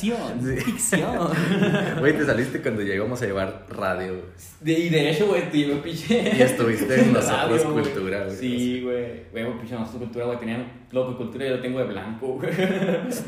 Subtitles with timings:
[0.00, 0.60] Ficción, Sí.
[0.60, 1.28] ficción.
[2.00, 4.14] Güey, te saliste cuando llegamos a llevar radio.
[4.60, 6.32] De- y de hecho, güey, te llevé pinche.
[6.36, 8.36] Y estuviste en nosotros radio, cultura, güey.
[8.36, 9.22] Sí, güey.
[9.32, 10.38] Güey, pinche nosotros cultura, güey.
[10.38, 12.50] Tenían loco cultura y yo lo tengo de blanco, güey.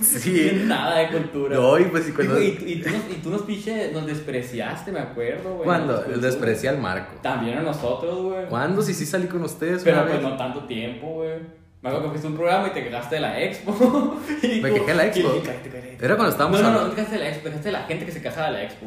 [0.02, 0.62] Sí.
[0.64, 1.56] Nada de cultura.
[1.56, 2.34] No, y pues y Y, cuando.
[2.34, 5.64] güey, y, y tú nos, y tú nos pinche, nos despreciaste, me acuerdo, güey.
[5.64, 6.00] ¿Cuándo?
[6.02, 7.16] Desprecié al Marco.
[7.22, 8.46] También a nosotros, güey.
[8.48, 8.82] ¿Cuándo?
[8.82, 9.82] Si sí salí con ustedes.
[9.84, 11.59] Pero pues no tanto tiempo, güey.
[11.82, 14.16] Me acuerdo que fuiste un programa y te quejaste de la expo.
[14.42, 15.42] Y Me quejé de la expo.
[16.00, 17.72] Era cuando estábamos No, no, no, no te quejaste de la expo, te quejaste de
[17.72, 18.86] la gente que se quejaba de la expo.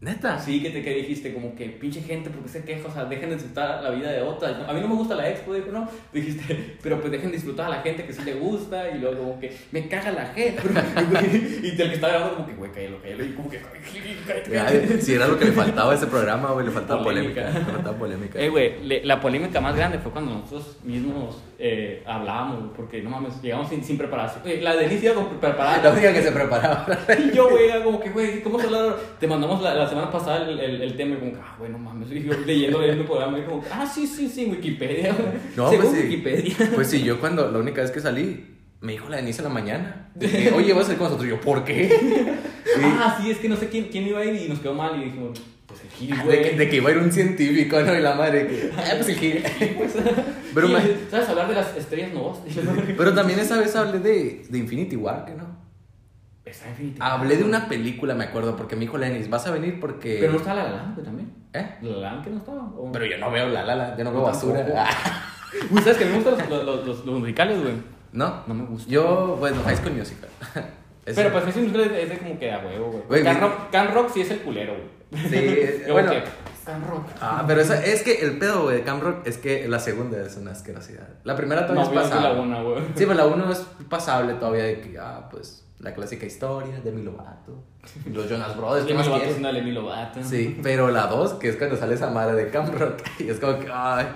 [0.00, 0.38] Neta.
[0.38, 2.86] Sí, que te que dijiste como que pinche gente, ¿por qué se queja?
[2.86, 4.64] O sea, dejen de disfrutar la vida de otra.
[4.68, 5.88] A mí no me gusta la expo, dijo, no.
[6.12, 8.90] Dijiste, pero pues dejen de disfrutar a la gente que sí le gusta.
[8.90, 10.62] Y luego como que me caga la gente.
[11.64, 13.24] y el que estaba grabando como que, güey, cállalo, cállalo.
[13.24, 15.00] Y como que, cállate, cállate.
[15.02, 17.42] Si era lo que le faltaba a ese programa, güey, le faltaba Polémica.
[17.46, 17.58] polémica.
[17.66, 18.38] Le faltaba polémica.
[18.40, 23.42] Eh, güey, la polémica más grande fue cuando nosotros mismos eh, hablábamos, porque no mames,
[23.42, 24.42] llegamos sin, sin preparación.
[24.46, 25.92] Eh, la Denise iba con- La preparada.
[25.92, 26.86] única que se preparaba.
[27.18, 28.96] Y yo, güey, como que, güey, ¿cómo se hablar?
[29.18, 31.78] Te mandamos la, la semana pasada el, el, el tema y como ah, güey, no
[31.78, 32.10] mames.
[32.12, 35.14] Y yo leyendo, leyendo el programa y como, ah, sí, sí, sí, Wikipedia.
[35.56, 36.02] No, Según pues sí.
[36.08, 36.54] Wikipedia.
[36.74, 39.54] Pues sí, yo cuando, la única vez que salí, me dijo la Denise en la
[39.54, 40.10] mañana.
[40.14, 41.26] Dije, Oye, vas a salir con nosotros.
[41.26, 41.88] Y yo, ¿por qué?
[42.64, 42.82] Sí.
[42.84, 45.00] Ah, sí, es que no sé quién, quién iba a ir y nos quedó mal
[45.00, 46.42] y dijimos, pues el Gil, De güey.
[46.42, 47.94] que, de que iba a ir un científico, ¿no?
[47.94, 48.70] Y la madre que.
[48.76, 49.44] Ah, pues el gil.
[50.54, 50.80] Pero, Y, ma-
[51.10, 52.38] ¿Sabes hablar de las estrellas nuevas?
[52.96, 55.46] pero también esa vez hablé de, de Infinity War, ¿que no?
[56.44, 57.04] Está infinito.
[57.04, 60.16] Hablé de una película, me acuerdo, porque me dijo Lenis, vas a venir porque.
[60.18, 61.30] Pero no estaba la también.
[61.52, 61.66] ¿Eh?
[61.82, 62.62] ¿La que no estaba?
[62.76, 62.90] ¿O?
[62.90, 64.66] Pero yo no veo la la la, yo no veo basura.
[64.74, 64.88] Ah,
[65.70, 67.74] Uy, ¿sabes que me gustan los, los, los, los musicales, güey?
[68.12, 68.90] no, No me gusta.
[68.90, 70.30] Yo, bueno, High School Musical.
[71.04, 73.22] Pero pues ese musical es de como que a huevo, güey.
[73.22, 74.97] Can Rock, Can Rock sí es el culero, güey.
[75.12, 75.56] Sí,
[75.86, 76.12] Yo bueno.
[76.64, 77.06] Can Rock.
[77.22, 80.20] Ah, pero esa, es que el pedo, güey, de Camp Rock es que la segunda
[80.20, 81.08] es una asquerosidad.
[81.24, 82.40] La primera todavía No, es vi la pasable.
[82.42, 82.82] una, güey.
[82.94, 86.92] Sí, pero la uno es pasable todavía de que, ah, pues, la clásica historia de
[86.92, 87.64] mi Lovato,
[88.12, 89.28] los Jonas Brothers, ¿qué Demi Lovato quieres?
[89.28, 90.22] haciendo a Demi Lovato.
[90.22, 93.38] Sí, pero la dos, que es cuando sale esa madre de Camp Rock, y es
[93.40, 94.06] como que, ay,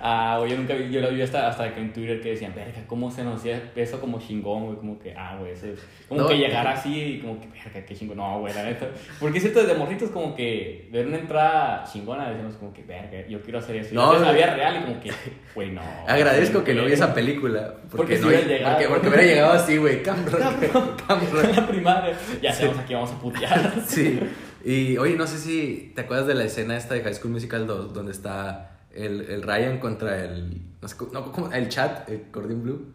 [0.00, 2.52] Ah, güey, yo nunca vi, yo la vi hasta, hasta que en Twitter que decían,
[2.54, 4.76] verga, ¿cómo se nos hacía eso como chingón, güey?
[4.78, 5.74] Como que, ah, güey, ese-
[6.08, 6.28] como No.
[6.28, 8.16] que llegar así y como que, verga, qué chingón.
[8.16, 8.86] No, güey, la neta.
[9.20, 13.26] Porque es cierto, desde morritos como que ver una entrada chingona, decimos como que, verga,
[13.28, 13.94] yo quiero hacer eso.
[13.94, 14.36] No, no, la güey.
[14.36, 15.10] vida real y como que,
[15.54, 15.82] güey, no.
[16.06, 18.74] agradezco que no vi esa película, porque, Porque si no, hubiera llegado.
[18.74, 20.40] porque, porque hubiera llegado así, güey, Camp Rock,
[21.08, 21.56] Camp Rock.
[21.56, 22.16] La primaria.
[22.40, 23.74] Ya sabemos aquí vamos a putear.
[23.86, 24.20] Sí,
[24.64, 27.66] y oye, no sé si te acuerdas de la escena esta de High School Musical
[27.66, 31.52] 2, donde está el, el Ryan contra el, no sé, cómo- no, ¿cómo?
[31.52, 32.94] el chat, el Cordin Blue.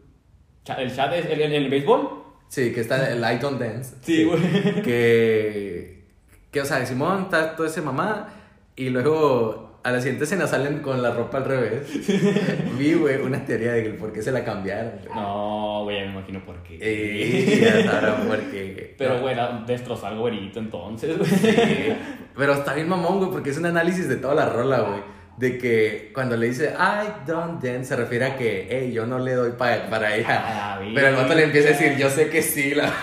[0.78, 2.24] ¿El chat es el, el, el béisbol?
[2.50, 3.96] Sí, que está el I Don't Dance.
[4.02, 4.82] Sí, güey.
[4.82, 6.06] Que,
[6.52, 8.30] que, o sea, Simón está todo ese mamá
[8.76, 11.82] y luego a la siguiente escena salen con la ropa al revés.
[12.78, 14.94] Vi, güey, una teoría de por qué se la cambiaron.
[15.04, 15.14] güey.
[15.16, 16.76] No, güey, ya me imagino por qué.
[16.76, 18.96] Y ya sabrán por qué.
[18.98, 21.30] Pero, güey, era destrozar al güerito entonces, güey.
[21.30, 21.94] Sí,
[22.38, 25.02] Pero está bien mamón, güey, porque es un análisis de toda la rola, güey.
[25.38, 29.18] De que cuando le dice I don't dance, se refiere a que, hey, yo no
[29.18, 30.44] le doy pa- para ella.
[30.46, 32.94] Ah, Pero el vato le empieza a decir, yo sé que sí, la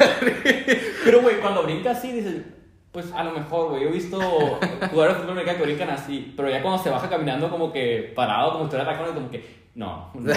[1.05, 2.35] Pero, güey, cuando brinca así, dices,
[2.93, 3.85] pues a lo mejor, güey.
[3.85, 7.49] Yo he visto jugadores de fútbol que brincan así, pero ya cuando se baja caminando
[7.49, 10.33] como que parado, como si estuviera atacando, como que, no, no.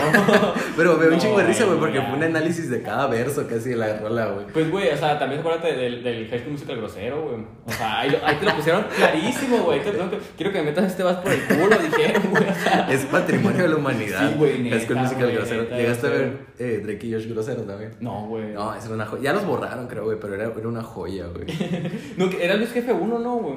[0.77, 3.07] Pero me dio un No, chingo de risa, güey, porque fue un análisis de cada
[3.07, 4.45] verso casi de la rola, güey.
[4.47, 7.43] Pues, güey, o sea, también acuérdate del, del High School Musical grosero, güey.
[7.65, 9.81] O sea, ahí, ahí te lo pusieron clarísimo, güey.
[9.81, 12.43] Quiero que me metas este vas por el culo, dijeron, güey.
[12.89, 14.29] Es patrimonio de la humanidad.
[14.29, 15.63] Sí, güey, High School Musical grosero.
[15.63, 17.95] neta, Llegaste a ver eh, Drake y Josh grosero también.
[17.99, 18.53] no, güey.
[18.53, 19.23] No, era una joya.
[19.23, 21.45] Ya los borraron, creo, güey, pero era, era una joya, güey.
[22.17, 23.55] No, era Luis Jefe 1, ¿no, güey?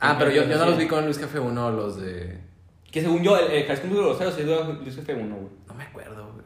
[0.00, 2.49] Ah, pero yo, yo no los vi con Luis Jefe 1, los de.
[2.90, 5.36] Que según yo, el, el High School Musical grosero sí es de Luis Jefe 1,
[5.36, 5.48] güey.
[5.68, 6.44] No me acuerdo, güey.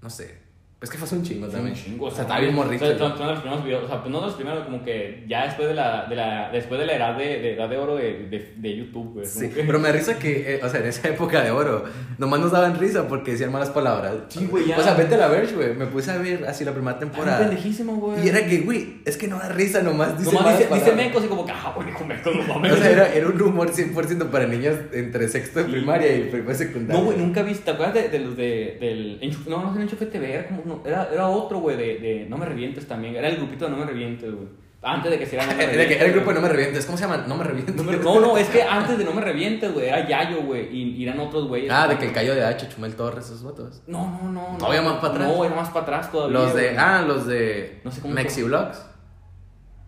[0.00, 0.41] No sé.
[0.82, 1.74] Es que fue hace un chingo también.
[1.76, 2.84] un chingo, o sea, estaba bien morrito.
[2.84, 3.08] O sea, güey.
[3.10, 5.68] son, son los primeros videos, o sea, pues no los primeros, como que ya después
[5.68, 8.52] de la, de la, después de la edad de, de edad de oro de, de,
[8.56, 9.26] de YouTube, güey.
[9.26, 11.84] Sí, que- pero me da risa que, eh, o sea, en esa época de oro,
[12.18, 14.14] nomás nos daban risa porque decían malas palabras.
[14.28, 14.78] Sí, güey, ya.
[14.78, 15.74] O sea, vete a la Verge, güey.
[15.74, 17.38] Me puse a ver así la primera temporada.
[17.38, 18.24] pendejísimo, güey.
[18.24, 20.80] Y era que, güey, es que no da risa, nomás dice Nomás malas dice, dice
[20.86, 21.06] palabras.
[21.06, 22.72] mecos y como que, ah, güey, dijo mecos, no mames.
[22.72, 25.70] O sea, era, era un humor 100% para niños entre sexto de Sí.
[25.72, 27.00] primaria y primaria secundaria.
[27.00, 27.64] No, güey, nunca viste.
[27.66, 29.20] ¿Te acuerdas de, los de, del.
[29.46, 30.71] No, no es el Enchufe TV, era como.
[30.82, 33.16] No, era, era otro, güey, de, de No Me Revientes también.
[33.16, 34.48] Era el grupito de No Me Revientes, güey.
[34.84, 36.34] Antes de que se No Me Era, el grupo de.
[36.36, 36.84] No Me Revientes.
[36.86, 37.24] ¿Cómo se llama?
[37.28, 37.74] No Me Revientes.
[37.76, 40.68] No, me- no, no, es que antes de No Me Revientes, güey, era Yayo, güey,
[40.76, 41.70] y, y eran otros güeyes.
[41.72, 43.82] Ah, de que el callo de H, Chumel Torres, esos votos.
[43.86, 44.52] No, no, no.
[44.52, 44.58] no.
[44.58, 45.28] ¿Todavía más para atrás?
[45.28, 46.36] No, era más para atrás todavía.
[46.38, 46.76] Los de.
[46.76, 47.80] Ah, los de.
[47.84, 48.84] No sé cómo- Mexi Vlogs.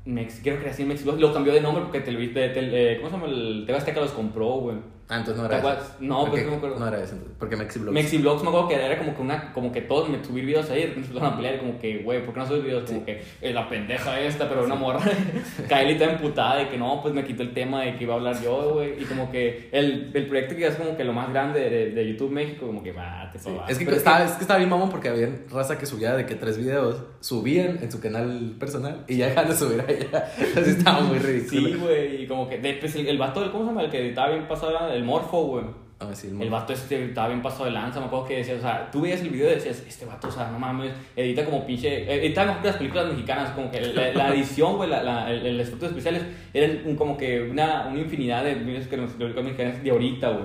[0.04, 3.08] Mex, creo que era así Mexi Lo cambió de nombre porque de, tel- eh, ¿Cómo
[3.08, 3.26] se llama?
[3.32, 4.76] El TV Azteca los compró, güey.
[5.08, 5.96] Ah, entonces no ¿Te era acuerdas?
[6.00, 6.78] No, pues Porque- no me acuerdo.
[6.78, 7.92] No era ese, entonces, porque Mexiblogs.
[7.94, 10.82] Mexiblogs me acuerdo que era como que una, como que todos me subir videos ahí,
[10.96, 12.84] empezaron a pelear, como que, güey, ¿por qué no subes videos?
[12.90, 15.00] Como que eh, la pendeja esta, pero una morra,
[15.68, 18.42] está emputada de que no, pues me quitó el tema de que iba a hablar
[18.42, 21.60] yo, güey, y como que el, el proyecto que es como que lo más grande
[21.68, 23.50] de, de YouTube México, como que va, te Sí.
[23.68, 26.34] Es que, estaba, es que estaba bien mamón porque había raza que subía de que
[26.34, 30.30] tres videos subían en su canal personal y ya dejan de subir allá.
[30.56, 31.68] Así estaba muy ridículo.
[31.68, 33.82] Sí, güey, y como que, de- pues, el, el vato, ¿cómo se llama?
[33.82, 35.64] El que estaba bien pasado, era el Morfo, güey.
[36.00, 38.58] Ah, sí, el El vato este estaba bien pasado de lanza, me acuerdo que decías,
[38.58, 41.44] o sea, tú veías el video y decías, este vato, o sea, no mames, edita
[41.44, 45.02] como pinche, edita mejor que las películas mexicanas, como que la, la edición, güey, la,
[45.02, 48.96] la, el, el efectos especiales, eran un- como que una, una infinidad de videos que
[48.96, 50.44] las películas mexicanas de ahorita, güey.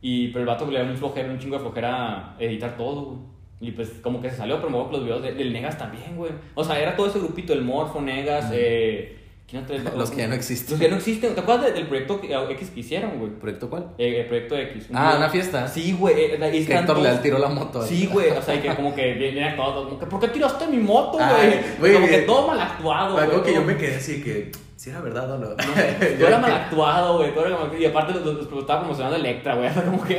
[0.00, 3.18] Y, pero el vato le da un flojera, un chingo de flojera editar todo, güey.
[3.60, 5.78] Y pues como que se salió, pero me acuerdo que los videos de- del Negas
[5.78, 6.32] también, güey.
[6.54, 9.18] O sea, era todo ese grupito, el Morfo, Negas, eh...
[9.96, 10.70] Los que ya no existen.
[10.72, 11.34] Los que ya no existen.
[11.34, 13.30] ¿Te acuerdas del proyecto que- X que hicieron, güey?
[13.32, 13.88] ¿Proyecto cuál?
[13.96, 14.86] Eh, el proyecto X.
[14.90, 15.68] Un Ah, una fiesta.
[15.68, 16.14] Sí, güey.
[16.20, 17.80] eh, ahí Que Héctor Leal tiró la moto.
[17.82, 18.30] Sí, güey.
[18.30, 19.84] O sea, y que como que viene todo.
[19.84, 21.60] Como que, ¿por qué tiraste mi moto, Ay, güey?
[21.78, 23.42] güey, Como que eh, todo mal actuado, güey.
[23.44, 24.50] que yo me quedé así que,
[24.86, 25.48] si era verdad o no.
[25.48, 27.32] Todo era mal actuado, güey.
[27.80, 29.68] Y aparte, los, los, los estaba promocionando Electra, güey.
[29.84, 30.18] Como que.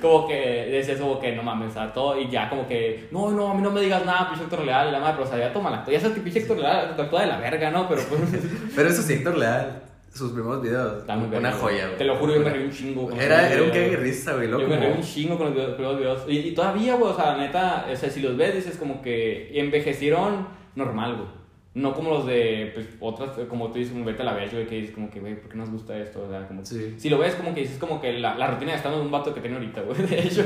[0.00, 2.18] Como que decías, como que no mames, sea, todo.
[2.18, 3.08] Y ya, como que.
[3.10, 4.88] No, no, a mí no me digas nada, pinche Héctor Leal.
[4.88, 5.84] Y la madre, pero o sea, ya toma la.
[5.86, 7.88] Ya sabes que pinche Héctor Leal actúa de la verga, ¿no?
[7.88, 8.20] Pero pues.
[8.74, 9.82] Pero eso sí, Héctor Leal,
[10.12, 11.98] sus primeros videos, muy una verga, joya, güey.
[11.98, 13.08] Te lo juro, yo me reí un chingo.
[13.08, 14.48] con Era, era un que risa, güey.
[14.48, 15.78] loco, Yo me reí un chingo con los videos.
[15.78, 16.24] los videos.
[16.28, 19.02] Y, y todavía, güey, o sea, la neta, o sea, si los ves, dices como
[19.02, 21.37] que envejecieron normal, güey.
[21.78, 24.66] No como los de, pues, otras, como tú dices, como vete a la verga, güey,
[24.66, 26.24] que dices como que, güey, ¿por qué nos gusta esto?
[26.24, 26.94] O sea, como que- Sí.
[26.98, 29.10] Si lo ves, como que dices como que la, la rutina de estando de un
[29.10, 30.42] vato que tiene ahorita, güey, de hecho.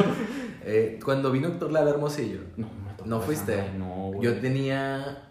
[0.65, 3.63] Eh, cuando vino Héctor Leal a Hermosillo, No, me tocó ¿no fuiste?
[3.79, 4.23] No, güey.
[4.23, 5.23] Yo tenía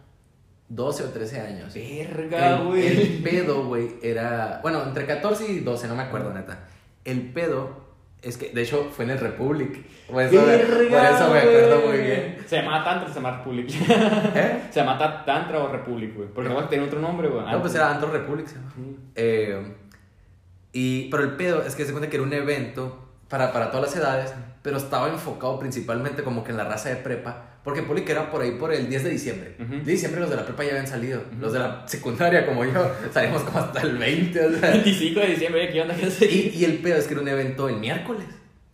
[0.69, 1.73] 12 o 13 años.
[1.73, 2.87] Verga, El, güey.
[2.87, 4.59] el pedo, güey, era.
[4.61, 6.67] Bueno, entre 14 y 12, no me acuerdo, neta.
[7.05, 7.90] El pedo
[8.21, 9.83] es que, de hecho, fue en el Republic.
[10.07, 12.37] Por eso, me, por eso me acuerdo muy bien.
[12.45, 13.69] Se llama Tantra, se llama Republic.
[13.69, 14.61] ¿Eh?
[14.69, 16.27] se llama Tantra o Republic, güey.
[16.29, 17.43] Porque no tenía otro nombre, güey.
[17.43, 18.71] No, pues era Antro Republic, se llama.
[19.15, 19.75] Eh,
[20.71, 23.87] y, pero el pedo es que se cuenta que era un evento para, para todas
[23.87, 28.01] las edades, pero estaba enfocado principalmente como que en la raza de prepa, porque Poli
[28.03, 29.55] que era por ahí por el 10 de diciembre.
[29.59, 32.65] 10 de diciembre los de la prepa ya habían salido, los de la secundaria como
[32.65, 34.39] yo salimos como hasta el 20.
[34.45, 34.71] o sea.
[34.71, 35.95] 25 de diciembre, ¿qué onda?
[35.95, 36.25] ¿Qué?
[36.25, 38.25] Y, y el pedo es que era un evento el miércoles.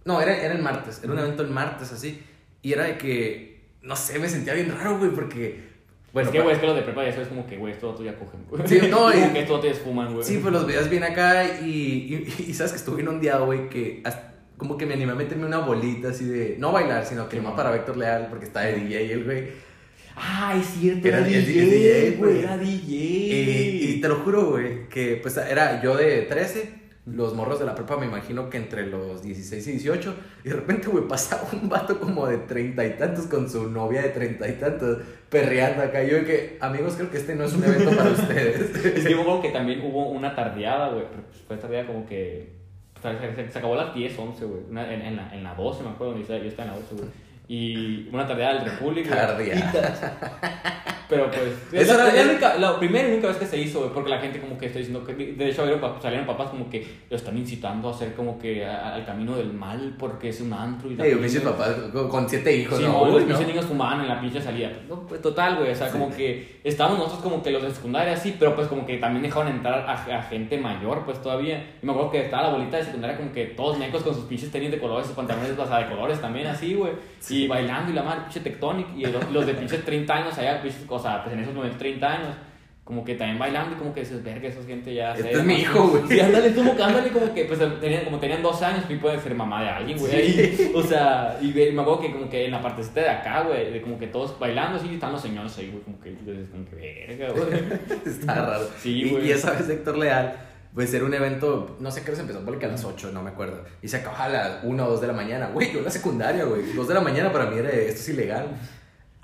[0.06, 2.22] No, era, era el martes, era un evento el martes así,
[2.62, 5.68] y era de que, no sé, me sentía bien raro, güey, porque...
[6.14, 8.02] Bueno, es que, güey, es que los de prepa ya sabes como que, güey, datos
[8.04, 8.66] ya cogen, güey.
[8.66, 10.26] Sí, no, Como y- que estos datos ya fuman, güey.
[10.26, 13.68] Sí, pues los veías bien acá y, y, y sabes que estuve bien ondeado, güey,
[13.70, 17.30] que hasta- como que me animé a meterme una bolita así de, no bailar, sino
[17.30, 17.56] que man.
[17.56, 19.68] para Víctor Leal, porque está de DJ el güey.
[20.16, 22.96] Ah, es cierto, Era era, DJ, DJ, güey, era DJ.
[22.96, 26.78] Y, y te lo juro, güey, que pues era yo de 13,
[27.08, 30.56] los morros de la prepa me imagino que entre los 16 y 18, y de
[30.56, 34.48] repente, güey, pasaba un vato como de treinta y tantos con su novia de treinta
[34.48, 35.00] y tantos,
[35.30, 36.04] perreando acá.
[36.04, 38.76] Yo que, amigos, creo que este no es un evento para ustedes.
[38.86, 41.06] Es que acuerdo que también hubo una tardeada, güey.
[41.10, 42.58] Pero pues, fue tardeada como que.
[42.98, 44.62] O sea, Se, se- acabó a las 10, 11, güey.
[44.70, 47.10] En, en, la, en la 12, me acuerdo, donde yo estaba- en la 12, güey.
[47.50, 49.08] Y una tardeada del Republic.
[49.36, 49.52] güey.
[51.10, 51.54] Pero pues.
[51.88, 53.92] Eso la, era- la única- la primera y única vez que se hizo, güey.
[53.92, 55.14] Porque la gente como que está diciendo que.
[55.14, 58.66] De hecho, salieron, pa- salieron papás como que lo están incitando a hacer como que
[58.66, 61.76] a- al camino del mal porque es un antro y Ey, pinche- pinches papás
[62.10, 62.92] con, siete hijos, Sí, ¿no?
[62.92, 63.28] no, Uy, los no.
[63.28, 64.70] pinches niños fumaban en la pinche salida.
[64.90, 65.72] No, pues total, güey.
[65.72, 68.86] O sea, como que estábamos nosotros como que los de secundaria, sí, pero pues como
[68.86, 71.66] que también dejaron entrar a, a gente mayor, pues todavía.
[71.82, 74.26] Y me acuerdo que estaba la bolita de secundaria como que todos necos con sus
[74.26, 76.92] pinches tenis de colores, sus pantalones o sea, de colores también, así, güey.
[77.30, 78.88] Y bailando y la madre, pinche tectonic.
[78.96, 81.80] Y los, los de pinches 30 años allá, pinches, o sea, pues en esos momentos
[81.80, 82.36] 30 años.
[82.84, 85.14] Como que también bailando y como que dices, verga, esa gente ya...
[85.14, 86.04] Este es mi hijo, güey.
[86.08, 89.36] Sí, ándale, que, ándale, como que, pues, tenían, como tenían 12 años, pues, puede ser
[89.36, 90.16] mamá de alguien, güey.
[90.16, 90.72] ahí.
[90.74, 93.82] O sea, y me acuerdo que como que en la partecita de acá, güey, de
[93.82, 97.06] como que todos bailando, así, están los señores ahí, güey, como que, pues, como que,
[97.10, 97.64] verga, güey.
[98.06, 98.70] Está raro.
[98.80, 99.28] Sí, y, güey.
[99.28, 100.38] y esa vez Héctor Leal,
[100.74, 103.22] pues era un evento, no sé qué hora se empezó, porque a las 8, no
[103.22, 103.66] me acuerdo.
[103.82, 105.48] Y se acababa a las 1 o 2 de la mañana.
[105.48, 106.72] Güey, yo en la secundaria, güey.
[106.72, 108.48] 2 de la mañana para mí era, esto es ilegal.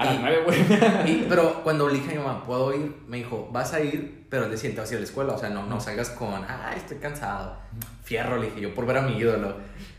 [0.03, 1.25] A las 9, güey.
[1.29, 2.95] Pero cuando le dije a mi mamá, ¿puedo ir?
[3.07, 5.33] Me dijo, vas a ir, pero día siguiente vas a la escuela.
[5.33, 7.57] O sea, no, no salgas con, ah, estoy cansado.
[8.03, 9.55] Fierro, le dije yo, por ver a mi ídolo.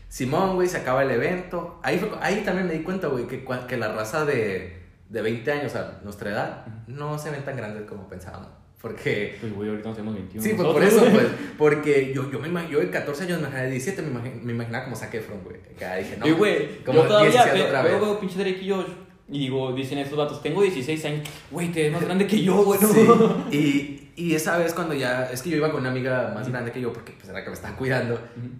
[0.09, 1.79] Simón, güey, se acaba el evento.
[1.83, 5.51] Ahí, fue- ahí también me di cuenta, güey, que, que la raza de, de 20
[5.51, 8.49] años, o sea, nuestra edad, no se ven tan grandes como pensábamos.
[8.81, 10.43] Porque Pues, güey, ahorita nos tenemos 21.
[10.43, 11.25] Sí, pues por eso, pues.
[11.57, 14.53] Porque yo, yo, me, yo de 14 años me imaginé, de 17 me, imagi- me
[14.53, 15.57] imaginaba como Zac Efron, güey.
[15.75, 16.27] Acá dije, no.
[16.27, 17.99] Y, güey, como yo todavía 17 veo, otra vez.
[17.99, 18.85] veo pinche Drake y Josh.
[19.27, 21.27] Y digo, dicen estos vatos, tengo 16 años.
[21.51, 22.79] Güey, te ves más grande que yo, güey.
[22.81, 22.87] ¿no?
[22.87, 23.07] Sí.
[24.17, 26.71] Y, y esa vez cuando ya, es que yo iba con una amiga más grande
[26.71, 28.17] que yo, porque pues era que me estaba cuidando,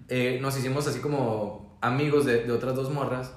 [0.10, 3.32] eh, nos hicimos así como amigos de, de otras dos morras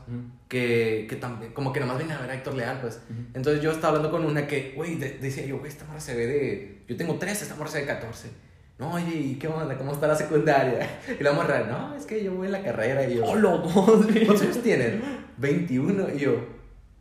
[0.49, 3.01] que, que también, como que nomás venían a ver a Héctor Leal, pues.
[3.35, 6.17] Entonces yo estaba hablando con una que, güey, de- decía yo, güey, esta morra se
[6.17, 8.31] ve de, yo tengo 13, esta morra se ve de 14.
[8.79, 9.77] No, oye, ¿y qué onda?
[9.79, 10.89] ¿Cómo está la secundaria?
[11.21, 14.25] Y la morra, no, es que yo voy en la carrera y yo, ¡Hola, madre!
[14.27, 15.03] ¿cuántos años tienen?
[15.37, 16.15] 21.
[16.15, 16.58] Y yo,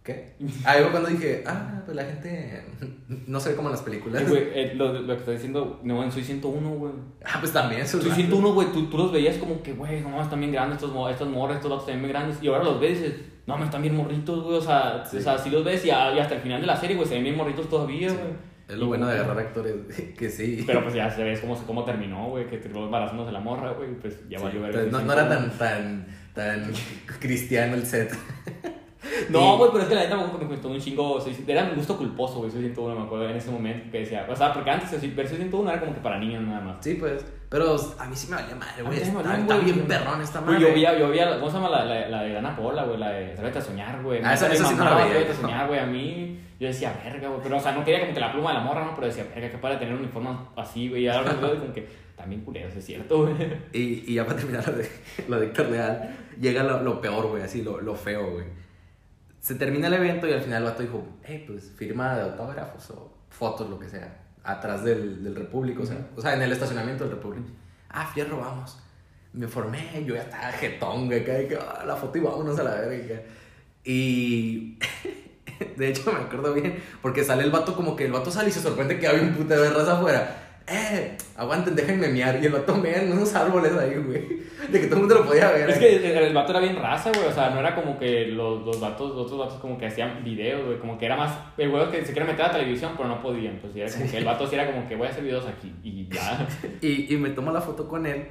[0.08, 0.34] ¿qué?
[0.66, 2.64] Ahí fue cuando dije, ah, pues la gente
[3.28, 4.22] no se ve como en las películas.
[4.22, 6.94] Eh, güey, eh, lo, lo que estoy diciendo, no, en Soy 101, güey.
[7.26, 7.86] Ah, pues también.
[7.86, 8.16] Soy vatos.
[8.16, 11.10] 101, güey, tú, tú los veías como que, güey, no, están bien grandes estos, mo-
[11.10, 12.42] estos morros, estos datos están bien grandes.
[12.42, 14.58] Y ahora los ves y dices, no, me están bien morritos, güey.
[14.58, 15.18] O sea, Sí.
[15.18, 17.08] o sea, sí los ves y, a- y hasta el final de la serie, güey,
[17.08, 18.16] se ven bien morritos todavía, Sí.
[18.16, 18.48] güey.
[18.68, 19.76] Es lo bueno de agarrar actores,
[20.18, 20.64] que sí.
[20.68, 23.94] Pero pues ya se ves cómo, cómo terminó, güey, que terminó embarazándose la morra, güey,
[24.00, 24.70] pues ya Sí, valió ver.
[24.76, 26.72] entonces, no, no era tan, tan, tan
[27.20, 28.12] cristiano el set.
[29.30, 31.20] No, güey, pero es que la neta me costó un chingo.
[31.48, 32.52] Era mi gusto culposo, güey.
[32.52, 34.26] Soy 101, me acuerdo en ese momento que decía.
[34.30, 36.78] O sea, porque antes Soy 101 era como que para niños nada más.
[36.82, 37.26] Sí, pues.
[37.50, 38.98] Pero a mí sí me valía madre, güey.
[39.00, 40.60] Está, bien perrón esta madre.
[40.60, 42.98] yo veía, yo veía, ¿cómo se llama la, la, la de Dana Paola, güey?
[43.00, 44.20] La de Atrévete a soñar, güey.
[44.24, 45.80] Ah, esa- esa sí no la veía, a soñar, güey.
[45.80, 47.40] A mí, yo decía, verga, güey.
[47.42, 48.96] Pero, o sea, no quería como que la pluma de la morra, ¿no?
[48.96, 51.04] Pero decía, verga, que para tener un uniforme así, güey.
[51.04, 53.34] Y ahora veo como que también culeros, es cierto, güey.
[53.72, 54.90] Y, y ya para terminar lo de,
[55.30, 58.46] lo de Héctor Leal, llega lo, lo peor, güey, así, lo, lo feo, güey.
[59.48, 62.90] Se termina el evento y al final el vato dijo, hey, pues firma de autógrafos
[62.90, 66.52] o fotos, lo que sea, atrás del, del Repúblico, o sea, o sea, en el
[66.52, 67.48] estacionamiento del Repúblico.
[67.88, 68.78] Ah, fierro, vamos.
[69.32, 72.72] Me formé, yo ya estaba jetón, de que, ah, la foto y vámonos a la
[72.76, 73.22] verga.
[73.86, 74.78] Y
[75.78, 78.52] de hecho me acuerdo bien, porque sale el vato como que el vato sale y
[78.52, 80.47] se sorprende que había un puta de raza afuera.
[80.70, 82.40] Eh, aguanten, déjenme mear.
[82.42, 84.42] Y el vato mea en unos árboles ahí, güey.
[84.70, 85.70] De que todo el mundo lo podía ver.
[85.70, 87.26] Es que el, el vato era bien raza, güey.
[87.26, 90.24] O sea, no era como que los, los vatos, los otros vatos como que hacían
[90.26, 90.78] videos, güey.
[90.80, 91.32] Como que era más.
[91.58, 93.60] El güey que se quería meter a la televisión, pero no podían.
[93.62, 94.12] Pues y era como Sí.
[94.12, 95.74] que el vato sí era como que voy a hacer videos aquí.
[95.84, 96.46] Y ya.
[96.82, 98.28] Y, y me tomo la foto con él.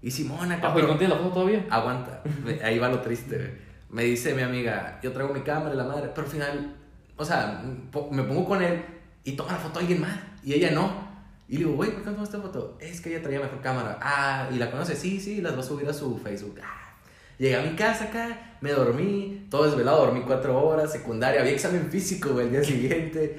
[0.00, 0.68] Y Simón acá.
[0.68, 1.64] Ah, güey, pero- ¿no tienes la foto todavía?
[1.70, 2.22] Aguanta,
[2.62, 3.50] ahí va lo triste, güey.
[3.90, 6.74] Me dice mi amiga, yo traigo mi cámara y la madre, pero al final,
[7.16, 7.62] o sea,
[8.10, 8.82] me pongo con él
[9.24, 11.03] y toma la foto a alguien más y ella no.
[11.48, 12.78] Y le digo, güey, ¿por qué no tomas esta foto?
[12.80, 13.98] Es que ella traía mejor cámara.
[14.00, 16.58] Ah, y la conoce, sí, sí, las va a subir a su Facebook.
[16.62, 16.94] Ah.
[17.38, 21.90] Llegué a mi casa acá, me dormí, todo desvelado, dormí cuatro horas, secundaria, había examen
[21.90, 23.36] físico, güey, el día siguiente.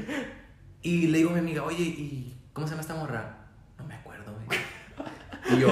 [0.82, 3.38] Y le digo a mi amiga, oye, ¿y cómo se llama esta morra?
[3.80, 4.60] No me acuerdo, güey.
[5.52, 5.70] Y yo,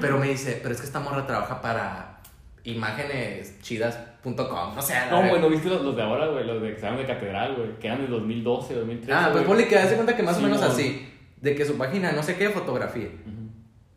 [0.00, 2.20] pero me dice, pero es que esta morra trabaja para
[2.64, 4.94] imágeneschidas.com, no sé.
[5.10, 6.46] No, güey, ¿no viste los, los de ahora, güey?
[6.46, 7.78] Los de examen de catedral, güey.
[7.78, 9.12] Que eran de 2012, 2013.
[9.12, 11.11] Ah, pues ponle que hace cuenta que más o menos así,
[11.42, 13.08] de que su página, no sé qué, fotografía.
[13.08, 13.50] Ujú.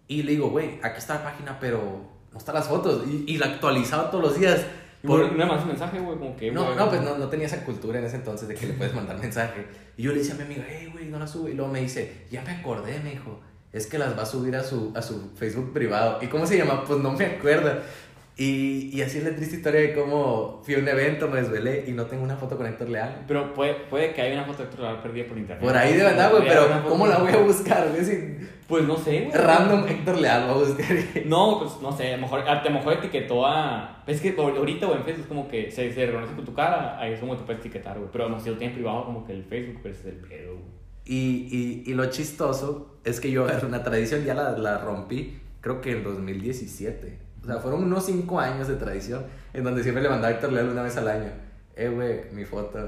[0.07, 3.03] Y le digo, güey, aquí está la página, pero no están las fotos.
[3.07, 4.65] Y, y la actualizaba todos los días.
[5.03, 6.51] Y Por- bueno, me mandas un mensaje, güey, como que.
[6.51, 8.73] No, güey, no, pues no, no tenía esa cultura en ese entonces de que le
[8.73, 9.65] puedes mandar mensaje.
[9.95, 11.51] Y yo le decía a mi amiga, hey, güey, no la sube.
[11.51, 13.39] Y luego me dice, ya me acordé, me dijo,
[13.71, 16.19] es que las va a subir a su, a su Facebook privado.
[16.21, 16.83] ¿Y cómo se llama?
[16.85, 17.79] Pues no me acuerdo.
[18.37, 21.85] Y, y así es la triste historia de cómo fui a un evento, me desvelé
[21.87, 23.23] y no tengo una foto con Héctor Leal.
[23.27, 25.63] Pero puede, puede que haya una foto de Héctor Leal perdida por internet.
[25.65, 27.87] Por ahí de verdad, güey, pero ¿cómo la voy a buscar?
[28.03, 28.37] Si
[28.67, 29.31] Pues no sé, güey.
[29.31, 30.85] random Héctor Leal va a buscar.
[31.25, 34.03] No, pues no sé, a lo mejor, a lo mejor etiquetó a.
[34.05, 36.53] Es que ahor- ahorita, güey, en Facebook es como que se, se reconoce con tu
[36.53, 38.09] cara, ahí es como te puedes etiquetar, güey.
[38.11, 40.65] Pero no, si lo tienes privado, como que el Facebook, pues es el pedo, güey.
[41.05, 45.39] Y, y, y lo chistoso es que yo agarré una tradición, ya la, la rompí,
[45.61, 47.19] creo que en 2017.
[47.45, 49.23] O sea, fueron unos 5 años de tradición
[49.53, 51.29] en donde siempre le mandaba a Héctor Leal una vez al año.
[51.77, 52.79] Eh, güey, mi foto.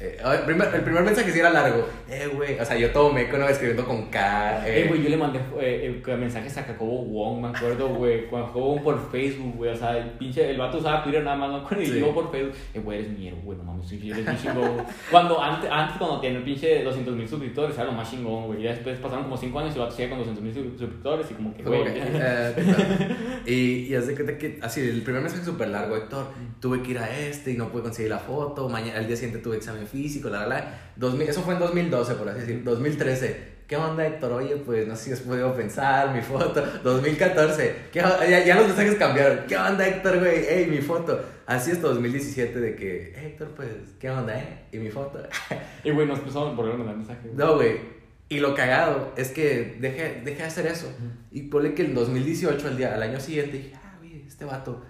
[0.00, 1.86] Eh, el, primer, el primer mensaje sí era largo.
[2.10, 2.58] Eh, güey.
[2.58, 3.46] O sea, yo todo meco, ¿no?
[3.48, 4.66] Escribiendo con K.
[4.66, 8.26] Eh, Eh, güey, yo le mandé eh, mensajes a Jacobo Wong, me acuerdo, güey.
[8.30, 9.70] Con Jacobo Wong por Facebook, güey.
[9.70, 12.00] O sea, el pinche, el vato usaba Twitter nada más, no con el Sí.
[12.00, 12.54] yo por Facebook.
[12.74, 14.86] Eh, güey, eres mi héroe, güey, no mames, soy eres mi chingón.
[15.08, 18.60] Cuando, antes, antes, cuando tenía el pinche 200 mil suscriptores, era lo más chingón, güey.
[18.60, 21.34] Y después pasaron como 5 años y el vato sigue con 200 mil suscriptores y
[21.34, 21.82] como que, güey.
[21.86, 23.52] eh, y,
[23.86, 26.26] y hace cuenta que, así, el primer mensaje súper largo, Héctor,
[26.58, 28.31] tuve que ir a este y no pude conseguir la foto,
[28.70, 30.80] mañana, al día siguiente tuve examen físico, la, la, la.
[30.96, 33.52] 2000, eso fue en 2012, por así decir, 2013.
[33.72, 34.32] ¿Qué onda, Héctor?
[34.32, 36.62] Oye, pues no sé si has podido pensar, mi foto.
[36.84, 37.76] 2014.
[37.90, 39.46] ¿Qué ya, ya los mensajes cambiaron.
[39.48, 40.44] ¿Qué onda, Héctor, güey?
[40.46, 41.18] Ey, mi foto.
[41.46, 44.66] Así hasta 2017 de que, Héctor, pues, ¿qué onda, eh?
[44.72, 45.22] Y mi foto.
[45.84, 47.32] Y, güey, nos empezó a volver a mandar mensajes.
[47.32, 47.80] No, güey.
[48.28, 50.92] Y lo cagado es que dejé, dejé de hacer eso.
[51.30, 54.82] Y ponle que en 2018, al, día, al año siguiente, dije, ah, güey, este vato.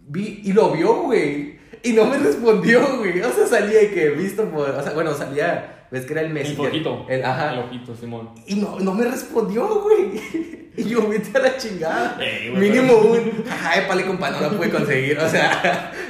[0.00, 1.58] Vi y lo vio, güey.
[1.82, 3.20] Y no me respondió, güey.
[3.20, 4.70] O sea, salía de que visto por.
[4.70, 5.86] O sea, bueno, salía.
[5.90, 6.68] ¿Ves que era el El Messenger?
[6.68, 7.06] ojito.
[7.08, 7.52] El, ajá.
[7.52, 8.30] El ojito, Simón.
[8.46, 10.62] Y no, no me respondió, güey.
[10.74, 12.16] Y yo, vete a la chingada.
[12.18, 13.44] Ey, güey, Mínimo un.
[13.50, 15.18] Ajá, pale, compa, no la pude conseguir.
[15.18, 15.92] O sea.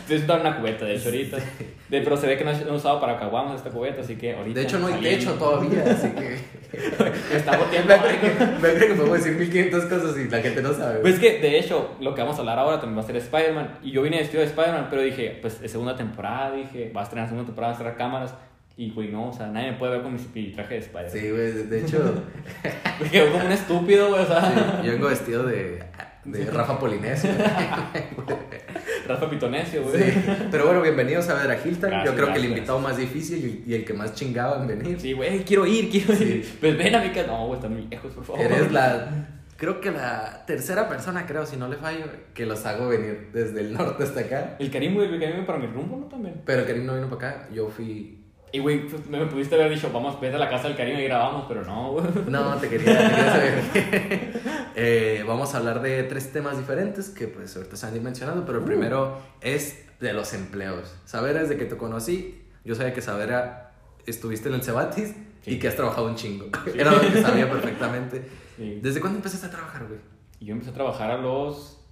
[0.00, 1.36] Estoy sentado en una cubeta, de hecho, ahorita.
[1.36, 4.58] De, pero se ve que no he usado para caguamos esta cubeta, así que ahorita.
[4.58, 5.18] De hecho, no hay saliendo.
[5.18, 6.38] techo todavía, así que.
[7.36, 7.94] Está Me boteando.
[7.98, 10.98] cree que, me que podemos decir 1500 cosas y la gente no sabe.
[11.00, 13.16] Pues es que, de hecho, lo que vamos a hablar ahora también va a ser
[13.16, 13.78] Spider-Man.
[13.84, 17.04] Y yo vine vestido de Spider-Man, pero dije, pues es segunda temporada, dije, va a
[17.04, 18.34] estrenar segunda temporada, va a estrenar cámaras.
[18.76, 21.12] Y, güey, no, o sea, nadie me puede ver con mi, mi traje de Spider-Man.
[21.12, 22.14] Sí, güey, de hecho,
[23.00, 24.40] Me quedo como un estúpido, güey, o sea.
[24.42, 25.82] sí, yo vengo vestido de,
[26.24, 27.30] de Rafa Polinesio.
[29.08, 30.02] Rafa Pitonesio, güey.
[30.12, 30.24] Sí.
[30.50, 31.90] Pero bueno, bienvenidos a ver a Hilton.
[31.90, 34.66] Gracias, Yo creo que el invitado más difícil y, y el que más chingaba en
[34.68, 35.00] venir.
[35.00, 36.24] Sí, güey, quiero ir, quiero Sí.
[36.24, 36.56] ir.
[36.60, 37.26] Pues ven a mi casa.
[37.26, 38.40] No, güey, están muy lejos, por favor.
[38.42, 39.26] Eres la.
[39.56, 43.60] Creo que la tercera persona, creo, si no le fallo, que los hago venir desde
[43.60, 44.56] el norte hasta acá.
[44.58, 46.06] El Karim, güey, el Karim para mi rumbo, ¿no?
[46.06, 46.40] También.
[46.46, 47.48] Pero Karim no vino para acá.
[47.52, 48.19] Yo fui.
[48.52, 51.04] Y, güey, pues, me, pudiste haber dicho, vamos, vete a la casa del Karim y
[51.04, 52.00] grabamos, pero no.
[52.28, 54.40] No, te quería, te quería saber.
[54.76, 58.46] Eh, vamos a hablar de tres temas diferentes que pues ahorita se han ido mencionando,
[58.46, 58.66] pero el Uh.
[58.66, 60.96] primero es de los empleos.
[61.04, 63.72] Saber desde que te conocí, yo sabía que Sabera
[64.06, 65.52] estuviste en el Cebatis Sí.
[65.54, 66.46] y que has trabajado un chingo.
[66.74, 68.22] Era lo que sabía perfectamente.
[68.56, 68.78] Sí.
[68.82, 70.00] ¿Desde cuándo empezaste a trabajar, güey?
[70.40, 71.82] Yo empecé a trabajar a los...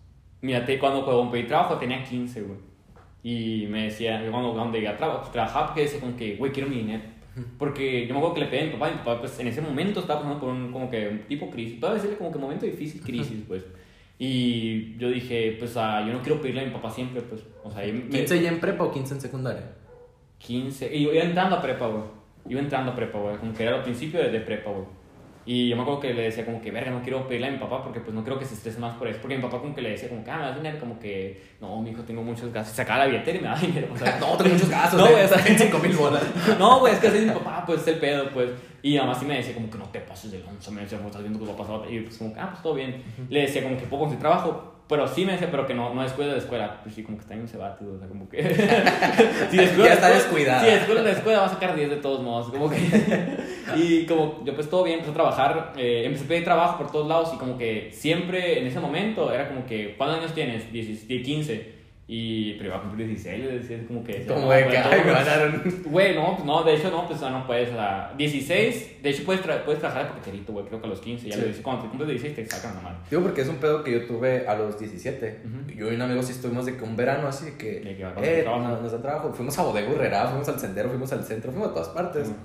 [0.40, 2.58] Mira, te- cuando, cuando pedí trabajo tenía 15, güey.
[3.22, 6.68] Y me decía, cuando, cuando llegué a trabajar, trabajaba porque decía como que, güey, quiero
[6.68, 7.02] mi dinero.
[7.58, 9.46] Porque yo me acuerdo que le pedí a mi papá, y mi papá pues en
[9.46, 11.78] ese momento estaba pasando por un como que un tipo crisis.
[11.78, 13.64] Puedo decirle como que momento difícil, crisis, pues.
[14.18, 17.42] Y yo dije, pues ah, yo no quiero pedirle a mi papá siempre, pues.
[17.62, 19.72] O sea, y me- ¿15 ya en prepa o 15 en secundaria?
[20.38, 20.94] 15.
[20.96, 22.02] Y yo iba entrando a prepa, güey.
[22.48, 23.36] Iba entrando a prepa, güey.
[23.36, 24.86] Como que era al principio de, de prepa, güey.
[25.50, 27.56] Y yo me acuerdo que le decía como que, verga, no quiero pedirle a mi
[27.56, 29.18] papá porque pues no quiero que se estrese más por eso.
[29.22, 31.42] Porque mi papá como que le decía como que, ah, me das dinero, como que,
[31.58, 32.76] no, mi hijo, tengo muchos gastos.
[32.76, 33.88] Sacaba la billetera y me daba dinero.
[33.90, 35.00] O sea, No, tengo muchos gastos.
[35.00, 35.12] No, eh.
[35.12, 36.22] güey, o sea, 5 mil bolas.
[36.58, 38.50] no, güey, es que así mi papá, pues es el pedo, pues.
[38.82, 41.08] Y además sí me decía como que no te pases de lanza, me decía, como
[41.08, 41.90] estás viendo que va a pasar.
[41.90, 43.02] Y pues como que, ah, pues todo bien.
[43.30, 46.02] Le decía como que poco conseguir trabajo, pero sí me decía, pero que no, no
[46.02, 46.80] descuides de la escuela.
[46.82, 48.42] Pues sí, como que está en un sebate, o sea, como que.
[49.50, 50.60] si descuidas Ya está descuidada.
[50.60, 52.78] Si descuidas la escuela, va a sacar 10 de todos modos, como que.
[53.76, 56.90] y como yo, pues todo bien, empecé a trabajar, eh, empecé a pedir trabajo por
[56.90, 60.72] todos lados y como que siempre en ese momento era como que, ¿cuántos años tienes?
[60.72, 61.77] 10, 15.
[62.10, 64.12] Y, pero iba a cumplir 16, le decía, como que.
[64.14, 65.82] decía, Como no, de que, ay, me un...
[65.92, 69.24] Güey, no, pues no, de hecho no, pues no puedes, o sea, 16, de hecho
[69.26, 71.40] puedes, tra- puedes trabajar de paqueterito, güey, creo que a los 15, ya Sí.
[71.42, 72.96] lo dice, cuando te cumples 16 te sacan mano.
[73.10, 75.42] Digo porque es un pedo que yo tuve a los 17.
[75.44, 75.70] Ujú.
[75.78, 77.80] Yo y un amigo sí estuvimos de que un verano así de que...
[77.80, 79.30] De que eh, nos, nos da trabajo.
[79.34, 82.28] Fuimos a Bodega Urrera, fuimos al Sendero, fuimos al centro, fuimos a todas partes.
[82.28, 82.36] Ujú.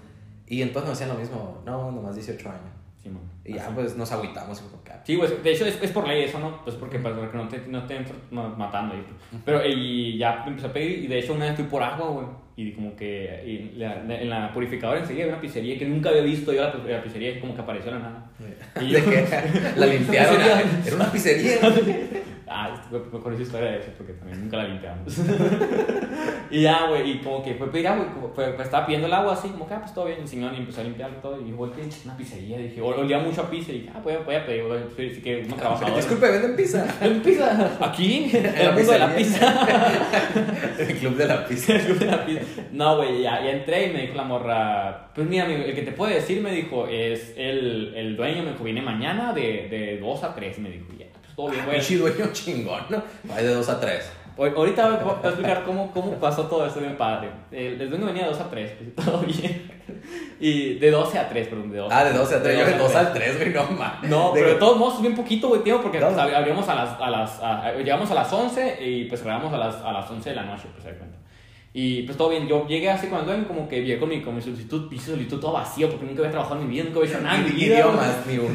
[0.47, 2.61] Y entonces nos decían lo mismo, no, nomás 18 años.
[3.03, 3.09] Sí.
[3.45, 3.71] Y ya Así.
[3.75, 6.63] pues nos agüitamos ah, Sí, güey, de hecho es, es por ley eso, ¿no?
[6.63, 7.99] Pues porque para que no te, no te
[8.31, 9.41] matando pues.
[9.43, 12.25] Pero y ya empecé a pedir, y de hecho una vez fui por agua, güey.
[12.55, 16.21] Y como que y la- en la purificadora enseguida había una pizzería que nunca había
[16.21, 18.25] visto yo la, la pizzería como que apareció la nada.
[18.81, 19.25] Y de yo- que
[19.75, 20.41] la limpiaron.
[20.85, 21.55] Era una pizzería.
[22.55, 25.17] Ah, este, me, me conocí historia de eso porque también nunca la limpiamos.
[26.51, 29.13] y ya, güey, y como que fue pedir agua, como fue, pues, estaba pidiendo el
[29.13, 31.41] agua así, como que, ah, pues todo bien, el señor y empezó a limpiarlo todo.
[31.41, 31.81] Y yo, ¿qué?
[32.05, 34.65] una pizzería, dije, olía mucho a pizza, y dije, ah, voy a, voy a pedir,
[34.65, 35.95] güey, sí, sí que uno trabajador.
[35.95, 36.85] Disculpe, ¿venden pizza?
[37.01, 37.77] ¿En pizza?
[37.81, 38.31] ¿Aquí?
[38.43, 39.67] En el mundo de la pizza.
[40.77, 41.75] El club de la pizza.
[41.75, 42.61] El club de la pizza.
[42.71, 45.81] No, güey, ya, ya entré y me dijo la morra, pues mira, amigo, el que
[45.81, 49.97] te puede decir, me dijo, es el, el dueño, me dijo, viene mañana de, de
[49.99, 51.77] 2 a 3, me dijo, ya, pues todo bien, güey.
[51.77, 53.01] Pinche dueño chingón, ¿no?
[53.33, 54.11] Hay de 2 a 3.
[54.37, 57.29] Ahor- Ahorita voy a explicar cómo, cómo pasó todo esto bien padre.
[57.51, 59.71] El, el dueño venía de 2 a 3, pues todo bien.
[60.39, 62.59] Y de 12 a 3, perdón, de 12 Ah, de 12 a 3.
[62.59, 62.95] Yo de 2 3.
[63.05, 64.09] al 3, güey, no mames.
[64.09, 66.75] No, pero de todos modos es bien poquito, güey, tío, porque pues, ab- abríamos a
[66.75, 70.09] las, a las, a- llegamos a las 11 y pues cerramos a las, a las
[70.09, 71.17] 11 de la noche, pues, se cuenta.
[71.75, 74.35] Y pues todo bien, yo llegué así cuando duermo, como que llegué con mi, con
[74.35, 77.11] mi solicitud, mi solicitud todo vacío, porque nunca había trabajado en mi vida, nunca había
[77.11, 77.75] hecho nada en mi Ni vida.
[77.77, 78.53] idiomas, ni uno.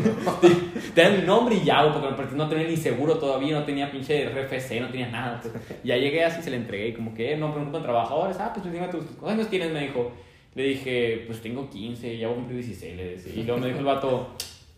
[0.95, 4.29] Te dan mi nombre y ya, porque no tenía ni seguro todavía, no tenía pinche
[4.29, 5.41] RFC, no tenía nada.
[5.41, 5.53] pues.
[5.83, 8.53] Ya llegué así, se le entregué y como que, eh, no, pero con trabajadores, ah,
[8.55, 9.73] pues dime tus, ¿cuántos años tienes?
[9.73, 10.13] Me dijo.
[10.55, 13.33] Le dije, pues tengo 15, ya voy a cumplir 16, le decía.
[13.35, 14.29] Y luego me dijo el vato,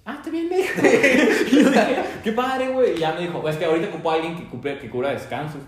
[0.04, 0.80] ah, está bien, me dijo.
[1.52, 2.96] Y yo dije, qué padre, güey.
[2.96, 5.60] Y ya me dijo, es que ahorita ocupo a alguien que, cumple, que cura descansos.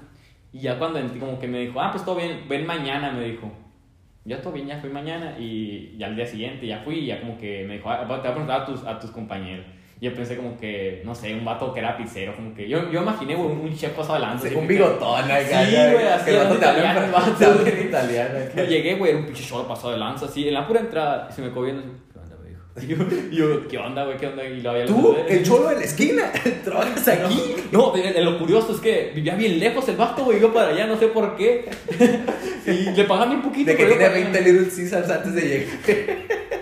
[0.53, 3.25] Y ya cuando entré, como que me dijo, ah, pues todo bien, ven mañana, me
[3.25, 3.51] dijo.
[4.25, 7.21] Ya todo bien, ya fui mañana y ya al día siguiente ya fui y ya
[7.21, 9.67] como que me dijo, ah, te voy a preguntar a tus, a tus compañeros.
[10.01, 12.91] Y yo pensé como que, no sé, un vato que era pizzero, como que yo,
[12.91, 14.47] yo imaginé, güey, un, un chef pasado de lanza.
[14.47, 15.65] así un bigotón acá.
[15.65, 18.39] Sí, güey, así que vato te habla en italiano.
[18.57, 21.31] Yo llegué, güey, era un pinche cholo pasado de lanza, así, en la pura entrada,
[21.31, 21.67] se me quedó
[22.83, 22.97] Y yo,
[23.31, 24.17] y yo, ¿qué onda, güey?
[24.17, 24.45] ¿Qué onda?
[24.45, 26.33] Y lo había Tú, el cholo de la esquina,
[26.65, 27.55] trabajas aquí.
[27.71, 30.87] No, de lo curioso es que vivía bien lejos el vato, güey, yo para allá,
[30.87, 31.69] no sé por qué.
[32.67, 33.71] y le pagaban bien poquito.
[33.71, 34.31] De que tiene para allá.
[34.31, 36.62] 20 Little Caesars antes de llegar.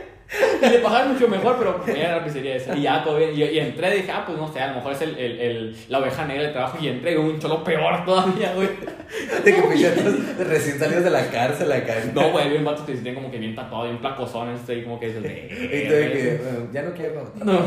[0.63, 2.77] Y le pagaban mucho mejor, pero era la pizzería esa.
[2.77, 3.31] Y ya todo bien.
[3.35, 5.41] Y, y entré y dije, ah, pues no sé, a lo mejor es el, el,
[5.41, 6.79] el- la oveja negra del trabajo.
[6.81, 8.69] Y entré un cholo peor todavía, güey.
[9.45, 11.95] De que pichetos recién salidos de la cárcel acá.
[12.15, 15.09] No, güey, bien vatos que se como que bien tatuado, bien placosones, así como que
[15.11, 17.33] Y tú de ya no quiero.
[17.45, 17.61] No,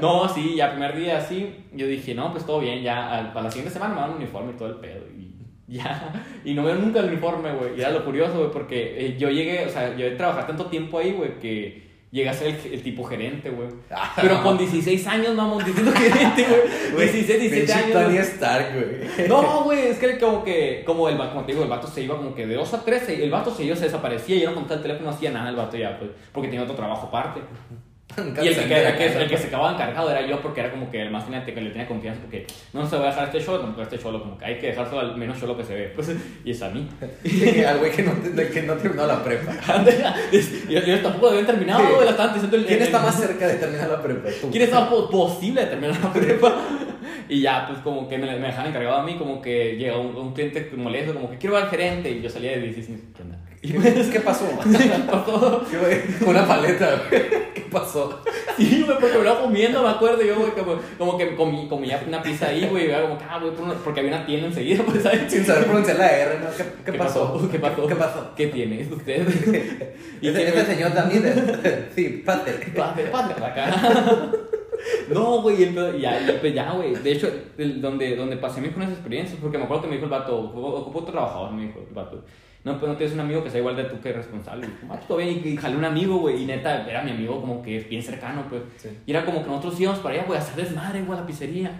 [0.00, 3.44] no, sí, ya primer día así, yo dije, no, pues todo bien, ya al- para
[3.44, 5.04] la siguiente semana me dan un uniforme y todo el pedo.
[5.16, 5.30] Y
[5.76, 6.12] ya,
[6.44, 7.76] y no veo nunca el uniforme, güey.
[7.76, 10.66] Y era lo curioso, güey, porque eh, yo llegué, o sea, yo he trabajado tanto
[10.66, 13.68] tiempo ahí, güey, que llegué a ser el, el tipo gerente, güey.
[13.90, 16.46] Ah, Pero con 16 años, mamón, diciendo gerente,
[16.92, 17.08] güey.
[17.12, 17.92] 16, 17 Pinche años.
[17.92, 18.18] Tony.
[18.18, 19.28] Stark, güey.
[19.28, 22.02] No, güey, es que como que, como el vato, como te digo, el vato se
[22.02, 24.50] iba como que de 2 a 3, el vato se iba, se desaparecía, y yo
[24.50, 27.06] no contaba el teléfono, no hacía nada el vato ya, pues, porque tenía otro trabajo
[27.06, 27.40] aparte.
[28.42, 30.90] Y el que, el, que, el que se acababa encargado era yo porque era como
[30.90, 33.40] que el más tenía, que le tenía confianza porque no se va a dejar este
[33.40, 35.92] show, tampoco este show, como que hay que dejárselo al menos show que se ve.
[35.94, 36.10] Pues,
[36.44, 36.88] y es a mí.
[37.24, 38.12] Sí, al güey que no,
[38.50, 39.52] que no terminó la prepa.
[40.68, 43.88] y ellos tampoco habían terminado, la diciendo el- ¿Quién el- está más cerca de terminar
[43.88, 44.28] la prepa?
[44.40, 44.50] Tú.
[44.50, 46.54] ¿Quién po- posible de terminar la prepa?
[47.28, 50.14] Y ya, pues como que me, me dejaban encargado a mí, como que llega un,
[50.16, 53.22] un cliente molesto, como que quiero ver al gerente, y yo salía de 16, ¿qué
[53.22, 53.38] onda?
[53.62, 54.48] Y pues, ¿Qué pasó?
[54.64, 55.62] ¿qué pasó?
[55.70, 56.24] ¿Qué?
[56.24, 57.02] Una paleta.
[57.10, 58.22] ¿Qué pasó?
[58.56, 62.02] Sí, güey, porque me lo comiendo, me acuerdo yo, güey, como, como que comí, comía
[62.06, 64.82] una pizza ahí, güey, como que, ah, güey, por una- porque había una tienda enseguida,
[64.86, 65.30] pues, ¿sabes?
[65.30, 66.46] Sin saber pronunciar la R, ¿no?
[66.56, 67.48] ¿Qué, qué pasó?
[67.52, 67.86] ¿Qué pasó?
[67.86, 68.30] ¿Qué pasó?
[68.34, 69.28] ¿Qué tiene usted?
[70.22, 71.22] y Este, este me- señor también.
[71.94, 72.52] Sí, pate.
[72.74, 74.30] Pásale, pásale para acá.
[75.10, 76.94] No, güey, y ya, y pues ya, güey.
[76.94, 80.10] De hecho, donde, donde pasé mis buenas experiencias, porque me acuerdo que me dijo el
[80.10, 82.22] vato, ocupo otro trabajador, me dijo el vato.
[82.62, 84.66] No, pues no tienes un amigo que sea igual de tú que responsable.
[84.66, 87.10] Y como, ah, pues, todo bien, y jalé un amigo, güey, y neta, era mi
[87.12, 88.62] amigo como que bien cercano, pues.
[88.76, 88.88] Sí.
[89.06, 91.26] Y era como que nosotros íbamos para allá, güey, a hacer desmadre, güey, a la
[91.26, 91.70] pizzería.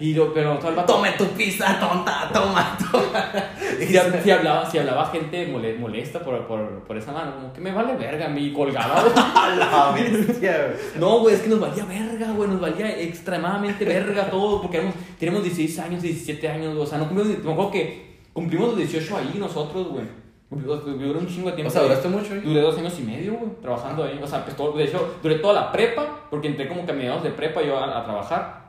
[0.00, 0.94] Y lo, pero todo el vato...
[0.94, 3.32] Tome tu pizza, tonta, toma, toma.
[3.78, 3.86] Si,
[4.24, 7.70] si hablaba, si hablaba gente mole- molesta por, por, por esa mano, como que me
[7.72, 9.04] vale verga, mi colgaba,
[9.56, 10.74] la bestia.
[10.98, 14.94] No, güey, es que nos valía verga, güey, nos valía extremadamente verga todo, porque éramos,
[15.18, 19.16] tenemos 16 años, 17 años, o sea, no cumplimos, me acuerdo que cumplimos los 18
[19.16, 20.23] ahí nosotros, güey.
[20.54, 21.68] Duró un chingo de tiempo.
[21.68, 22.40] O sea, duraste mucho, ¿eh?
[22.44, 24.20] Duré dos años y medio, güey, trabajando ahí.
[24.22, 26.94] O sea, pues todo, de hecho, duré toda la prepa, porque entré como que a
[26.94, 28.64] mediados de prepa yo a, a trabajar.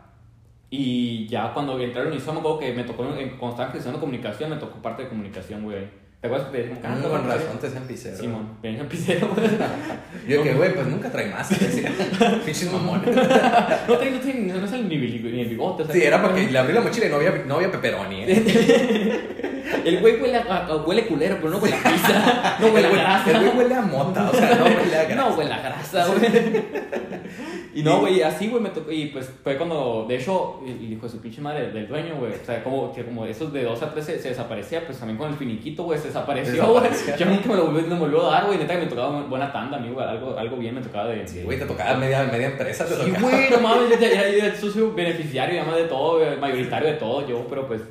[0.70, 4.00] Y ya cuando entré a la me acuerdo que me tocó, en, cuando estaba gestionando
[4.00, 6.06] comunicación, me tocó parte de comunicación, güey.
[6.20, 8.18] ¿Te acuerdas que te dije, Mm, Con razón te hacen pizero.
[8.18, 9.48] Simón, venía en pisero, güey.
[10.28, 11.48] Yo que, güey, pues nunca trae más.
[12.46, 13.16] Pinches mamones.
[13.88, 15.86] No tengo, no, tengo, no es el, ni, el, ni el bigote.
[15.94, 18.24] Sí, era porque le abrí la mochila y no había, no había pepperoni.
[18.24, 19.52] ¿eh?
[19.86, 22.58] El güey huele, a, a- huele culero, pero no huele a pizza.
[22.60, 23.32] No huele a grasa.
[23.32, 25.16] El güey huele a mota, o sea, no huele a grasa.
[25.30, 26.64] No huele a grasa, güey.
[27.76, 28.90] Y no, güey, así, güey, me tocó.
[28.90, 32.32] Y pues fue cuando, de hecho, el hijo de su pinche madre del dueño, güey.
[32.32, 35.18] O sea, como, que como esos de 2 a 3 se, se desaparecía, pues también
[35.18, 36.90] con el finiquito, güey, se desapareció, güey.
[37.20, 38.60] Yo nunca me lo volví, no me volvió a dar, güey.
[38.60, 40.00] Neta que me tocaba buena tanda, amigo.
[40.00, 41.28] Algo, algo bien me tocaba de.
[41.28, 42.86] Sí, güey, te tocaba media, media empresa.
[42.86, 43.30] Te Sí, tocaba.
[43.30, 47.28] güey, no mames, yo era era el socio beneficiario, además de todo, mayoritario de todo,
[47.28, 47.82] yo, pero pues.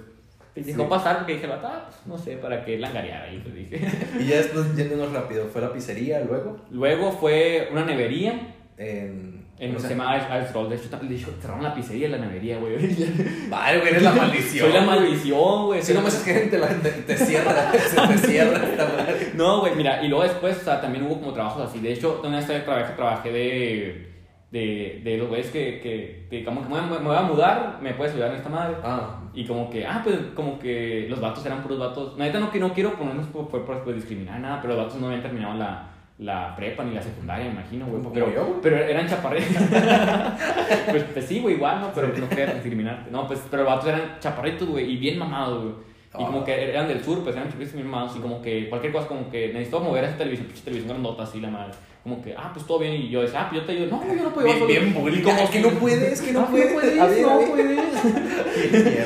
[0.54, 0.88] Dejó Sí.
[0.88, 3.80] pasar porque dije, ah, pues, no sé, para qué langarear ahí, pues dije.
[4.20, 6.58] Y ya después, yéndonos rápido, fue la pizzería luego.
[6.70, 8.54] Luego fue una nevería.
[8.76, 9.34] En.
[9.56, 10.68] En o se sea, llama Ice Roll.
[10.68, 12.74] De hecho, de hecho, cerraron la pizzería y la nevería, güey.
[13.48, 14.64] Vale, güey, eres la maldición.
[14.68, 15.80] Soy la maldición, güey.
[15.80, 17.70] Si no me haces gente, la gente te cierra.
[17.72, 19.30] Se te cierra esta madre.
[19.34, 21.78] No, güey, mira, y luego después, o sea, también hubo como trabajos así.
[21.78, 24.08] De hecho, una vez trabajé, trabajé de,
[24.50, 27.22] de, de los güeyes que, que, que como que me, voy a- me voy a
[27.22, 28.74] mudar, me puedes ayudar en esta madre.
[28.82, 32.16] Ah, Y como que, ah, pues como que los vatos eran puros vatos.
[32.16, 35.00] Neta no, que no quiero ponernos por, por, por, por discriminar nada, pero los vatos
[35.00, 38.02] no habían terminado la, la prepa ni la secundaria, me imagino, güey.
[38.12, 39.56] Pero, yo, pero eran chaparritos.
[40.90, 41.90] pues, pues sí, güey, igual, ¿no?
[41.92, 43.10] Pero no quería discriminarte.
[43.10, 45.74] No, pues, pero los vatos eran chaparritos, güey, y bien mamados, güey.
[46.16, 46.44] Y como Oh.
[46.44, 48.14] que eran del sur, pues eran chiquitos mis hermanos.
[48.16, 51.40] Y como que cualquier cosa, como que necesitaba mover esa televisión, pinche televisión grandota así,
[51.40, 51.72] la madre.
[52.04, 52.92] Como que, ah, pues todo bien.
[52.92, 53.96] Y yo decía, ah, pues yo te ayudo.
[53.96, 54.90] No, yo no puedo llevar Bien, solo.
[54.90, 55.18] bien bully.
[55.18, 56.72] Y como Es que no puedes, que no puedes.
[56.74, 57.80] puedes, A ver, no a puedes.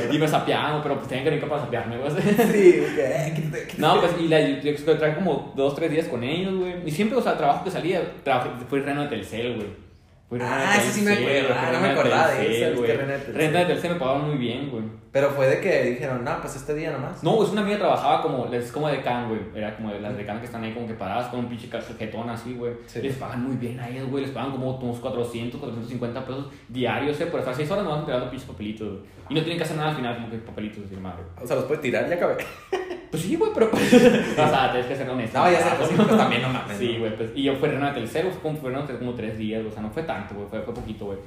[0.13, 2.11] Y me sapeaban, pero pues tenían que venir para sapearme, güey.
[2.53, 3.79] Sí, ok.
[3.79, 6.75] No, pues, y la, yo, yo traje como dos, tres días con ellos, güey.
[6.87, 9.88] Y siempre, o sea, el trabajo que salía, trabajé, fui reno de Telcel, güey.
[10.31, 13.93] De Ah, ese sí me acuerdo, ah, no me acordaba de que reno de Telcel
[13.95, 14.85] me pagaban muy bien, güey.
[15.11, 17.23] Pero fue de que dijeron, no, pues este día nomás.
[17.25, 19.41] No, es una amiga que trabajaba como, es como de can, güey.
[19.55, 21.71] Era como de las de can que están ahí como que paradas con un pinche
[21.71, 22.75] cajetón así, güey.
[22.87, 23.01] Sí.
[23.01, 24.25] Les pagan muy bien a ellos, güey.
[24.25, 27.27] Les pagan como unos 400, 450 pesos diarios, eh.
[27.27, 29.01] Por estar 6 horas no van entregando pinches papelitos, güey.
[29.31, 31.23] Y no tienen que hacer nada al final, como que papelitos de madre.
[31.43, 32.37] O sea, los puede tirar, ya acabé.
[33.11, 33.71] Pues sí, güey, pero.
[33.73, 35.39] o sea, tienes que ser honesto.
[35.39, 36.79] No, ya sé, pues sí, pues también no mames.
[36.79, 36.99] Sí, ¿no?
[37.01, 37.31] güey, pues.
[37.35, 40.03] Y yo fui reno de Telcel, fue como, como tres días, o sea, no fue
[40.03, 41.19] tanto, güey, fue, fue poquito, güey.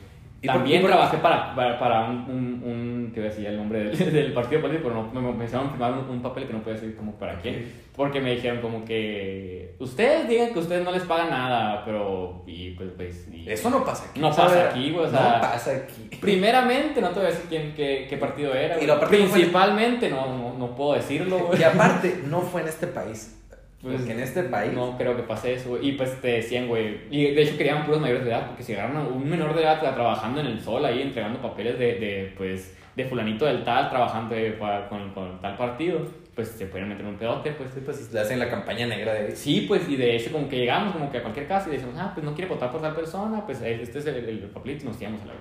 [0.44, 3.32] ¿Y por- También y por- trabajé para, para, para un, un, un, que voy a
[3.32, 6.22] decir el nombre del, del partido político, pero no, me, me hicieron firmar un, un
[6.22, 10.52] papel que no puedo decir como para quién, porque me dijeron como que ustedes digan
[10.52, 14.20] que ustedes no les pagan nada, pero, y pues, pues, y- Eso no pasa aquí.
[14.20, 16.18] No pasa aquí, güey, o sea- No pasa aquí.
[16.20, 20.26] Primeramente, no te voy a decir quién, qué, qué partido era, Y lo principalmente, no,
[20.38, 21.60] no, no puedo decirlo, güey.
[21.60, 23.38] Y aparte, no fue en este país.
[23.82, 24.74] Pues, Porque en este país.
[24.74, 25.90] No creo que pase eso, güey.
[25.90, 27.00] Y pues te decían, güey.
[27.10, 29.64] Y de hecho querían puros mayores de edad, porque si agarran a un menor de
[29.64, 33.90] edad trabajando en el sol ahí, entregando papeles de, de pues, de fulanito del tal,
[33.90, 36.00] trabajando eh, para- con, con tal partido,
[36.36, 37.72] pues se pueden meter un pedote, pues.
[37.74, 39.36] Sí, pues le hacen la campaña negra de.
[39.36, 41.96] Sí, pues, y de hecho como que llegamos como que a cualquier casa y decimos,
[41.98, 44.88] ah, pues no quiere votar por tal persona, pues este es el, el papelito y
[44.90, 45.34] nos tiramos a la.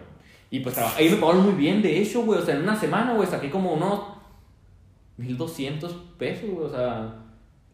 [0.51, 3.13] Y pues ahí me pagaron muy bien, de hecho, güey, o sea, en una semana,
[3.13, 4.01] güey, saqué como unos
[5.19, 7.15] 1200 pesos, güey, o sea...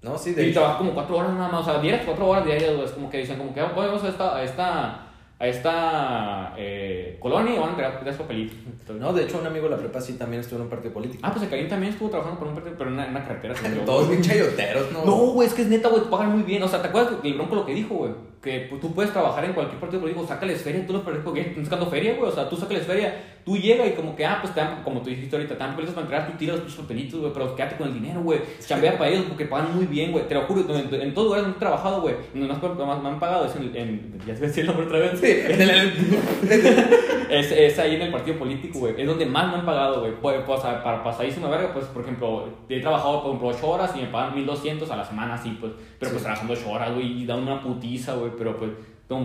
[0.07, 2.45] No, sí, de Y trabajo como cuatro horas nada más, o sea, diarias cuatro horas
[2.45, 5.03] diarias, güey, es como que dicen, como que "Ah, vamos a esta, a esta,
[5.39, 8.57] a esta eh, colonia y van a entregar tres papelitos.
[8.99, 11.21] No, de hecho, un amigo de la prepa sí también estuvo en un partido político.
[11.25, 13.25] Ah, pues el Karim también estuvo trabajando por un partido, pero en una, en una
[13.25, 13.55] carretera.
[13.85, 15.05] Todos bien chayoteros, ¿no?
[15.05, 16.63] No, güey, es que es neta, güey, te pagan muy bien.
[16.63, 18.13] O sea, ¿te acuerdas que el bronco lo que dijo, güey?
[18.47, 21.41] Que pues, tú puedes trabajar en cualquier partido político, sácales feria, tú los partidos porque
[21.41, 22.31] están sacando feria, güey.
[22.31, 25.01] O sea, tú sácales feria, tú llegas y como que, ah, pues te dan, como
[25.01, 27.89] tú dijiste ahorita, te dan para entregar, tú tiras los papelitos, güey, pero quédate con
[27.89, 28.39] el dinero, güey.
[28.65, 30.29] Chambea para ellos porque pagan muy bien, güey.
[30.29, 33.09] Te lo juro, en, en todos lugares donde he trabajado, güey, donde más, más me
[33.09, 35.19] han pagado es en, en ya se va a decir el nombre otra vez.
[35.21, 35.93] Sí, en el-
[37.29, 38.95] Es, es ahí en el partido político, güey.
[39.01, 40.13] Es donde más me han pagado, güey.
[40.21, 44.01] Pues, pues, para pasadísima verga, pues, por ejemplo, he trabajado, por ejemplo, 8 horas y
[44.03, 45.73] me pagan 1200 a la semana, sí, pues.
[45.99, 48.31] Pero pues trabajando 8 horas, güey, y dan una putiza, güey.
[48.37, 48.71] Pero pues.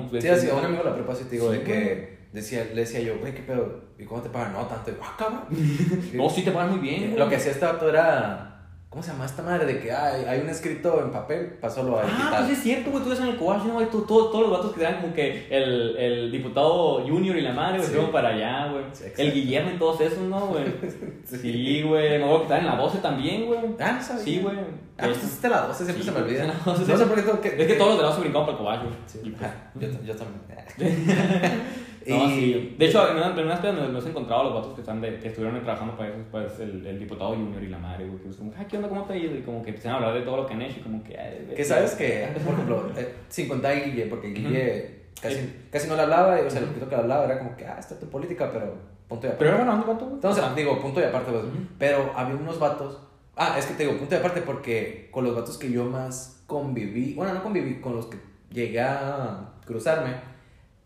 [0.10, 2.66] pues, Sí, así, a un amigo la prepa sí te digo Sí, de que decía,
[2.74, 3.82] le decía yo, güey, ¿qué pedo?
[3.98, 4.54] ¿Y cómo te pagan?
[4.54, 4.92] No, tanto.
[4.92, 5.42] Y ah, cabrón.
[6.14, 7.18] No, sí te pagan muy bien.
[7.18, 8.51] Lo que hacía este vato era.
[8.92, 9.66] ¿Cómo se llama esta madre?
[9.66, 12.34] De que ah, hay, un escrito en papel, pásalo a Ah, digital.
[12.46, 13.90] pues es cierto, güey, tú ves en el cobacho, ¿no, güey?
[13.90, 17.54] Tú- todo- todos los vatos que eran como que el, el diputado junior y la
[17.54, 17.94] madre, güey, Sí.
[17.96, 18.84] fueron para allá, güey.
[18.92, 20.66] Sí, el Guillermo y todos esos, ¿no, güey?
[21.26, 22.18] Sí, güey.
[22.20, 23.60] Me acuerdo que en la 12 también, güey.
[23.80, 24.24] Ah, no sabía.
[24.26, 24.58] Sí, güey.
[24.98, 26.44] Ah, pues hiciste la 12, siempre Sí, se me olvida.
[26.48, 27.48] la No 12, sé por qué.
[27.62, 28.96] Es que todos los de la se brincaban para el cobacho.
[29.06, 30.42] Sí, Y, pues, ah, yo, yo también.
[32.08, 32.76] No, Y- sí.
[32.80, 35.02] De hecho, en una, unas pedas nos, nos he encontrado a los vatos que, están
[35.02, 38.20] de, que estuvieron trabajando para eso, pues el, el diputado junior y la madre, güey,
[38.22, 38.90] que es como, ay, ¿qué onda?
[38.90, 39.36] ¿Cómo te ha ido?
[39.36, 41.14] Y como que empiezan a hablar de todo lo que han hecho y como que,
[41.56, 45.96] Que sabes que, por ejemplo, eh, sin contar a Guille, porque Guille casi, casi no
[45.96, 48.00] le hablaba, y, o sea, lo poquito que le hablaba era como que, ah, está
[48.00, 48.74] tu política, pero
[49.08, 49.46] punto y aparte.
[49.46, 50.16] Pero era bueno, ¿dónde cuánto, güey?
[50.16, 51.44] Entonces, digo, punto y aparte, pues.
[51.78, 53.00] Pero había unos vatos.
[53.36, 56.44] Ah, es que te digo, punto y aparte, porque con los vatos que yo más
[56.48, 58.18] conviví, bueno, no conviví, con los que
[58.52, 60.16] llegué a cruzarme,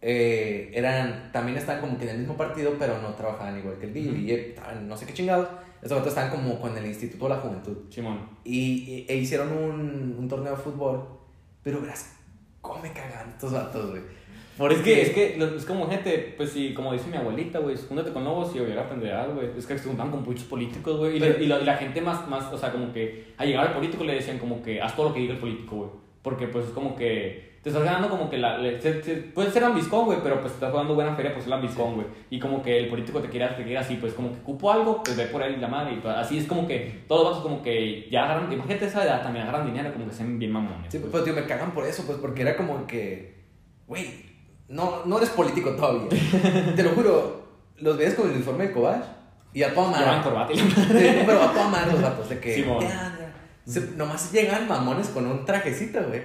[0.02, 3.88] eh, eran, también estaban como que en el mismo partido, pero no trabajaban igual que
[3.88, 4.10] el Guille.
[4.10, 4.18] Ujú.
[4.20, 5.48] Guille estaban no sé qué chingados.
[5.82, 7.78] Estos vatos estaban como con el Instituto de la Juventud.
[7.90, 8.20] Simón.
[8.44, 8.60] Y,
[8.92, 11.08] y- e hicieron un, un torneo de fútbol.
[11.64, 12.16] Pero verás,
[12.62, 14.02] ¿cómo me cagan estos vatos, güey?
[14.78, 18.14] Es que, es que es como gente, pues sí, como dice mi abuelita, güey, júntate
[18.14, 19.50] con lobos y obligar aprenderás, güey.
[19.58, 21.18] Es que se juntan con muchos políticos, güey.
[21.18, 23.74] Y, Pero- y y la gente más, más, o sea, como que a llegar al
[23.74, 25.90] político le decían como que haz todo lo que diga el político, güey.
[26.26, 28.58] Porque pues es como que te estás ganando como que la...
[28.58, 31.48] le- se- se- puede ser ambiscón, güey, pero pues estás jugando buena feria, pues es
[31.48, 32.08] el ambiscón, güey.
[32.30, 35.02] Y como que el político te quiera, te quiera así, pues como que cupo algo,
[35.04, 35.94] pues ve por ahí la madre.
[35.94, 39.04] Y pues, así es como que todos los vatos como que ya agarran, imagínate esa
[39.06, 40.92] edad también, agarran dinero como que sean bien mamones.
[40.92, 43.46] Sí, pues, tío, me cagan por eso, pues, porque era como que,
[43.88, 44.10] güey,
[44.68, 46.10] no, no eres político todavía.
[46.76, 47.46] Te lo juro,
[47.78, 49.04] los ves con el uniforme de Cobach
[49.54, 50.24] y a toda Llevan madre.
[50.24, 53.15] corbata y pero a toda madre los vatos, de que, ya.
[53.66, 56.22] Se- nomás llegan mamones con un trajecito, güey.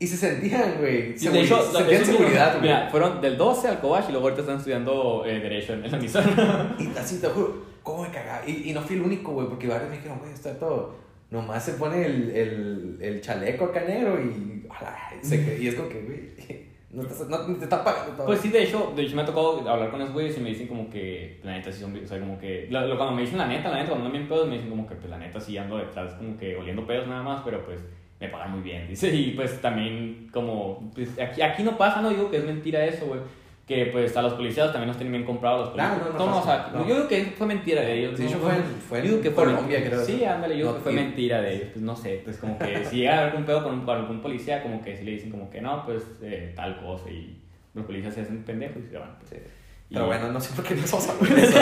[0.00, 2.62] Y se sentían, güey, seguri- de hecho, se sentían seguridad, güey.
[2.62, 5.90] Mira, fueron del 12 al Cobach y luego ahorita están estudiando eh, Derecho en, en
[5.92, 6.76] la misma.
[6.78, 8.42] Y así, te juro, ¿cómo me cagaba?
[8.48, 10.96] Y, y no fui el único, güey, porque varios me dijeron, güey, está todo.
[11.30, 15.88] Nomás se pone el, el, el chaleco acá negro y, ala, se- y es como
[15.88, 18.24] que, güey, No te, no, te está pagando.
[18.24, 20.48] Pues sí, de hecho, de hecho me ha tocado hablar con esos güeyes y me
[20.48, 23.36] dicen como que, la neta, sí son, o sea, como que, lo- cuando me dicen
[23.36, 25.38] la neta, la neta, cuando andan bien pedos, me dicen como que, pues la neta,
[25.38, 27.80] sí ando detrás, como que oliendo pedos nada más, pero pues
[28.18, 32.08] me pagan muy bien, dice, y pues también como, pues aquí, aquí no pasa, no
[32.08, 33.20] digo que es mentira eso, güey,
[33.68, 36.18] que pues a los policías también los tienen bien comprados los Claro, policías.
[36.18, 36.88] no, no o sea, no.
[36.88, 38.18] yo digo que fue mentira de ellos.
[38.18, 38.26] ¿no?
[38.26, 38.52] hecho, fue
[38.88, 40.04] fue Yo digo que fue Colombia, creo.
[40.04, 42.58] Sí, ándale, yo digo No, que fue mentira de ellos, pues no sé, pues como
[42.58, 45.04] que si llega a haber un pedo con, un- con algún policía, como que si
[45.04, 47.40] le dicen como que no, pues eh, tal cosa y
[47.74, 49.32] los policías se hacen pendejos y se van, pues.
[49.32, 51.58] y- Pero bueno, no sé por qué no estamos hablando de eso.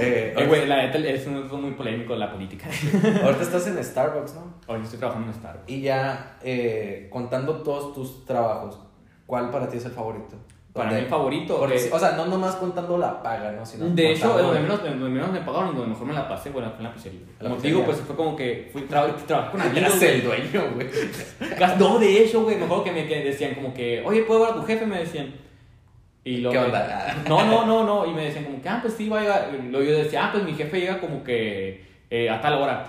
[0.00, 2.66] Eh, Eh, güey, la neta es un es muy polémico la política.
[3.24, 4.54] ahorita estás en Starbucks, ¿no?
[4.68, 5.68] Ahorita estoy trabajando en Starbucks.
[5.70, 8.78] Y ya, eh, contando todos tus trabajos,
[9.26, 10.36] ¿cuál para ti es el favorito?
[10.78, 11.58] Para mí Donde- el favorito.
[11.58, 13.66] porque eh, o sea, no nomás contando la paga, ¿no?
[13.66, 16.48] Sino de hecho, donde menos, donde menos me pagaron y donde mejor me la pasé,
[16.50, 17.20] bueno, fue en la pizzería.
[17.20, 17.74] la Como te pizzería.
[17.76, 19.78] digo, pues fue como que fui tra trabajé con amigos.
[19.78, 20.86] Eras el dueño, güey.
[21.78, 24.50] No, de hecho, güey, me acuerdo que me que decían como que, oye, ¿puedo ver
[24.50, 24.86] a tu jefe?
[24.86, 25.34] Me decían.
[26.24, 27.16] Y luego ¿Qué me- onda?
[27.28, 28.06] No, no, no, no.
[28.06, 29.50] Y me decían como que, ah, pues sí, va a llegar.
[29.72, 32.84] Yo decía, ah, pues mi jefe llega como que eh, a tal hora.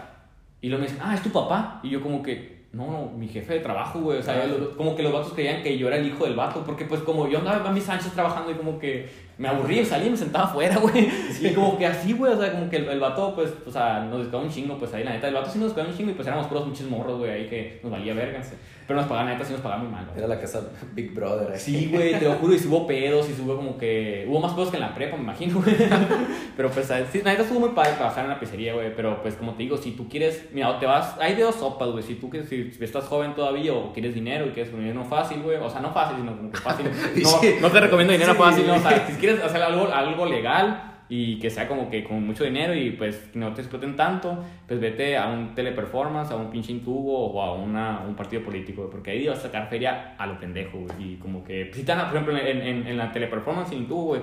[0.62, 1.80] Y luego me dicen, ah, es tu papá.
[1.84, 4.20] Y yo como que, no, no, mi jefe de trabajo, güey.
[4.20, 4.48] O sea, Ah.
[4.48, 6.64] lo- como que los vatos creían que yo era el hijo del vato.
[6.66, 10.08] Porque pues como yo andaba a mis anchos trabajando y como que me aburría, salía
[10.08, 11.10] y me sentaba afuera, güey.
[11.42, 12.32] Y como que así, güey.
[12.34, 14.78] O sea, como que el, el vato, pues, o sea, nos descuidaba un chingo.
[14.78, 16.12] Pues ahí, la neta, el vato sí nos descuidaba un chingo.
[16.12, 18.42] Y pues éramos puros muchos morros, güey, ahí que nos valía verga.
[18.86, 20.18] Pero nos pagaban, la neta, sí nos pagaban muy mal, güey.
[20.18, 20.62] Era la casa
[20.94, 21.52] Big Brother.
[21.52, 21.60] ahí.
[21.60, 24.26] Sí, güey, te lo juro, y si hubo pedos, y si hubo como que...
[24.28, 25.76] Hubo más pedos que en la prepa, me imagino, güey.
[26.58, 28.94] Pero pues, sí, la neta estuvo muy padre trabajar en la pizzería, güey.
[28.96, 30.48] Pero pues, como te digo, si tú quieres...
[30.54, 31.16] Mira, te vas...
[31.20, 32.04] Hay de dos sopas, güey.
[32.04, 35.58] Si tú quieres, si estás joven todavía o quieres dinero y quieres dinero fácil, güey.
[35.58, 36.88] O sea, no fácil, sino como que fácil.
[37.22, 37.56] No, Sí.
[37.62, 38.40] no te recomiendo dinero Sí.
[38.40, 38.74] fácil, no.
[38.76, 42.44] O sea, si quieres hacer algo, algo legal y que sea como que con mucho
[42.44, 46.72] dinero y pues no te exploten tanto, pues vete a un teleperformance, a un pinche
[46.72, 50.40] intubo o a una, un partido político, porque ahí vas a sacar feria a lo
[50.40, 53.74] pendejo, y como que, si te van a, por ejemplo, en, en, en la teleperformance
[53.74, 54.22] y intubo, güey,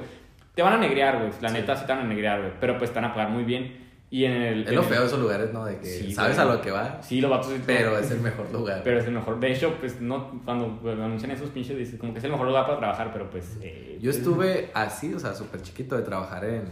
[0.55, 1.55] te van a negrear, güey, la Sí.
[1.57, 3.86] neta sí te van a negrear, güey, pero pues te van a pagar muy bien.
[4.09, 4.62] Y en el...
[4.62, 5.64] Es en lo feo de esos lugares, ¿no?
[5.64, 6.49] De que Sí, sabes güey.
[6.49, 7.53] a lo que va, Sí, los vatos...
[7.66, 8.83] pero es el mejor lugar.
[8.85, 9.40] Pero es el mejor.
[9.40, 12.47] De hecho, pues no, cuando pues, anuncian esos pinches, dices como que es el mejor
[12.47, 13.59] lugar para trabajar, pero pues.
[13.62, 16.64] Eh, Yo estuve así, o sea, súper chiquito de trabajar en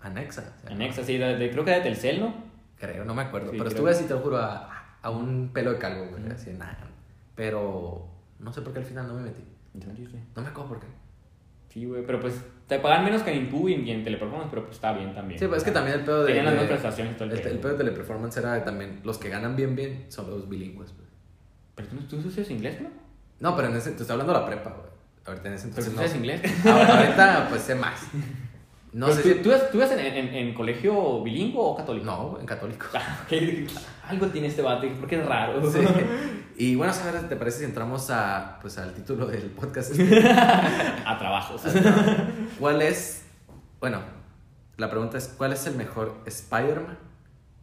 [0.00, 0.52] Anexa.
[0.58, 2.34] o sea, En Exa, sí, de- de- creo que era de Telcel, ¿no?
[2.78, 3.50] Creo, no me acuerdo.
[3.52, 6.24] Sí, pero estuve así, te lo juro, a, a un pelo de calvo, güey.
[6.24, 6.32] Ujú.
[6.32, 6.78] Así, nada.
[7.36, 8.04] Pero
[8.40, 9.44] no sé por qué al final no me metí.
[10.34, 10.86] No me acuerdo por qué.
[11.68, 12.34] Sí, güey, pero pues
[12.68, 15.40] te pagan menos que en Intubo y en, Teleperformance, pero pues está bien también.
[15.40, 16.26] Sí, pues es que también el pedo de.
[16.26, 17.50] Tenían las mismas prestaciones y todo el el, pedo.
[17.54, 19.00] el pedo de teleperformance era también.
[19.04, 21.08] Los que ganan bien, bien son los bilingües, pues.
[21.74, 22.90] Pero tú, tú estudias inglés, ¿no?
[23.40, 23.92] No, pero en ese.
[23.92, 24.88] Te estoy hablando de la prepa, güey.
[25.24, 25.94] Ahorita en ese Pero entonces.
[25.94, 26.02] tú no.
[26.04, 26.66] estudias inglés.
[26.66, 28.00] Ahora- ahorita, pues sé más.
[28.92, 29.58] No Pero sé tú, si.
[29.72, 32.06] ¿Tú en, en, en colegio bilingüe o católico?
[32.06, 32.86] No, en católico.
[32.94, 33.26] Ah.
[34.10, 35.70] Algo tiene este vato, porque es raro.
[35.70, 35.80] Sí.
[36.60, 36.92] Y bueno,
[37.28, 39.92] ¿te parece si entramos a, pues, al título del podcast?
[41.06, 41.62] A trabajos.
[42.58, 43.22] ¿Cuál es,
[43.78, 44.00] bueno,
[44.76, 46.98] la pregunta es, ¿cuál es el mejor Spider-Man?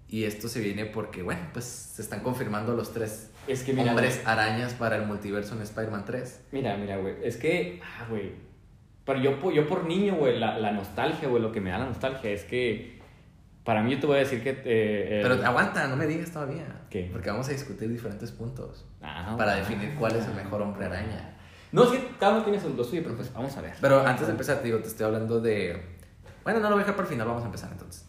[0.07, 3.89] Y esto se viene porque, bueno, pues se están confirmando los tres Es que mira,
[3.91, 6.41] hombres arañas para el multiverso en Spider-Man 3.
[6.53, 7.15] Mira, mira, güey.
[7.21, 8.31] Es que, ah, güey.
[9.05, 11.85] Pero yo, yo por niño, güey, la, la nostalgia, güey, lo que me da la
[11.85, 12.95] nostalgia es que.
[13.63, 14.49] Para mí, yo te voy a decir que.
[14.63, 16.83] eh, el- Pero aguanta, no me digas todavía.
[16.89, 17.09] ¿Qué?
[17.11, 19.55] Porque vamos a discutir diferentes puntos Ah, para ah.
[19.57, 21.35] definir cuál es el mejor hombre araña.
[21.71, 23.73] No, es que cada uno tiene su lo suyo, pero pues vamos a ver.
[23.81, 25.81] Pero antes de empezar, te digo, te estoy hablando de...
[26.43, 28.05] Bueno, no lo voy a dejar para el final, vamos a empezar entonces.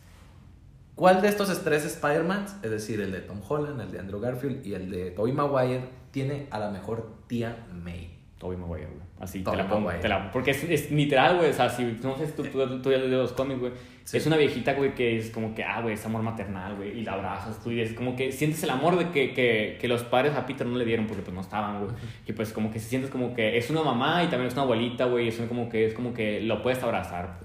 [0.95, 4.65] ¿Cuál de estos tres Spider-Mans, es decir, el de Tom Holland, el de Andrew Garfield
[4.65, 8.19] y el de Tobey Maguire, tiene a la mejor tía May?
[8.39, 9.06] Tobey Maguire, güey.
[9.19, 9.91] Así, te la pongo.
[9.91, 11.51] Te la, porque es, es literal, güey.
[11.51, 13.73] O sea, si no sé tú, tú, tú ya lees los cómics, güey.
[14.05, 14.19] Sí.
[14.19, 16.99] Es una viejita, güey, que es como que, ah, güey, es amor maternal, güey.
[16.99, 19.89] Y la abrazas tú y es como que sientes el amor de que, que, que
[19.89, 21.97] los padres a Peter no le dieron porque pues no estaban, güey.
[22.27, 24.63] Y pues como que se sientes como que es una mamá y también es una
[24.63, 25.25] abuelita, güey.
[25.25, 27.41] Y es como que, es como que lo puedes abrazar.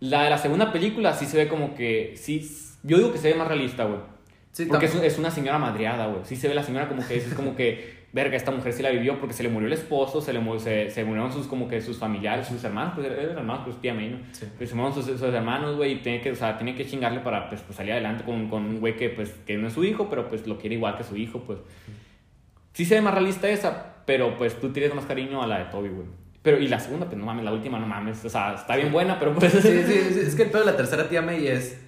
[0.00, 2.46] La de la segunda película sí se ve como que, sí,
[2.82, 4.00] yo digo que se ve más realista, güey.
[4.52, 6.20] Sí, Porque es, es una señora madreada, güey.
[6.24, 8.82] Sí se ve la señora como que es, es como que, verga, esta mujer sí
[8.82, 11.46] la vivió porque se le murió el esposo, se le mu- se, se murieron sus
[11.48, 14.18] como que sus familiares, sus hermanos, pues eran hermanos, pues tía May, ¿no?
[14.32, 14.46] Sí.
[14.56, 17.20] Pues se murieron sus, sus hermanos, güey, y tiene que, o sea, tiene que chingarle
[17.20, 19.82] para pues, pues, salir adelante con, con un güey que pues que no es su
[19.84, 21.58] hijo, pero pues lo quiere igual que su hijo, pues.
[22.72, 25.64] Sí se ve más realista esa, pero pues tú tienes más cariño a la de
[25.66, 26.06] Toby, güey.
[26.42, 28.24] Pero, y la segunda, pues no mames, la última, no mames.
[28.24, 29.50] O sea, está bien buena, pero pues.
[29.52, 31.80] Sí, sí, sí, es que el pedo de la tercera tía May es...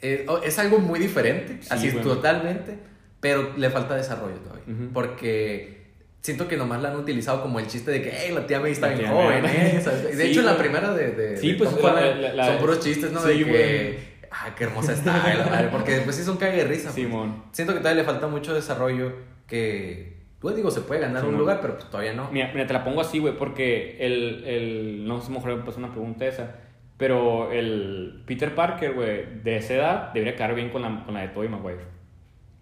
[0.00, 2.04] eh, oh, es algo muy diferente, Sí, así es güey.
[2.04, 2.78] totalmente,
[3.20, 4.64] pero le falta desarrollo todavía.
[4.66, 4.92] Ujú.
[4.92, 5.80] Porque
[6.22, 8.72] siento que nomás la han utilizado como el chiste de que, hey, la tía May
[8.72, 9.44] está bien joven.
[9.46, 9.82] ¿eh?
[10.14, 12.58] De Sí, hecho, la primera de, de, Sí, de pues, Tom la- la- la- son
[12.58, 13.20] puros chistes, ¿no?
[13.20, 13.98] Sí, de que, güey.
[14.30, 16.84] ah, qué hermosa está, la madre, porque pues sí son cague de risa.
[16.84, 16.94] pues.
[16.96, 17.44] Simón.
[17.52, 19.12] Siento que todavía le falta mucho desarrollo
[19.46, 21.38] que Pues digo, se puede ganar un no.
[21.38, 22.30] lugar, pero pues, todavía no.
[22.30, 25.04] Mira, mira, te la pongo así, güey, porque el, el.
[25.06, 26.56] No sé mejor pues una pregunta esa.
[26.96, 31.20] Pero el Peter Parker, güey, de esa edad debería quedar bien con la, con la
[31.22, 31.80] de Tobey Maguire.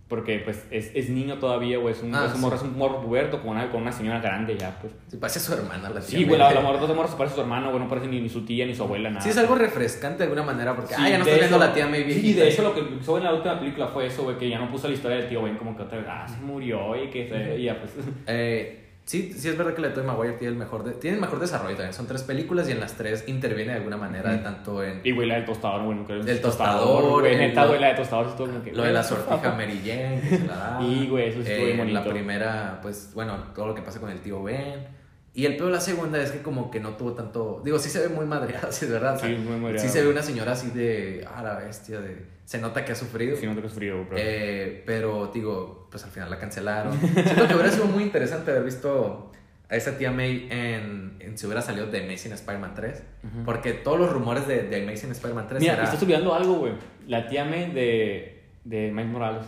[0.08, 1.92] Porque, pues, es, es niño todavía, güey.
[1.92, 2.40] Es un, Ah, es un sí.
[2.40, 4.94] morro, es un morro puberto con una, con una señora grande ya, pues.
[5.08, 6.48] Sí, parece su hermana la Sí, tía güey, May.
[6.48, 7.82] la, la morra de morro se parece a su hermano, güey.
[7.82, 9.20] No parece ni, ni su tía ni su abuela, nada.
[9.20, 11.66] Sí, es algo refrescante de alguna manera, porque, Sí, ah, ya no estás viendo hecho-
[11.66, 14.22] la tía May Sí, de hecho lo que hizo en la última película fue eso,
[14.22, 16.26] güey, que ya no puso la historia del tío Ben como que otra vez, ah,
[16.26, 17.92] se murió y que se, y ya pues.
[18.26, 21.16] Eh, sí, sí es verdad que la de Tobey Maguire tiene el mejor, de- tiene
[21.16, 21.92] el mejor desarrollo también.
[21.94, 24.42] Son tres películas y en las tres interviene de alguna manera, Ujú.
[24.44, 27.80] tanto en Y güey, la del tostador, güey, nunca El tostador, güey, el- neta, güey,
[27.80, 28.72] la de tostador sí estuvo como que.
[28.72, 30.78] lo de la sortija Mary Jane, que se la da.
[30.82, 32.10] Y, güey, eso estuvo Eh, bien en la bonito.
[32.14, 34.96] primera, pues, bueno, todo lo que pasa con el tío Ben.
[35.34, 37.62] Y el peor de la segunda es que como que no tuvo tanto...
[37.64, 39.14] Digo, sí se ve muy madreada, sí es verdad.
[39.14, 39.86] o sea, Sí, muy madreada.
[39.86, 41.24] Sí se ve una señora así de...
[41.32, 42.24] Ah, la bestia, de...
[42.44, 43.36] Se nota que ha sufrido.
[43.36, 44.20] Sí, no te frío, güey, pero.
[44.22, 46.98] Eh, pero digo, pues al final la cancelaron.
[47.00, 49.32] Siento que hubiera sido muy interesante haber visto
[49.70, 53.02] a esa tía May en, en si hubiera salido de Amazing Spider-Man 3.
[53.24, 53.44] Ujú.
[53.44, 55.84] Porque todos los rumores de, de Amazing Spider-Man 3 Mira, era...
[55.84, 56.72] estás olvidando algo, güey.
[57.06, 59.44] La tía May de, de Miles Morales.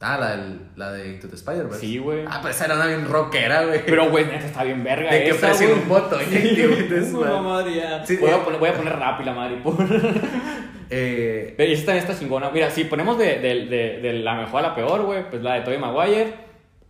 [0.00, 1.80] Ah, la, del- la de Into the Spider-Verse.
[1.80, 2.24] Sí, güey.
[2.28, 3.84] Ah, pues esa era una bien rockera, güey.
[3.84, 5.10] Pero, güey, neta está bien verga.
[5.12, 5.72] De que esa, güey.
[5.72, 8.06] un y Sí, güey, madre ya.
[8.06, 8.34] Sí, voy, eh.
[8.34, 9.56] a poner, voy a poner rap y la madre.
[9.56, 9.76] por-
[10.90, 12.50] Eh, Pero esta también está chingona.
[12.50, 15.54] Mira, si ponemos de, de, de, de la mejor a la peor, güey, pues la
[15.54, 16.34] de Tobey Maguire,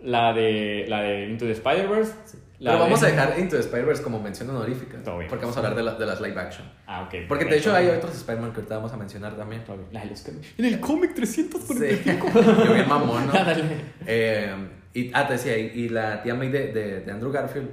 [0.00, 2.12] la de, la de Into the Spider-Verse.
[2.60, 4.98] la pero de- vamos a dejar Into the Spider-Verse como mención honorífica.
[5.02, 5.28] Todo bien.
[5.28, 6.70] Porque vamos a hablar de, la- de las live action.
[6.86, 7.26] Ah, ok.
[7.28, 9.64] Porque de hecho hay otros Spider-Man que ahorita vamos a mencionar también.
[9.64, 9.88] Todo bien.
[9.92, 10.48] La de los cómics.
[10.58, 11.48] En el cómic Sí.
[11.48, 12.28] 345.
[12.66, 13.32] Yo bien mamón, ¿no?
[13.32, 13.62] Dale.
[14.06, 14.52] Eh,
[14.94, 17.68] y, ah, te decía, y, y la tía May de, de, de Andrew Garfield,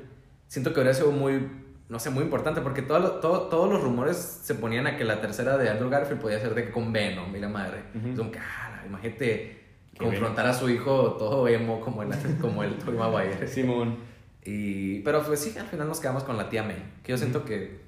[0.48, 1.48] siento que habría sido muy,
[1.90, 5.22] no sé, muy importante, porque todo, todo- todos los rumores se ponían a que la
[5.22, 7.84] tercera de Andrew Garfield podía ser de que con Venom, mira madre.
[8.12, 9.64] Es un cara, imagínate
[9.98, 12.10] confrontar a su hijo todo emo como el,
[12.42, 13.48] como el Tobey Maguire.
[13.48, 13.98] Simón.
[14.44, 17.46] Y, pero pues sí, al final nos quedamos con la tía May, que yo siento
[17.46, 17.82] que,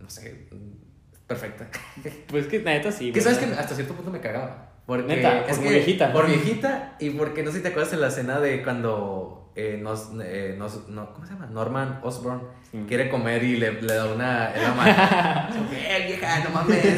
[0.00, 0.48] no sé,
[1.26, 1.68] perfecta.
[2.28, 3.12] Pues que neta sí.
[3.12, 4.66] Que sabes que hasta cierto punto me cagaba.
[4.86, 6.12] Porque Neta, es por que- viejita.
[6.12, 9.76] Por viejita y porque no sé si te acuerdas en la escena de cuando eh,
[9.82, 11.46] nos, eh, nos- no, ¿cómo se llama?
[11.46, 12.84] Norman Osborn Sí.
[12.86, 14.92] quiere comer y le, le da una en la mano.
[15.72, 16.84] Eh, vieja, no mames.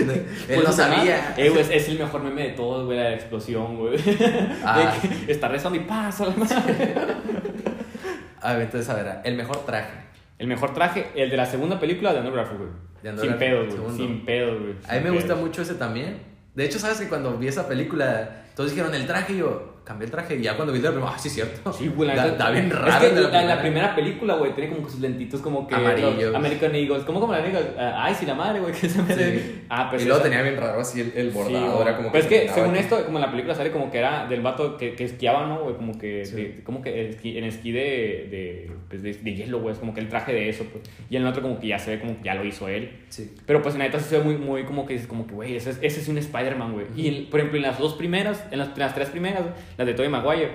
[0.00, 1.34] Él Pues, no sabía.
[1.36, 3.98] Eh, güey, es, el mejor meme de todos, güey, la explosión, güey.
[4.64, 4.94] Ah.
[5.28, 6.34] Está rezando y pasa la.
[8.40, 9.92] A ver, entonces, a ver, el mejor traje.
[10.38, 13.18] El mejor traje, el de la segunda película de Andrew Garfield, güey.
[13.18, 13.96] Sin pedos, güey.
[13.96, 14.74] Sin pedos, güey.
[14.88, 16.18] A mí me gusta mucho ese también.
[16.54, 20.06] De hecho, ¿sabes que cuando vi esa película, todos dijeron el traje y yo cambié
[20.06, 21.70] el traje y ya cuando vi el la primera, ah, sí, cierto.
[21.78, 23.00] Sí, güey, la Está bien Es raro.
[23.00, 23.60] que el de la, la primera.
[23.60, 23.94] primera.
[23.94, 25.74] película, güey, tiene como que sus lentitos como que...
[25.74, 26.34] Amarillos.
[26.34, 27.04] American Eagles.
[27.04, 27.66] ¿Cómo como la Eagles?
[27.78, 29.14] Ah, Ay, sí, la madre, güey, que se me...
[29.14, 29.62] Sí.
[29.68, 31.82] Ah, pues y luego tenía bien raro así el, el Sí, bordado.
[31.82, 32.78] era como Pero es que, según aquí.
[32.78, 35.64] esto, como en la película sale como que era del vato que, que esquiaba, ¿no,
[35.64, 35.76] güey?
[35.76, 36.34] Como que, Sí.
[36.36, 37.80] de- como que esquí- en esquí de,
[38.30, 39.74] de, pues de, de hielo, güey.
[39.74, 40.84] Es como que el traje de eso, pues.
[41.10, 43.00] Y en el otro como que ya se ve como que ya lo hizo él.
[43.10, 43.34] Sí.
[43.44, 45.34] Pero pues en la neta sí se ve muy, muy como que dices, como que,
[45.34, 46.86] güey, ese, es- ese es un Spider-Man, güey.
[46.96, 49.42] Y, en- por ejemplo, en las dos primeras, en las, en las tres primeras,
[49.76, 50.52] las de Tobey Maguire,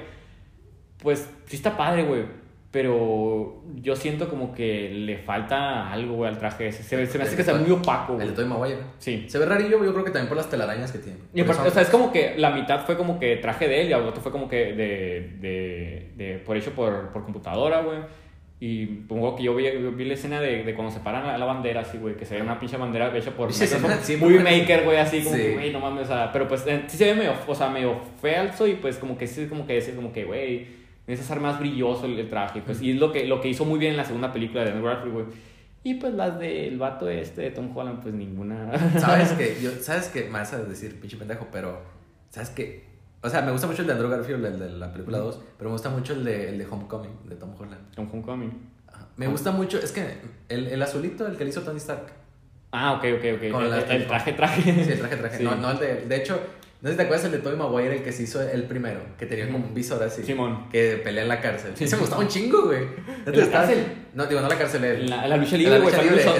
[1.01, 2.23] pues sí está padre, güey.
[2.71, 6.83] Pero yo siento como que le falta algo, güey, al traje ese.
[6.83, 8.27] Se, se me hace que está muy opaco, El güey.
[8.27, 8.77] de Tobey Maguire.
[8.99, 9.25] Sí.
[9.27, 11.17] Se ve rarillo, yo creo que también por las telarañas que tiene.
[11.33, 13.89] Y aparte, o sea, es como que la mitad fue como que traje de él
[13.89, 17.99] y el otro fue como que de, de, de por hecho por, por computadora, güey.
[18.61, 21.37] Y pongo que yo vi, yo vi la escena de, de cuando se paran la,
[21.37, 24.83] la bandera, así, güey, que se ve una pinche bandera hecha por Sí, sí, maker,
[24.83, 25.53] güey, así como Sí.
[25.53, 27.97] güey, no mames, o sea, pero pues eh, sí se ve medio, o sea, medio
[28.21, 30.67] falso y pues como que sí, como que es como que, güey,
[31.07, 33.63] necesitas ser más brilloso el, el traje, pues, y es lo que, lo que hizo
[33.63, 35.25] muy bien en la segunda película de Andrew Garfield, güey.
[35.81, 38.77] Y pues las del vato este de Tom Holland, pues ninguna.
[38.99, 41.81] ¿Sabes que Yo, ¿Sabes que Me vas a decir, pinche pendejo, pero...
[42.29, 42.88] ¿Sabes que
[43.21, 45.69] O sea, me gusta mucho el de Andrew Garfield, el de la película 2, pero
[45.69, 47.93] me gusta mucho el de, el de Homecoming, de Tom Holland.
[47.93, 48.69] Tom Homecoming.
[48.87, 49.07] Ajá.
[49.17, 52.13] Me gusta mucho, es que el, el azulito, el que le hizo Tony Stark.
[52.71, 53.51] Ah, ok, ok, ok.
[53.51, 54.61] Con El, traje, traje.
[54.61, 55.37] Sí, el traje, traje.
[55.39, 55.43] Sí.
[55.43, 55.95] No, no el de...
[56.05, 56.39] De hecho,
[56.81, 59.01] no sé si te acuerdas el de Tobey Maguire, el que se hizo el primero,
[59.17, 60.23] que tenía como un visor así.
[60.23, 60.69] Simón.
[60.71, 61.71] Que pelea en la cárcel.
[61.75, 61.83] Sí.
[61.83, 62.83] Ese me gustaba un chingo, güey.
[63.25, 63.85] ¿En la cárcel?
[64.13, 65.01] No, digo, no la cárcel, el...
[65.03, 65.93] En la, la lucha libre, güey.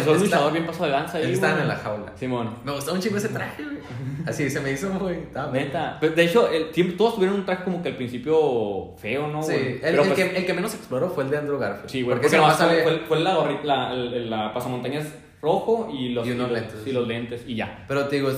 [0.08, 1.26] un luchador, bien pasado de lanza ahí.
[1.26, 1.64] Él estaban güey.
[1.64, 2.14] en la jaula.
[2.18, 2.56] Simón.
[2.64, 3.78] Me gustaba un chingo ese traje, güey.
[4.26, 5.28] Así, se me hizo bien.
[5.52, 5.98] Neta.
[6.00, 9.44] Pero, de hecho, el, siempre, todos tuvieron un traje como que al principio feo, ¿no?
[9.44, 9.68] Sí, güey?
[9.74, 11.90] el, Pero, el pues, que, el que menos exploró fue el de Andrew Garfield.
[11.90, 12.16] Sí, güey.
[12.16, 12.84] Porque Porque, nomás sale...
[12.84, 15.08] fue, fue la, la, el- la pasamontañas
[15.42, 16.80] rojo y los, Y unos los- lentes.
[16.88, 17.86] Y los lentes y ya.
[17.88, 18.32] Pero te digo,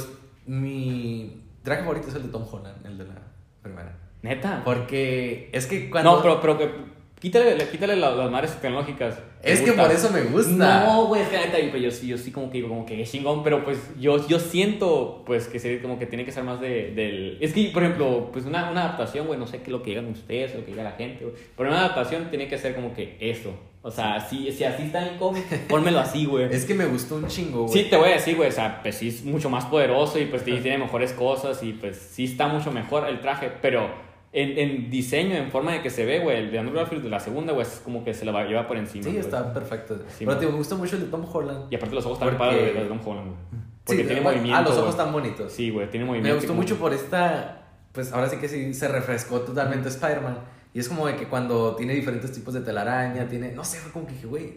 [0.47, 3.16] mi traje favorito es el de Tom Holland, el de la
[3.62, 3.97] primera.
[4.22, 4.62] Neta.
[4.64, 6.16] Porque es que cuando...
[6.18, 6.91] No, pero, pero que.
[7.20, 9.20] Quítale, le- quítale la- las madres tecnológicas.
[9.43, 10.86] ¿Te Es que por eso me gusta.
[10.86, 12.84] No, güey, es que la neta, pues, yo, sí- yo sí como que digo, como
[12.86, 16.32] que es chingón, pero pues yo, yo siento, pues, que se, como que tiene que
[16.32, 17.38] ser más de, del...
[17.39, 20.07] Es que, por ejemplo, pues una, una adaptación, güey, no sé qué lo que digan
[20.07, 23.18] ustedes lo que diga la gente, güey, pero una adaptación tiene que ser como que
[23.20, 23.53] eso.
[23.84, 26.45] O sea, si, si así está el cómic, pónmelo así, güey.
[26.53, 27.73] Es que me gustó un chingo, güey.
[27.84, 30.25] Sí, te voy a decir, güey, o sea, pues sí es mucho más poderoso y
[30.25, 33.89] pues tiene mejores cosas y pues sí está mucho mejor el traje, pero
[34.34, 37.09] en, en diseño, en forma de que se ve, güey, el de Andrew Garfield de
[37.09, 39.03] la segunda, güey, es como que se lo va- lleva por encima.
[39.05, 39.21] Sí, güey.
[39.21, 39.97] está perfecto.
[40.15, 41.65] Sí, Pero te me gusta mucho el de Tom Holland.
[41.71, 43.61] Y aparte los ojos están Porque- padres de Tom Holland, güey.
[43.84, 44.57] Porque Sí, tiene bueno, movimiento.
[44.59, 44.91] Ah, los ojos güey.
[44.91, 45.51] están bonitos.
[45.51, 46.29] Sí, güey, tiene movimiento.
[46.29, 47.57] Me gustó mucho por esta.
[47.91, 50.38] Pues ahora sí que sí se refrescó totalmente Spider-Man.
[50.74, 53.51] Y es como de que cuando tiene diferentes tipos de telaraña, tiene.
[53.51, 54.53] No sé, fue como que dije, güey.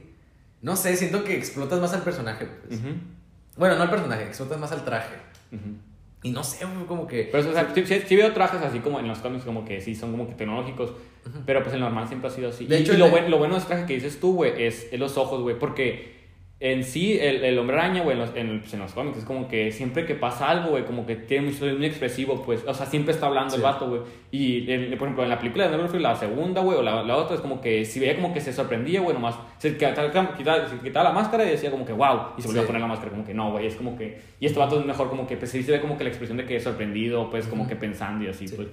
[0.62, 2.46] No sé, siento que explotas más al personaje.
[2.46, 2.80] Pues.
[3.56, 5.14] Bueno, no al personaje, explotas más al traje.
[6.22, 7.28] Y no sé, fue como que.
[7.30, 9.80] Pero, o sea, sí, sí- sí veo trajes así como en los cómics, como que
[9.80, 10.92] sí, son como que tecnológicos.
[11.44, 12.66] Pero pues el normal siempre ha sido así.
[12.66, 14.34] De y, hecho, y lo, de- buen- lo bueno de ese traje que dices tú,
[14.34, 15.58] güey, es, es los ojos, güey.
[15.58, 16.23] Porque
[16.66, 19.18] en sí, el, el hombre araña, güey, en los, en, el- pues, en los cómics,
[19.18, 22.64] es como que siempre que pasa algo, güey, como que tiene mucho, muy expresivo, pues.
[22.66, 23.64] O sea, siempre está hablando el Sí.
[23.64, 24.00] vato, güey.
[24.30, 27.16] Y, en- por ejemplo, en la película de Garfield, la segunda, güey, o la, la
[27.18, 29.34] otra, es como que si veía como que se sorprendía, güey, nomás.
[29.58, 30.10] Se quitaba,
[30.68, 32.30] se quitaba la máscara y decía como que, wow.
[32.38, 32.64] Y se volvió Sí.
[32.64, 33.66] a poner la máscara, como que no, güey.
[33.66, 34.18] Es como que.
[34.40, 36.38] Y este vato es mejor, como que, pues sí se ve como que la expresión
[36.38, 38.54] de que es sorprendido, pues, como que pensando y así, Sí.
[38.56, 38.68] pues.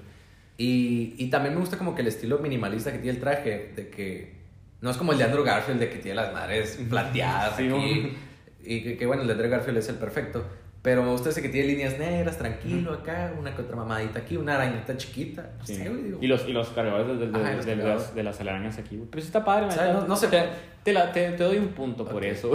[0.57, 3.89] Y, y también me gusta como que el estilo minimalista que tiene el traje, de
[3.89, 4.40] que
[4.81, 8.17] no es como el de Andrew Garfield, de que tiene las madres plateadas Sí, aquí.
[8.63, 10.43] Y que, que, bueno, el de Andrew Garfield es el perfecto.
[10.81, 14.35] Pero me gusta ese que tiene líneas negras, tranquilo acá, una que otra mamadita aquí,
[14.37, 15.51] una arañita chiquita.
[15.63, 15.77] Sí.
[15.77, 16.17] güey, digo.
[16.21, 18.01] Y los, y los cargadores de, de, de- Ajá, los de cargadores.
[18.07, 19.07] las, de las telarañas aquí, güey.
[19.11, 19.93] Pero sí está padre, neta.
[19.93, 20.43] no- no sé- Te,
[20.83, 22.23] te, la- te- te doy un punto por Ok.
[22.23, 22.51] eso.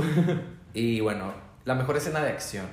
[0.75, 1.33] Y bueno,
[1.65, 2.67] la mejor escena de acción.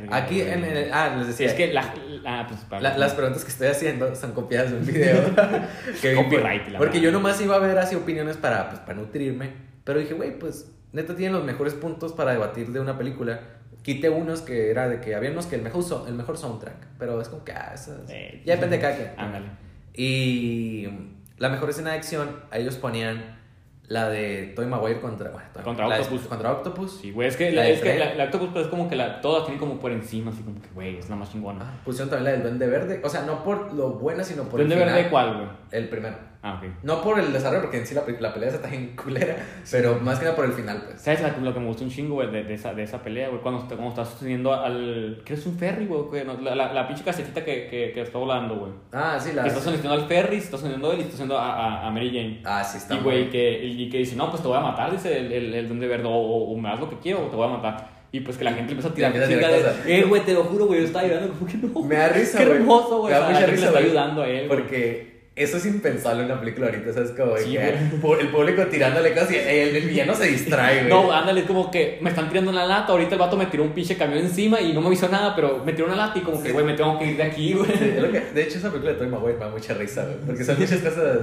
[0.00, 0.16] Verga.
[0.16, 0.92] Aquí en el.
[0.92, 1.46] Ah, les decía.
[1.46, 1.94] es que la.
[2.22, 5.22] la pues, para- La- las preguntas que estoy haciendo son copiadas de un video.
[6.02, 8.80] que vi por- Copyright, la Porque yo nomás iba a ver así opiniones para, pues,
[8.80, 9.50] para nutrirme.
[9.84, 13.40] Pero dije, güey, pues neta tienen los mejores puntos para debatir de una película.
[13.82, 16.86] Quité unos que era de que había unos que el mejor, so- el mejor soundtrack.
[16.98, 19.10] Pero es como que, ah, esas- Eh, ya depende de cada quien.
[19.16, 19.46] Ándale.
[19.94, 20.88] Y
[21.38, 23.37] la mejor escena de acción, ellos ponían
[23.88, 26.26] la de Toy Maguire contra, bueno, Contra la de- Octopus.
[26.26, 27.00] contra Octopus.
[27.00, 29.20] Sí, güey, es que La es que la, la Octopus pues, es como que la,
[29.22, 31.60] todas tienen como por encima, así como que, güey, es la más chingona.
[31.62, 33.00] Ah, pusieron también la del Duende Verde.
[33.02, 34.94] O sea, no por lo buena, sino por ¿Duende el final.
[34.94, 35.48] verde cuál, güey?
[35.72, 36.16] El primero.
[36.40, 36.70] Ah, ok.
[36.84, 39.36] No por el desarrollo, porque en sí la, la pelea está bien culera,
[39.72, 41.00] pero más que nada por el final, pues.
[41.00, 43.40] ¿Sabes lo que me gustó un chingo, güey, de, de esa, de esa pelea, güey?
[43.42, 45.20] Cuando, cuando estás sosteniendo al...
[45.24, 46.24] ¿Qué es un ferry, güey?
[46.42, 48.72] La, la, la pinche casetita que, que, que está volando, güey.
[48.92, 49.42] Ah, sí, la.
[49.42, 51.90] Que está sosteniendo al ferry, está sosteniendo a él y está sosteniendo a, a, a
[51.90, 52.40] Mary Jane.
[52.44, 54.92] Ah, sí, está Y, güey, que, y que dice, no, pues te voy a matar,
[54.92, 57.28] dice el, el, el Duende Verde, o, o, o me das lo que quiero o
[57.28, 57.98] te voy a matar.
[58.10, 59.98] Y pues que la gente le empieza a tirar chinga de.
[59.98, 61.82] Eh, güey, te lo juro, güey, yo estaba llorando como que no.
[61.82, 62.56] Me da risa, Qué güey.
[62.56, 63.12] hermoso, güey.
[63.12, 64.48] Me da mucha risa, le está ayudando a él.
[64.48, 65.07] Porque
[65.38, 67.10] eso es impensable en una película ahorita, ¿sabes?
[67.12, 67.58] Como de Sí, que
[68.02, 68.20] güey.
[68.20, 70.88] el público tirándole cosas y el, el villano se distrae, güey.
[70.90, 72.92] No, ándale, es como que me están tirando una lata.
[72.92, 75.62] Ahorita el vato me tiró un pinche camión encima y no me avisó nada, pero
[75.64, 77.66] me tiró una lata y como que, güey, me tengo que ir de aquí, güey.
[77.70, 80.16] Sí, es de hecho, esa película de Toy Maguire me da mucha risa, güey.
[80.26, 81.18] Porque son muchas cosas.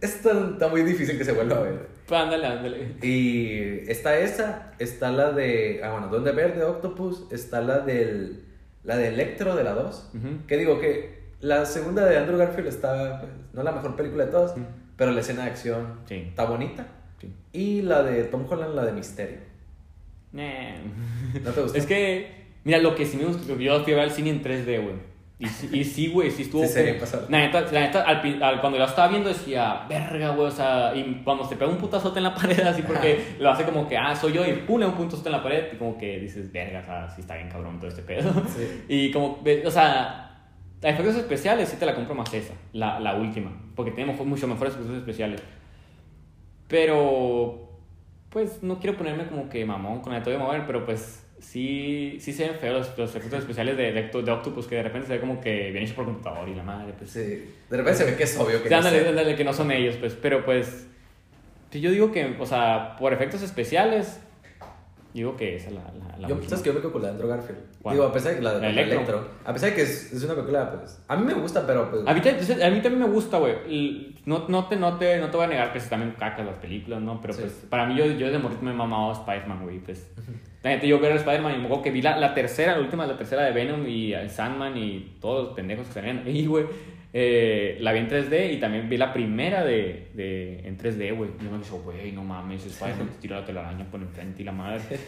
[0.00, 1.74] Esto está muy difícil que se vuelva a ver.
[2.06, 2.94] Pues ándale, ándale.
[3.02, 5.80] Y está esa, está la de.
[5.82, 8.44] Ah, bueno, Duende Verde, Octopus, está la del.
[8.84, 10.10] La de Electro de la 2.
[10.14, 10.46] Ujú.
[10.46, 13.20] Que digo que la segunda de Andrew Garfield está.
[13.20, 14.54] pues, no la mejor película de todas,
[14.96, 16.24] pero la escena de acción Sí.
[16.28, 16.86] está bonita.
[17.20, 17.32] Sí.
[17.52, 19.38] Y la de Tom Holland, la de Misterio.
[20.32, 20.42] Nah.
[21.44, 21.78] ¿No te gustó?
[21.78, 24.42] Es que, mira, lo que sí me gustó, yo fui a ver el cine en
[24.42, 25.08] 3D, güey.
[25.40, 25.46] Y,
[25.78, 26.62] y sí, güey, sí estuvo.
[26.62, 27.26] Sí, se como- bien pasado.
[27.28, 30.50] La neta, la neta al, al- cuando yo la estaba viendo decía, verga, güey, o
[30.50, 33.88] sea, y cuando se pega un putazote en la pared, así porque lo hace como
[33.88, 36.50] que, ah, soy yo, y pum, un puntazote en la pared, y como que dices,
[36.50, 38.32] verga, o sea, sí está bien cabrón todo este pedo.
[38.48, 38.82] Sí.
[38.88, 40.27] Y como, o sea,
[40.82, 44.26] a efectos especiales sí te la compro más esa, la, la última, porque tiene mejor-
[44.26, 45.40] mucho mejores efectos especiales.
[46.68, 47.68] Pero,
[48.30, 52.32] pues, no quiero ponerme como que mamón con el de mover, pero pues sí, sí
[52.32, 55.14] se ven feos los, los efectos especiales de, de, de Octopus, que de repente se
[55.14, 57.10] ve como que viene hecho por computador y la madre, pues.
[57.10, 57.20] Sí.
[57.70, 59.70] De repente se ve que es obvio que Sí, no ándale, ándale, que no son
[59.72, 60.86] ellos, pues, pero pues,
[61.70, 64.20] si yo digo que, o sea, por efectos especiales,
[65.14, 66.36] digo que esa es la, la, la Yo.
[66.44, 67.58] ¿Sabes que yo me quedo con la de Andrew Garfield?
[67.82, 67.94] ¿Cuál?
[67.96, 68.94] Digo, a pesar de que la de Electro.
[68.94, 69.28] Electro.
[69.44, 71.02] A pesar de que es, es una película, pues.
[71.08, 72.02] A mí me gusta, pero pues.
[72.06, 74.14] A mí, te- a mí también me gusta, güey.
[74.26, 76.56] No, no, te, no, te, no te voy a negar que se también cacas las
[76.56, 77.20] películas, ¿no?
[77.20, 77.40] Pero Sí.
[77.42, 79.78] pues para mí yo, yo desde morrito me he mamado a Spider-Man, güey.
[79.78, 80.10] Pues,
[80.62, 82.80] la neta, yo veo a Spider-Man y me acuerdo que vi la, la tercera, la
[82.80, 86.46] última, la tercera de Venom y el Sandman y todos los pendejos que salían ahí,
[86.46, 86.66] güey.
[87.12, 91.30] Eh, la vi en 3D y también vi la primera de, de, en 3D, güey.
[91.42, 94.52] Yo me dije, güey, no mames, Spider-Man te tira la telaraña por enfrente y la
[94.52, 94.82] madre.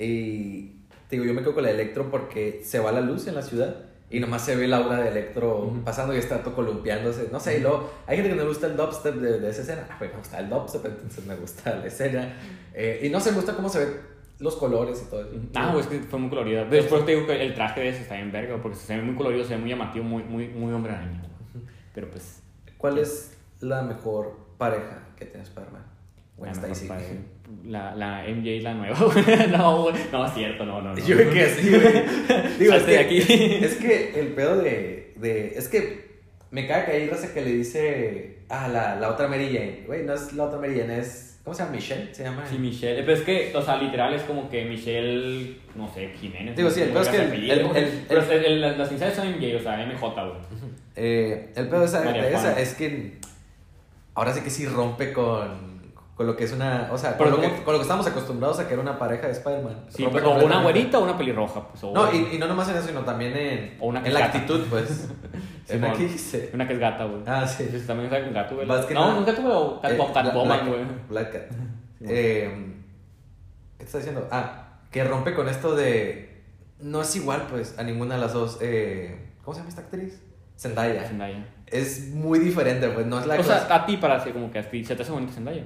[0.00, 0.72] Y.
[1.08, 3.36] te Digo, yo me quedo con la de Electro porque se va la luz en
[3.36, 3.76] la ciudad.
[4.10, 5.82] Y nomás se ve la aura de Electro Ujú.
[5.84, 7.28] pasando y está todo columpiándose.
[7.32, 9.62] No sé, y luego hay gente que no le gusta el dubstep de, de esa
[9.62, 9.86] escena.
[9.90, 12.32] Ah, pues me gusta el dubstep, entonces me gusta la escena.
[12.74, 13.88] Eh, y no sé, me gusta cómo se ven
[14.40, 15.30] los colores y todo eso.
[15.54, 16.64] Ah, güey, es que fue muy colorido.
[16.66, 19.14] Después te digo que el traje de ese está bien verga, porque se ve muy
[19.14, 21.22] colorido, se ve muy llamativo, muy, muy, muy hombre araña.
[21.94, 22.42] Pero pues.
[22.76, 25.82] ¿Cuál es la mejor pareja que tienes Spider-Man?
[26.36, 26.88] Gwen la, Stacy.
[27.66, 28.96] la, la MJ, la nueva.
[29.50, 29.86] No.
[30.12, 30.94] No, es cierto, no, no.
[30.94, 30.98] no.
[30.98, 32.58] Yo creo que sí, güey.
[32.58, 33.18] Digo, es que, aquí.
[33.64, 35.54] es que el pedo de, de.
[35.56, 36.04] Es que
[36.50, 38.38] me cae que hay raza que le dice.
[38.48, 39.84] Ah, la, la otra Mary Jane.
[39.86, 41.30] Güey, no es la otra Mary Jane, es.
[41.44, 41.76] ¿Cómo se llama?
[41.76, 42.44] Michelle, se llama.
[42.46, 43.02] Sí, Michelle.
[43.02, 46.56] Pero es que, o sea, literal es como que Michelle, no sé, Jiménez.
[46.56, 49.60] Digo, sí, el pedo es que el- el- Pero el- las iniciales son MJ, o
[49.60, 50.38] sea, MJ, güey.
[50.96, 53.18] Eh, el pedo de esa, de esa es que.
[54.14, 55.74] Ahora sí que sí rompe con.
[56.16, 56.90] Con lo que es una.
[56.92, 59.26] O sea, con lo, que, con lo que estamos acostumbrados a que era una pareja
[59.26, 59.86] de Spider-Man.
[59.88, 61.82] Sí, pero, o una güerita o una pelirroja, pues.
[61.82, 64.26] O No, y, y no nomás en eso, sino también en, O una en la
[64.26, 65.08] actitud, pues.
[65.66, 65.96] Simón.
[65.96, 66.50] que dice.
[66.54, 67.22] Una que es gata, güey.
[67.26, 67.64] Ah, sí.
[67.84, 68.66] También sabe con gato, güey.
[68.68, 70.80] No, nada- no gato, güey, o cat, Eh, Catwoman, güey.
[71.08, 71.42] Black Cat.
[72.06, 72.74] Eh,
[73.72, 74.28] ¿Qué te está diciendo?
[74.30, 76.42] Ah, que rompe con esto de.
[76.78, 78.58] No es igual, pues, a ninguna de las dos.
[78.60, 80.22] Eh, ¿Cómo se llama esta actriz?
[80.56, 81.04] Zendaya.
[81.04, 81.46] Zendaya.
[81.66, 84.58] Es muy diferente, pues, no es la O sea, clásica- a ti para como que
[84.58, 85.64] a ti se te hace bonita Zendaya.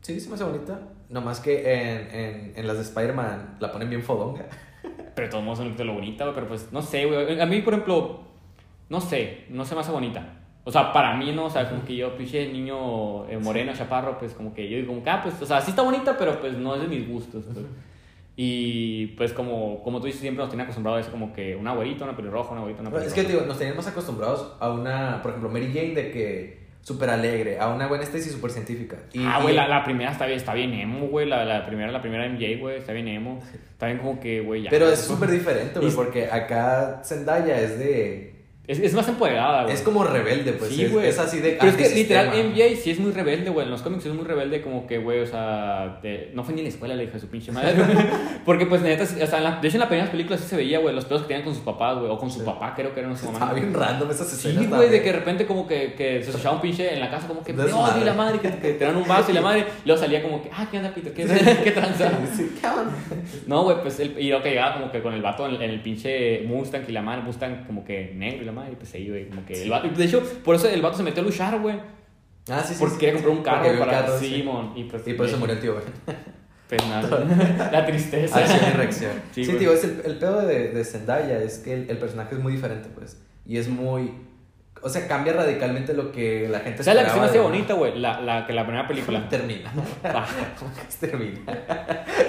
[0.00, 0.80] Sí, se me hace bonita.
[1.10, 4.46] Nomás que en, en, en las de Spider-Man la ponen bien fodonga.
[5.14, 6.34] Pero de todos modos son lo bonita, güey.
[6.34, 7.38] Pero pues, no sé, güey.
[7.40, 8.20] A mí, por ejemplo,
[8.88, 10.36] no sé, no se me hace bonita.
[10.64, 11.46] O sea, para mí, ¿no?
[11.46, 14.88] O sea, como que yo, pinche niño eh, moreno, chaparro, pues como que yo digo,
[14.88, 17.08] como que, ah, pues, o sea, sí está bonita, pero pues no es de mis
[17.08, 17.44] gustos.
[17.52, 17.66] pues.
[18.42, 21.74] Y pues como, como tú dices, siempre nos tienen acostumbrados a eso, como que una
[21.74, 23.14] güerita, una pelirroja, una güerita, una pelirroja.
[23.14, 27.10] es que, digo, nos teníamos acostumbrados a una, por ejemplo, Mary Jane de que súper
[27.10, 28.96] alegre, a una buena Stacy súper científica.
[29.12, 31.26] Y, ah, y- güey, la, la primera está bien, está bien emo, güey.
[31.28, 33.40] La, la primera, la primera MJ, güey, está bien emo.
[33.72, 34.70] Está bien como que, güey, ya.
[34.70, 38.39] Pero es súper diferente, güey, Y- porque acá Zendaya es de...
[38.70, 39.74] Es, es más empoderada, güey.
[39.74, 40.70] Es como rebelde, pues.
[40.70, 41.08] Sí, es, güey.
[41.08, 41.56] es así de...
[41.58, 43.64] Pero es que literal MJ sí es muy rebelde, güey.
[43.66, 46.60] En los cómics es muy rebelde, como que, güey, o sea, de- no fue ni
[46.60, 47.74] en la escuela, le dije a su pinche madre.
[48.44, 50.56] Porque, pues, neta, sí- o sea, la- de hecho, en las primeras películas sí se
[50.56, 52.44] veía, güey, los pedos que tenían con sus papás, güey, o con su Sí.
[52.46, 53.38] papá, creo que eran su mamá.
[53.38, 54.68] Estaba bien random esas Sí, escenas.
[54.68, 57.26] güey, de que de repente como que, que se escuchaba un pinche en la casa
[57.26, 57.64] como que no,
[58.00, 60.22] y la madre, que, que te dan un vaso y la madre, y luego salía
[60.22, 61.12] como que, ah, ¿qué onda, Peter?
[61.12, 61.24] ¿Qué,
[61.64, 62.10] qué tranza?
[62.36, 62.48] Sí.
[63.46, 65.80] No, güey, pues, el, y luego que llegaba como que con el vato en, el
[65.80, 69.08] pinche Mustang y la madre, Mustang como que negro y la madre, y pues ahí,
[69.08, 71.58] güey, como que el vato, de hecho, por eso el vato se metió a luchar,
[71.60, 71.76] güey,
[72.50, 72.80] Ah, sí, sí.
[72.80, 73.00] porque sí.
[73.00, 74.34] quería comprar un carro Porque para carro, sí.
[74.36, 75.06] Simon, y pues...
[75.06, 75.84] Y por eso murió el tío, güey.
[76.68, 78.38] Pues nada, la tristeza.
[78.38, 79.12] Acción y reacción.
[79.32, 82.36] Sí, Sí, tío, es el, el pedo de, de Zendaya es que el, el personaje
[82.36, 83.20] es muy diferente, pues.
[83.44, 84.12] Y es muy.
[84.80, 87.74] O sea, cambia radicalmente lo que la gente ¿Sabes la que se me hace bonita,
[87.74, 87.98] güey?
[87.98, 89.28] La, la, que la primera película.
[89.28, 89.72] Termina.
[90.04, 90.24] Ah,
[91.00, 91.40] Termina.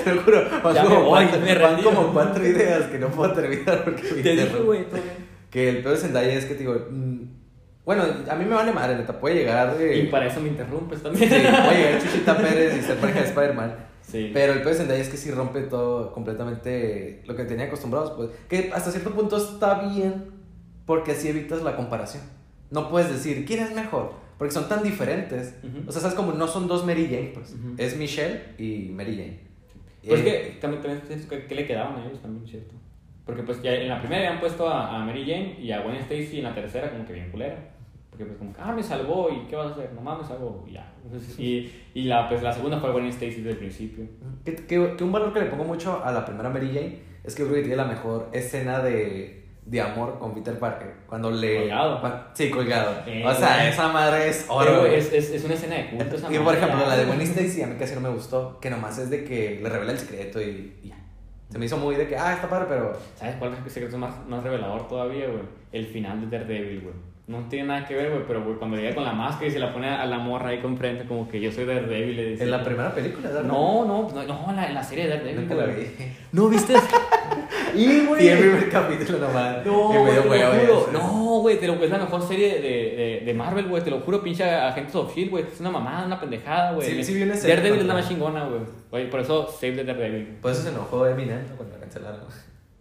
[0.03, 0.43] Te lo juro.
[0.63, 3.83] Van, Ya me como, voy, cuatro, me van como cuatro ideas que no puedo terminar
[3.83, 4.85] porque me Te dije, güey.
[5.51, 6.73] Que el pedo de Zendaya es que, digo.
[6.89, 7.21] mm,
[7.85, 9.19] bueno, a mí me vale madre, neta.
[9.19, 9.77] Puede llegar.
[9.77, 11.29] de- Y para eso me interrumpes Sí, también.
[11.29, 13.75] puede llegar Chuchita Pérez y ser pareja de Spider-Man.
[14.01, 14.31] Sí.
[14.33, 18.11] Pero el pedo de Zendaya es que sí rompe todo completamente lo que tenía acostumbrados,
[18.11, 18.29] pues.
[18.49, 20.31] Que hasta cierto punto está bien
[20.85, 22.23] porque así evitas la comparación.
[22.71, 24.13] No puedes decir, ¿quién es mejor?
[24.37, 25.55] Porque son tan diferentes.
[25.63, 25.89] Ujú.
[25.89, 27.51] O sea, sabes como no son dos Mary Jane, pues.
[27.53, 27.75] Ujú.
[27.77, 29.39] Es Michelle y Mary Jane.
[30.07, 32.73] Pues Eh, que también, también que, que le quedaban a ellos también, ¿cierto?
[33.25, 35.95] Porque pues ya en la primera habían puesto a, a Mary Jane y a Gwen
[35.97, 37.55] Stacy en la tercera como que bien culera.
[38.09, 39.93] Porque pues como ah, me salvó y ¿qué vas a hacer?
[39.93, 40.91] Nomás me salvó y ya.
[41.37, 44.05] Y y la, pues, la segunda fue Gwen Stacy desde el principio.
[44.43, 47.35] Que, que- que un valor que le pongo mucho a la primera Mary Jane es
[47.35, 50.91] que creo que tiene la mejor escena de, de amor con Peter Parker.
[51.07, 51.59] Cuando le.
[51.59, 52.01] Colgado.
[52.01, 52.95] cua- sí, colgado.
[53.05, 53.67] Eh, o sea, güey.
[53.69, 54.85] esa madre es oro.
[54.87, 56.87] Es, es, es una escena de culto esa Y por ejemplo, ya.
[56.87, 59.59] la de Gwen Stacy a mí casi no me gustó, que nomás es de que
[59.61, 60.97] le revela el secreto y, y ya.
[61.51, 62.93] Se me hizo muy de que, ah, está padre, pero...
[63.15, 65.43] ¿Sabes cuál es el secreto más, más revelador todavía, güey?
[65.73, 67.10] El final de Daredevil, güey.
[67.31, 69.59] No tiene nada que ver, güey, pero güey, cuando llega con la máscara y se
[69.59, 72.43] la pone a la morra ahí con frente, como que yo soy Daredevil, le dice.
[72.43, 73.43] En la primera película, ¿verdad?
[73.43, 75.47] No, no, no, no, en la, en la serie de Daredevil.
[75.47, 75.87] Nunca la vi.
[76.33, 76.73] ¿No viste?
[77.75, 78.25] y, güey.
[78.25, 79.65] Y el primer capítulo nomás.
[79.65, 80.89] No, güey, te lo juro.
[80.91, 83.81] No, güey, te lo, es la mejor serie de, de, de Marvel, güey.
[83.81, 85.45] Te lo juro, pinche Agentes of Shield, güey.
[85.49, 87.01] Es una mamada, una pendejada, güey.
[87.01, 88.49] Sí, sí Daredevil es la más chingona,
[88.89, 89.09] güey.
[89.09, 90.37] Por eso Save the Daredevil.
[90.41, 91.55] Por eso se enojó Eminem ¿no?
[91.55, 92.19] cuando la cancelaron.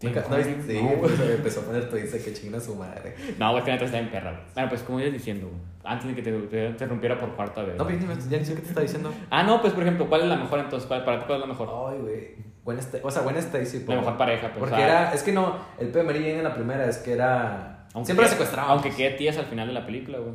[0.03, 0.11] No,
[0.44, 3.14] sí, No, por eso empezó a poner que chinga su madre.
[3.38, 4.40] No, güey, que neta está en perra.
[4.55, 5.51] Bueno, pues como ibas diciendo.
[5.84, 7.76] Antes de que te, te interrumpiera por cuarta vez.
[7.76, 9.12] No, pero ya ni me- ya ni sé qué te está diciendo.
[9.30, 10.86] Ah, no, pues por ejemplo, ¿cuál es la mejor entonces?
[10.86, 11.92] ¿Cuál- Para ti, ¿cuál es la mejor?
[11.92, 12.51] Ay, güey.
[12.80, 13.84] Sta- o sea, Gwen Stacy.
[13.86, 14.59] La mejor pareja, pues.
[14.59, 15.12] Porque o sea, era...
[15.14, 17.86] Es que no, el Jane en la primera es que era...
[17.94, 18.70] aunque Siempre la secuestraban.
[18.72, 20.34] Aunque quede tías al final de la película, güey.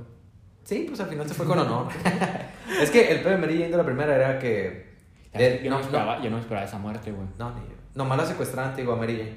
[0.63, 1.87] Sí, pues al final se fue con honor.
[2.81, 3.23] es que el
[3.57, 4.93] Jane de la primera era que...
[5.33, 7.27] Yo, no, no, esperaba, yo no esperaba esa muerte, güey.
[7.37, 7.75] no, ni yo.
[7.93, 9.35] Nomás la secuestraban, te digo, a Mary Jane.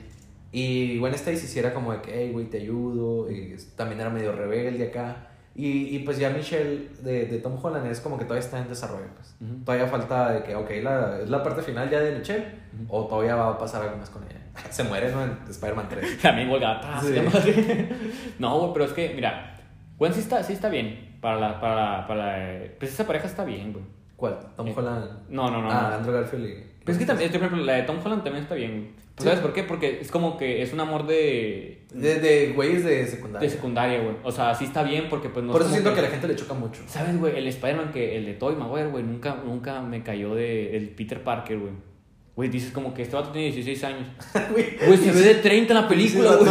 [0.53, 3.31] Y Gwen Stacy sí era como de que, hey, güey, te ayudo.
[3.31, 5.25] Y también era medio rebelde acá.
[5.55, 8.69] Y, y pues ya Michelle de, de Tom Holland es como que todavía está en
[8.69, 9.09] desarrollo.
[9.17, 9.35] Pues.
[9.41, 9.65] Ujú.
[9.65, 12.47] Todavía falta de que, ok, la, es la parte final ya de Michelle.
[12.85, 12.97] Ujú.
[12.97, 14.41] O todavía va a pasar algo más con ella.
[14.71, 15.25] Se muere, ¿no?
[15.25, 16.19] En Spider-Man 3.
[16.23, 17.05] También atrás.
[17.05, 17.15] Sí.
[18.39, 19.57] No, güey, pero es que, mira,
[19.99, 21.19] Gwen sí está, sí está bien.
[21.21, 23.85] Para la, para para la- Pues esa pareja está bien, güey.
[24.17, 24.39] ¿Cuál?
[24.57, 25.11] Tom Eh, Holland.
[25.29, 25.71] No, no, no.
[25.71, 25.97] ah, no.
[25.97, 26.65] Andrew Garfield y...
[26.89, 28.93] Pero es que también, por ejemplo, la de Tom Holland también está bien.
[28.95, 29.25] Pues, Sí.
[29.25, 29.65] ¿Sabes por qué?
[29.65, 31.83] Porque es como que es un amor de.
[31.93, 33.49] De, de güeyes de secundaria.
[33.49, 34.15] de secundaria, güey.
[34.23, 35.99] O sea, sí está bien porque, pues no Por es eso siento que...
[35.99, 36.83] a la gente le choca mucho.
[36.87, 37.37] ¿Sabes, güey?
[37.37, 40.77] El Spider-Man que, el de Tobey Maguire, güey, nunca, nunca me cayó de.
[40.77, 41.73] El Peter Parker, güey.
[42.39, 44.07] Güey, dices como que este vato tiene 16 años.
[44.53, 46.51] Güey, se ve de 30 en la película, güey.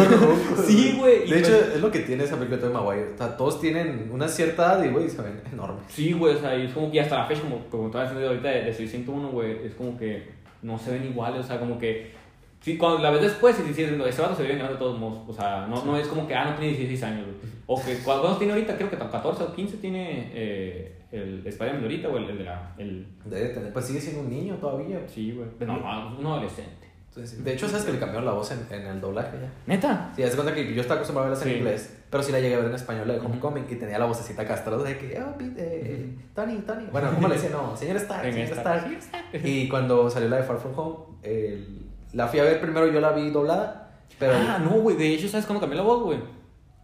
[0.68, 1.30] Sí, güey.
[1.30, 3.14] De hecho, pues, es lo que tiene esa película de Maguire.
[3.14, 5.86] O sea, todos tienen una cierta edad y, güey, se ven enormes.
[5.88, 8.28] Sí, güey, o sea, y es como que hasta la fecha, como, como estaba diciendo
[8.28, 10.28] ahorita de, de 601, güey, es como que
[10.62, 12.12] no se ven iguales, o sea, como que.
[12.60, 14.80] Sí, cuando la ves después y dices, no, ese vato se ve bien grande de
[14.80, 15.20] todos modos.
[15.26, 17.38] O sea, no, no es como que, ah, no tiene 16 años, güey.
[17.66, 18.76] O que, ¿cuántos tiene ahorita?
[18.76, 22.44] Creo que 14 o 15 tiene eh, el Spider-Man de ahorita, o el, el de
[22.44, 22.74] la.
[22.78, 25.00] El, Debe tener, pues sigue siendo un niño todavía.
[25.08, 25.48] sí, güey.
[25.68, 26.88] No, no, un adolescente.
[27.10, 29.52] Entonces, de hecho, sabes que le cambiaron la voz en, en el doblaje ya.
[29.66, 30.12] ¿Neta?
[30.16, 31.58] Sí, haz de cuenta que yo estaba acostumbrado a verlas en Sí.
[31.60, 33.20] inglés, pero sí la llegué a ver en español, la de.
[33.22, 36.86] Homecoming, y tenía la vocecita castrosa de que, oh, Pete, eh, Tony, Tony.
[36.92, 37.50] Bueno, ¿cómo le decía?
[37.50, 38.50] No, señor Stark, señor.
[38.52, 39.00] Stark.
[39.44, 43.02] Y cuando salió la de Far From Home, el- la fui a ver primero, yo
[43.02, 44.34] la vi doblada, pero...
[44.36, 44.96] Ah, no, güey.
[44.96, 46.20] De hecho, ¿sabes cuándo cambió la voz, güey?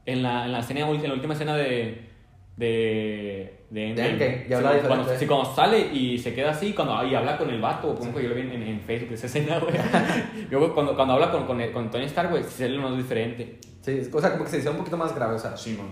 [0.06, 2.10] En la, en la escena, en la última escena de.
[2.58, 3.60] De.
[3.74, 5.18] De De Endgame, ya Sí, habla cuando, diferente.
[5.20, 8.22] sí, cuando sale y se queda así, cuando y habla con el vato, como que
[8.22, 9.74] yo lo vi en, en, Facebook esa escena, güey.
[10.52, 13.58] Luego, cuando, cuando habla con, con, el- con Tony Stark, güey, se le más diferente.
[13.82, 15.88] Sí, o sea, como que se hizo un poquito más grave, o sea, Sí, man.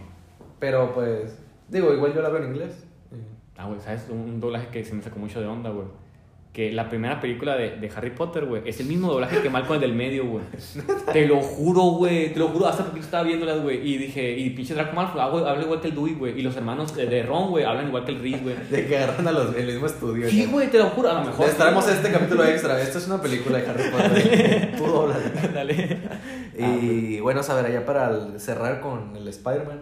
[0.59, 2.85] pero pues, digo, igual yo la veo en inglés.
[3.57, 4.05] Ah, güey, ¿sabes?
[4.09, 5.87] Un, un doblaje que se me sacó mucho de onda, güey.
[6.53, 9.75] Que la primera película de, de Harry Potter, güey, es el mismo doblaje que Malcolm
[9.75, 10.43] el del medio, güey.
[11.13, 12.33] te lo juro, güey.
[12.33, 12.67] Te lo juro.
[12.67, 13.77] Hasta porque estaba viéndolas, güey.
[13.89, 16.37] Y dije, y pinche Draco Malfoy habla, habla igual que el Dewey, güey.
[16.37, 18.55] Y los hermanos de, de Ron, güey, hablan igual que el Reese, güey.
[18.69, 20.29] De que agarran a los, el mismo estudio.
[20.29, 21.09] Sí, güey, te lo juro.
[21.09, 21.47] A lo mejor.
[21.47, 22.81] Estaremos este capítulo extra.
[22.81, 24.75] Esto es una película de Harry Potter.
[24.77, 25.21] Tú dóblala.
[25.53, 25.97] Dale.
[26.57, 29.79] Y bueno, saber, allá para el- cerrar con el Spider-Man,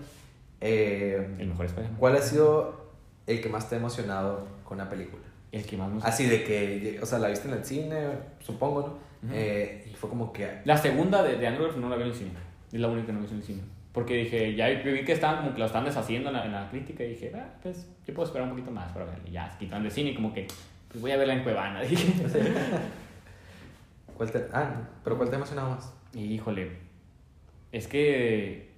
[0.61, 1.97] eh, El mejor Spider-Man.
[1.99, 2.91] ¿cuál ha sido
[3.25, 5.23] el que más te ha emocionado con una película?
[5.51, 6.03] El que más nos...
[6.05, 8.07] Así de que, o sea, la viste en el cine,
[8.39, 9.33] supongo, ¿no?
[9.33, 10.61] Eh, y fue como que...
[10.65, 12.31] La segunda de, de Andrew no la vi en el cine.
[12.71, 13.61] Es la única que no vi en el cine.
[13.91, 16.69] Porque dije, ya vi que estaban como que lo estaban deshaciendo en la, en la
[16.69, 19.27] crítica y dije, ah, pues yo puedo esperar un poquito más para verla.
[19.27, 20.47] Y ya, se quitaron de cine y como que,
[20.89, 22.13] pues voy a verla en Cuevana, dije.
[24.15, 25.93] ¿cuál te, ah, pero ¿cuál te ha emocionado más?
[26.13, 26.71] Y híjole,
[27.71, 28.68] es que,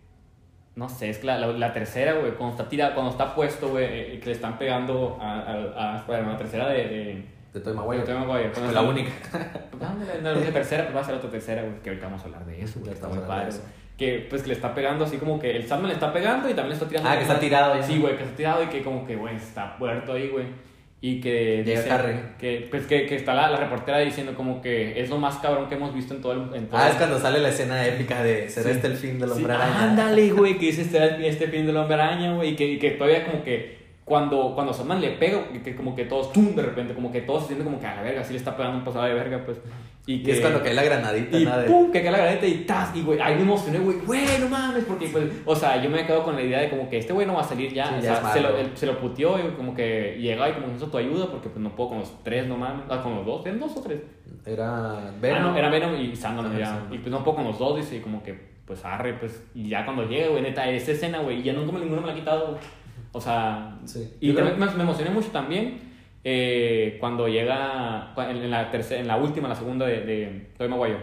[0.81, 3.69] no sé, es que la, la, la tercera, güey, cuando está tirada, cuando está puesto,
[3.69, 6.77] güey, eh, que le están pegando a, a, a la tercera de...
[6.87, 8.03] de De de Maguire.
[8.03, 9.11] Tobey Maguire, cuando la está- única.
[9.71, 12.21] Pues, ándale, no, la tercera, pues va a ser otra tercera, güey, que ahorita vamos
[12.21, 13.47] a hablar de eso, güey, está muy padre.
[13.53, 13.59] de.
[13.97, 16.53] Que pues que le está pegando así como que el Sandman le está pegando y
[16.53, 17.07] también le está tirando.
[17.09, 17.83] Ah, que está tirado.
[17.83, 20.45] Sí, güey, que está tirado y que como que, güey, está muerto ahí, güey.
[21.03, 22.13] Y que Llega dice Harry.
[22.37, 25.67] Que, pues que, que está la, la reportera diciendo como que es lo más cabrón
[25.67, 26.53] que hemos visto en todo el...
[26.55, 28.75] En todo Ah, el- es cuando sale la escena épica de ¿será Sí.
[28.75, 29.83] este el fin del Sí, hombre araña?
[29.83, 32.91] Ándale, güey, que dice este, este fin del hombre araña, güey, y que, y que
[32.91, 36.53] todavía como que cuando, cuando Sandman le pega, que, que como que todos, ¡tum!
[36.55, 38.55] de repente, como que todos se sienten como que a la verga, así le está
[38.55, 39.57] pegando un pasado de verga, pues.
[40.07, 41.69] Y Y que es cuando cae la granadita, y nada de...
[41.69, 44.49] pum, que cae la graneta y tas, y güey, ahí me emocioné, güey, güey, no
[44.49, 46.97] mames, porque pues, o sea, yo me he quedado con la idea de como que
[46.97, 48.87] este güey no va a salir ya, Sí, o ya sea, se lo, él- se
[48.87, 51.75] lo puteó y como que llega y como que hizo tu ayuda porque pues no
[51.75, 53.99] puedo con los tres, no mames, ah, con los dos, ¿eran dos o tres?
[54.43, 55.43] Era Ah, Venom.
[55.51, 56.87] no, era Venom y Sandman, ya.
[56.91, 58.33] Y pues no puedo con los dos, dice, y como que,
[58.65, 61.73] pues arre, pues, y ya cuando llegue, güey, neta, esa escena, güey, y ya nunca
[61.73, 62.57] me, ninguno me la ha quitado, güey.
[63.11, 64.11] O sea, Sí.
[64.19, 65.90] y también me, me emocioné mucho también
[66.23, 70.69] eh, cuando llega, en, la tercera, en la última, en la segunda de, de Tobey
[70.69, 70.99] Maguire,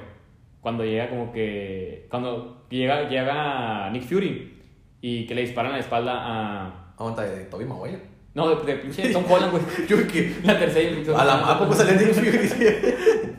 [0.60, 4.54] cuando llega como que, cuando llega, llega Nick Fury
[5.00, 6.92] y que le disparan la espalda a...
[6.98, 8.02] Aguanta, de Tobey Maguire.
[8.34, 9.62] No, de, de pinche Tom Holland, güey.
[9.88, 10.36] Yo que...
[10.44, 11.20] La tercera.
[11.20, 12.30] A la ¿a poco sale Nick Fury?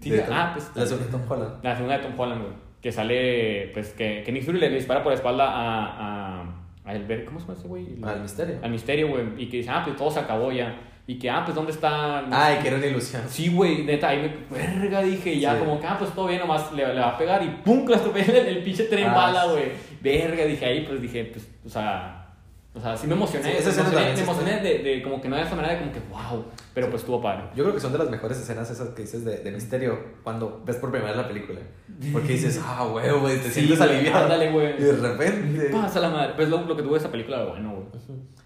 [0.00, 0.70] Sí, De- ah, pues...
[0.74, 1.64] La segunda de Tom Holland.
[1.64, 2.52] La segunda de Tom Holland, güey.
[2.82, 6.40] Que sale, pues, que, que Nick Fury le dispara por la espalda a...
[6.42, 6.54] a,
[6.84, 7.86] a el, ¿Cómo se llama ese güey?
[8.02, 8.58] Al misterio.
[8.62, 9.24] Al misterio, güey.
[9.38, 10.78] Y que dice, ah, pues todo se acabó ya.
[11.06, 12.24] Y que, ah, pues, ¿dónde está...?
[12.30, 13.22] Ay, que era una ilusión.
[13.28, 14.56] Sí, güey, neta, ahí me...
[14.58, 15.58] Verga, dije, y ya Sí.
[15.58, 17.86] como que, ah, pues, todo bien, nomás le, le va a pegar y ¡pum!
[17.86, 19.48] Que estropea el, el pinche tren Ah, bala, sí.
[19.50, 19.64] güey.
[20.00, 22.23] Verga, dije ahí, pues, dije, pues, o sea...
[22.76, 23.44] O sea, sí me emocioné.
[23.44, 23.88] Sí, esa me
[24.20, 26.44] emocioné, me de, de como que no esa manera de como que, wow.
[26.74, 27.44] Pero pues estuvo padre.
[27.54, 30.60] Yo creo que son de las mejores escenas esas que dices de, de misterio cuando
[30.66, 31.60] ves por primera vez la película.
[32.12, 34.24] Porque dices, ah, güey, güey, te Sí, sientes aliviado.
[34.24, 34.74] ándale, güey.
[34.76, 35.68] Y de repente.
[35.72, 36.32] Pasa la madre.
[36.34, 37.86] Pues lo, lo que tuvo esa película bueno, güey.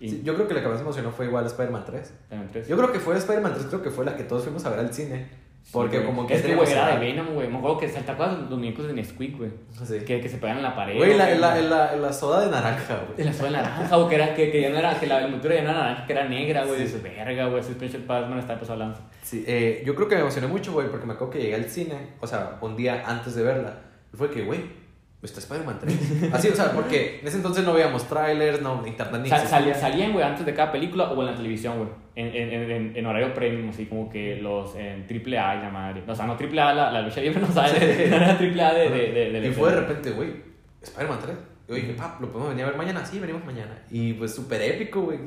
[0.01, 2.13] Y- yo creo que la que más me emocionó fue igual Spider-Man 3.
[2.29, 2.69] También tres.
[2.69, 4.81] Yo creo que fue Spider-Man 3, creo que fue la que todos fuimos a ver
[4.81, 5.27] al cine.
[5.71, 6.99] Porque Sí, como que Es que, güey, era de.
[6.99, 7.47] Venom, güey.
[7.47, 9.51] Me acuerdo que, ¿te acuerdas de los muñecos de Nesquik, güey?
[9.85, 9.99] Sí.
[10.01, 10.97] Que, que se pegan en la pared.
[10.97, 13.27] Güey, la, la, la, la soda de naranja, güey.
[13.27, 15.63] la soda naranja, güey, que, era, que, que ya no era, que la envoltura ya
[15.65, 18.59] no era naranja, que era negra, güey, de su verga, güey, ese Special Passman está
[18.59, 19.03] pasado lanza.
[19.23, 21.67] Sí, eh, yo creo que me emocioné mucho, güey, porque me acuerdo que llegué al
[21.67, 23.79] cine, o sea, un día antes de verla.
[24.15, 24.61] Y fue que, güey,
[25.27, 26.33] está Spider-Man 3.
[26.33, 29.69] Así, o sea, porque en ese entonces no veíamos trailers, no, internet ni Sal- sal-
[29.69, 29.75] existía.
[29.91, 32.97] salían, güey, antes de cada película o en la televisión, güey, en, en, en, en-
[32.97, 36.03] en horario premium, así como que los en triple A y la madre.
[36.07, 38.11] O sea, no triple A, la, la lucha libre no sabe, Sí.
[38.11, 40.29] no era triple A de, de, de, de- Y fue de repente, güey,
[40.83, 41.37] Spider-Man 3.
[41.67, 43.05] Y yo dije, pap, ¿lo podemos venir a ver mañana?
[43.05, 43.77] Sí, venimos mañana.
[43.91, 45.19] Y pues súper épico, güey.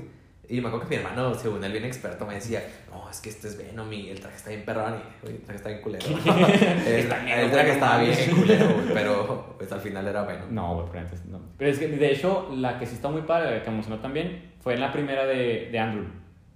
[0.52, 3.30] Y me acuerdo que mi hermano, según él bien experto, me decía, no, es que
[3.30, 6.06] este es Venom y el traje está bien perrón y el traje está bien culero.
[6.86, 10.54] el, negro, el traje estaba bien culero, pero pues al final era Venom.
[10.54, 11.40] No, güey, pero antes no.
[11.58, 14.52] Pero es que, de hecho, la que sí está muy padre, que me emocionó también,
[14.62, 16.06] fue en la primera de, de Andrew.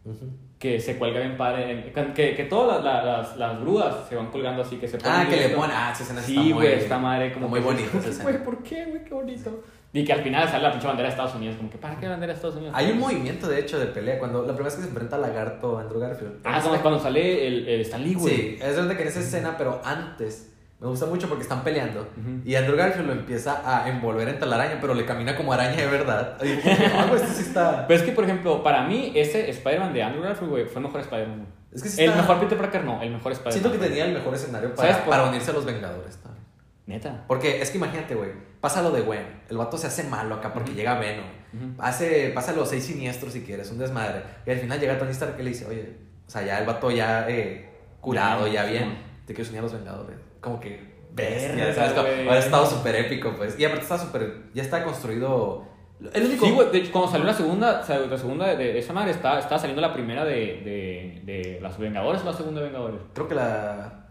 [0.03, 0.29] Ujú.
[0.59, 1.91] Que se cuelga bien padre.
[2.15, 5.25] que, que todas las, las, las grúas se van colgando así, que se ponen Ah,
[5.29, 7.31] que le ponen, ah, esa escena Sí, güey, está madre.
[7.33, 8.23] Como muy que- bonita esa escena.
[8.29, 9.03] Güey, ¿por qué, güey?
[9.03, 9.63] Qué bonito.
[9.95, 11.55] Y que al final sale la pinche bandera de Estados Unidos.
[11.55, 12.73] Como que, ¿para qué bandera de Estados Unidos?
[12.77, 14.19] Hay un movimiento, de hecho, de pelea.
[14.19, 16.33] Cuando la primera vez que se enfrenta a Lagarto Andrew Garfield.
[16.43, 18.35] Ah, cuando, cuando sale el, el Stan Lee, güey.
[18.35, 22.01] Sí, es verdad que en esa escena, pero antes, me gusta mucho porque están peleando.
[22.01, 22.41] Ujú.
[22.43, 25.87] Y Andrew Garfield lo empieza a envolver en telaraña, pero le camina como araña de
[25.87, 26.37] verdad.
[26.43, 27.87] Y ah, güey, esto sí está.
[27.87, 30.87] Pero es que, por ejemplo, para mí, ese Spider-Man de Andrew Garfield, güey, fue el
[30.87, 31.47] mejor Spider-Man.
[31.71, 33.53] Es que sí El está- mejor Peter Parker no, el mejor Spider-Man.
[33.61, 36.17] Siento que tenía el mejor escenario ¿Sabes para, para unirse a los Vengadores.
[36.17, 36.44] también.
[36.87, 37.25] Neta.
[37.27, 38.29] Porque es que imagínate, güey,
[38.61, 39.25] pasa lo de Gwen.
[39.49, 40.77] El vato se hace malo acá porque Ujú.
[40.77, 41.25] llega Venom.
[41.53, 41.81] Ujú.
[41.81, 44.21] Hace, pasa los seis siniestros si quieres, un desmadre.
[44.45, 46.91] Y al final llega Tony Stark que le dice, oye, o sea, ya el vato
[46.91, 47.69] ya eh,
[48.01, 50.17] curado, ya bien, te quiero unir a los Vengadores.
[50.41, 51.93] Como que bestia, ¿sabes?
[51.93, 52.07] Como-.
[52.29, 53.57] Ahora estado súper épico, pues.
[53.59, 55.65] Y aparte está súper, ya está construido.
[56.13, 56.45] El único.
[56.45, 58.91] Sí, güey, de hecho, cuando salió la segunda, o sea, la segunda de, de esa
[58.93, 62.67] madre, estaba, estaba saliendo la primera de, de, de las Vengadores o la segunda de
[62.67, 62.99] Vengadores.
[63.13, 64.07] Creo que la.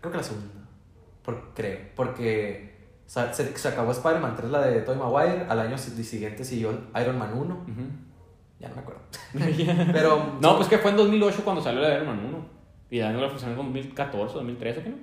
[0.00, 0.54] Creo que la segunda.
[1.28, 1.78] Por- creo.
[1.94, 2.74] Porque
[3.06, 5.44] o sea, se, se acabó Spider-Man 3, la de Tobey Maguire.
[5.46, 7.66] Al año si- siguiente siguió Iron Man 1.
[8.58, 9.02] Ya no me acuerdo.
[9.92, 10.38] Pero.
[10.40, 12.46] no, pues que fue en 2008 cuando salió la de Iron Man 1.
[12.90, 14.96] Y la nueva funcionó en 2014 2013, ¿qué no?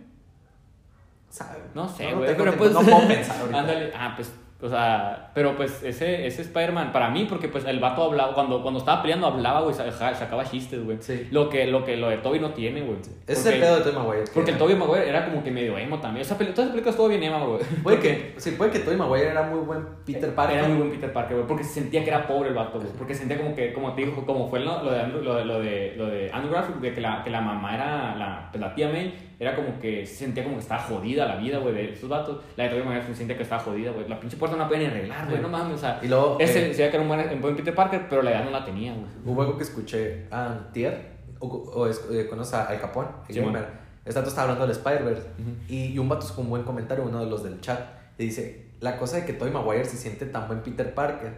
[1.30, 1.60] ¿sabe?
[1.76, 2.72] No sé, No güey, tengo pero pues...
[2.72, 3.60] No puedo pensar ahorita.
[3.60, 7.80] Ándale, ah, pues, o sea, pero pues ese, ese Spider-Man, para mí, porque pues el
[7.80, 10.98] vato hablaba, cuando, cuando estaba peleando hablaba, güey, saca- sacaba chistes, güey.
[11.02, 11.28] Sí.
[11.32, 12.98] Lo que, lo que lo de Toby no tiene, güey.
[13.28, 14.24] Ese es el pedo de Tobey Maguire.
[14.24, 16.22] que- Porque el Tobey Maguire era como que medio emo también.
[16.22, 17.60] Esa peli- todas esas películas estuvo bien emo, güey.
[17.84, 20.58] Puede que, sí, puede que Tobey Maguire era muy buen Peter Parker.
[20.58, 21.48] Era muy buen Peter Parker, güey.
[21.48, 22.92] Porque se sentía que era pobre el vato, güey.
[22.98, 25.46] Porque sentía como que, como te dijo, como fue lo, lo de Andrew, lo, de-
[25.46, 28.62] lo de, lo de Andrew Garfield, de que la, que la mamá era, la, pues,
[28.62, 31.74] la tía May, era como que se sentía como que estaba jodida la vida, güey,
[31.74, 32.42] de esos vatos.
[32.56, 34.08] La de Tobey Maguire se sentía que estaba jodida, güey.
[34.08, 35.42] La pinche puerta no la pueden arreglar, güey.
[35.42, 36.00] No mames, o sea.
[36.02, 38.32] Y luego, Ese eh, decía que era un buen, un buen Peter Parker, pero la
[38.32, 39.06] edad no la tenía, güey.
[39.26, 43.36] Hubo algo que escuché a Tier, o, o es- eh, conoces a Al Capone, el
[43.36, 43.68] Sí, gamer.
[44.06, 45.52] Este estaba hablando del Spider-Verse Ujú.
[45.68, 47.80] y, y un vato con un buen comentario, uno de los del chat,
[48.18, 51.34] le dice, la cosa de que Tobey Maguire se siente tan buen Peter Parker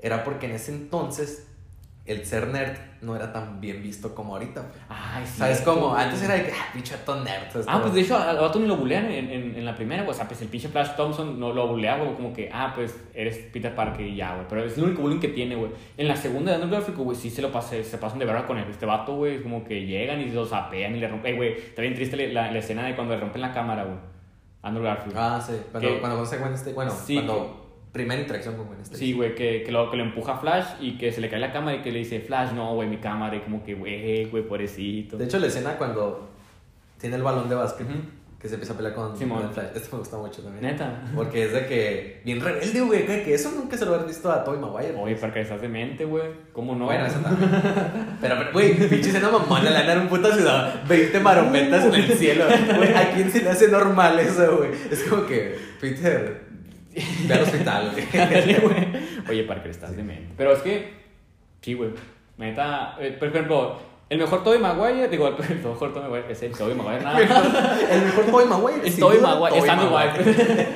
[0.00, 1.46] era porque en ese entonces
[2.12, 4.62] el ser nerd no era tan bien visto como ahorita.
[4.88, 5.38] Ay, sí.
[5.38, 5.94] ¿Sabes cómo?
[5.94, 7.50] Antes era de que, ah, pinche vato nerd.
[7.50, 10.02] ¿sabes Ah, pues de hecho al vato ni lo bulean en, en, en la primera,
[10.02, 10.10] güey.
[10.12, 12.14] O sea, pues el pinche Flash Thompson no lo bulea, güey.
[12.14, 14.46] Como que, ah, pues eres Peter Parker y ya, güey.
[14.48, 15.70] Pero es el único bullying que tiene, güey.
[15.96, 18.46] En la segunda de Andrew Garfield, güey, sí se lo pasé, se pasan de verdad
[18.46, 18.66] con él.
[18.70, 21.34] Este vato, güey, como que llegan y lo zapean y le rompen.
[21.34, 23.96] Eh, güey, está bien triste la, la escena de cuando le rompen la cámara, güey.
[24.62, 25.16] Andrew Garfield.
[25.16, 25.54] Ah, sí.
[25.70, 26.72] Cuando, Que- cuando Gwen Stacy.
[26.74, 27.69] Bueno, Sí, cuando.
[27.92, 29.04] Primera interacción con Gwen Stacy.
[29.06, 31.40] Sí, güey, que, que, lo, que lo empuja a Flash y que se le cae
[31.40, 33.34] la cámara y que le dice, Flash, no, güey, mi cámara.
[33.36, 35.16] Y como que, güey, güey, pobrecito.
[35.16, 36.28] De hecho, la escena cuando
[37.00, 37.98] tiene el balón de básquet, Ujú.
[38.40, 39.66] que se empieza a pelear con, con Flash.
[39.74, 40.62] Esto me gusta mucho también.
[40.64, 41.02] Neta.
[41.16, 42.20] Porque es de que.
[42.24, 43.06] Bien rebelde, güey.
[43.06, 44.94] Que, que eso nunca se lo había visto a Tobey Maguire.
[44.96, 46.24] Oye, porque estás demente, güey.
[46.52, 46.84] ¿Cómo no?
[46.84, 47.50] Bueno, eso también.
[48.20, 52.12] Pero, pero, güey, pinche escena mamona, le dan un puta ciudad, 20 marometas en el
[52.12, 52.44] cielo.
[52.76, 54.70] Güey, ¿a quién se le hace normal eso, güey?
[54.90, 56.49] Es como que, Peter,
[56.94, 58.86] ve al hospital, güey.
[59.28, 60.32] Oye, Parker, estás demente.
[60.36, 60.92] Pero es que,
[61.60, 61.90] sí, güey.
[62.38, 63.76] Neta, eh, por ejemplo,
[64.08, 67.82] el mejor Tobey Maguire, digo, el mejor Tobey Maguire es el Tobey Maguire, nada más.
[67.90, 68.88] El mejor Tobey Maguire.
[68.88, 70.68] Es duda, Maguire, es Andrew Maguire.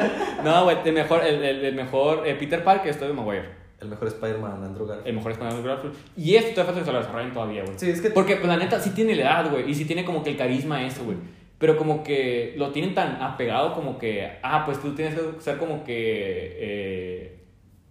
[0.44, 3.64] No, güey, el mejor, el, el, el mejor eh, Peter Parker es Tobey Maguire.
[3.80, 5.08] El mejor Spider-Man, Andrew Garfield.
[5.08, 5.94] El mejor con Andrew Garfield.
[6.16, 7.78] Y esto todavía falta que se lo desarrollen todavía, güey.
[7.78, 8.10] Sí, es que.
[8.10, 9.70] Porque, pues, la neta, sí tiene la edad, güey.
[9.70, 11.18] Y sí tiene como que el carisma ese, güey.
[11.58, 15.56] Pero como que lo tienen tan apegado como que, ah, pues tú tienes que ser
[15.58, 16.56] como que...
[16.58, 17.30] Eh,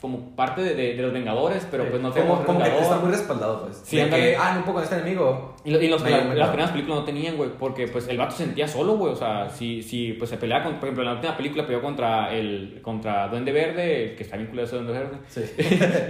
[0.02, 2.84] como parte de, de, de los Vengadores, pero pues no como, tenemos como que Vengador.
[2.84, 3.82] está muy respaldado, pues.
[3.86, 5.53] Sí, de que, ah, no puedo con este enemigo.
[5.66, 8.36] Y, lo- y los, la- las primeras películas no tenían, güey, porque pues el vato
[8.36, 11.08] se sentía solo, güey, o sea, si, si pues se peleaba, con, por ejemplo, en
[11.10, 14.94] la última película peleó contra el contra Duende Verde, que está vinculado a ese Duende
[14.94, 15.42] Verde, Sí.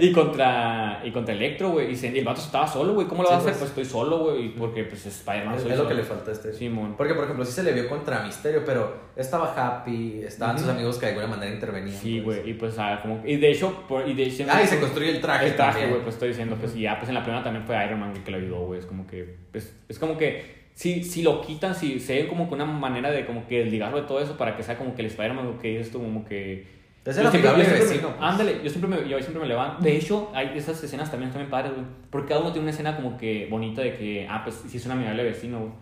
[0.00, 3.22] y contra y contra Electro, güey, y, se- y el vato estaba solo, güey, ¿cómo
[3.22, 3.52] lo Sí, va a hacer?
[3.52, 3.70] pues.
[3.70, 5.54] Pues estoy solo, güey, porque pues es Spider-Man.
[5.54, 6.52] Es, soy es lo que le falta a este.
[6.52, 6.94] Simón.
[6.96, 10.98] Porque, por ejemplo, sí se le vio contra Misterio, pero estaba happy, estaban sus amigos
[10.98, 11.96] que de alguna manera intervenían.
[11.96, 12.38] Sí, pues.
[12.40, 14.80] güey, y pues, ah, como, y de hecho, por, y de hecho, Ah, y se
[14.80, 15.46] construye el traje.
[15.46, 17.76] el traje, güey, pues estoy diciendo, pues, y ya, pues en la primera también fue
[17.86, 21.22] Iron Man que lo ayudó, güey, es como que, pues, es como que, si, si
[21.22, 24.20] lo quitan, si se ve como que una manera de como que desligarlo de todo
[24.20, 26.66] eso para que sea como que el Spider-Man, que dices tú, como que...
[27.04, 28.08] Es Yo el siempre- yo siempre vecino.
[28.08, 28.30] me- pues.
[28.30, 29.82] ándale, yo siempre me, yo siempre me levanto.
[29.82, 31.84] De hecho, hay esas escenas también también padres, güey.
[32.10, 34.86] Porque cada uno tiene una escena como que bonita de que, ah, pues sí es
[34.86, 35.72] un amigable vecino, güey.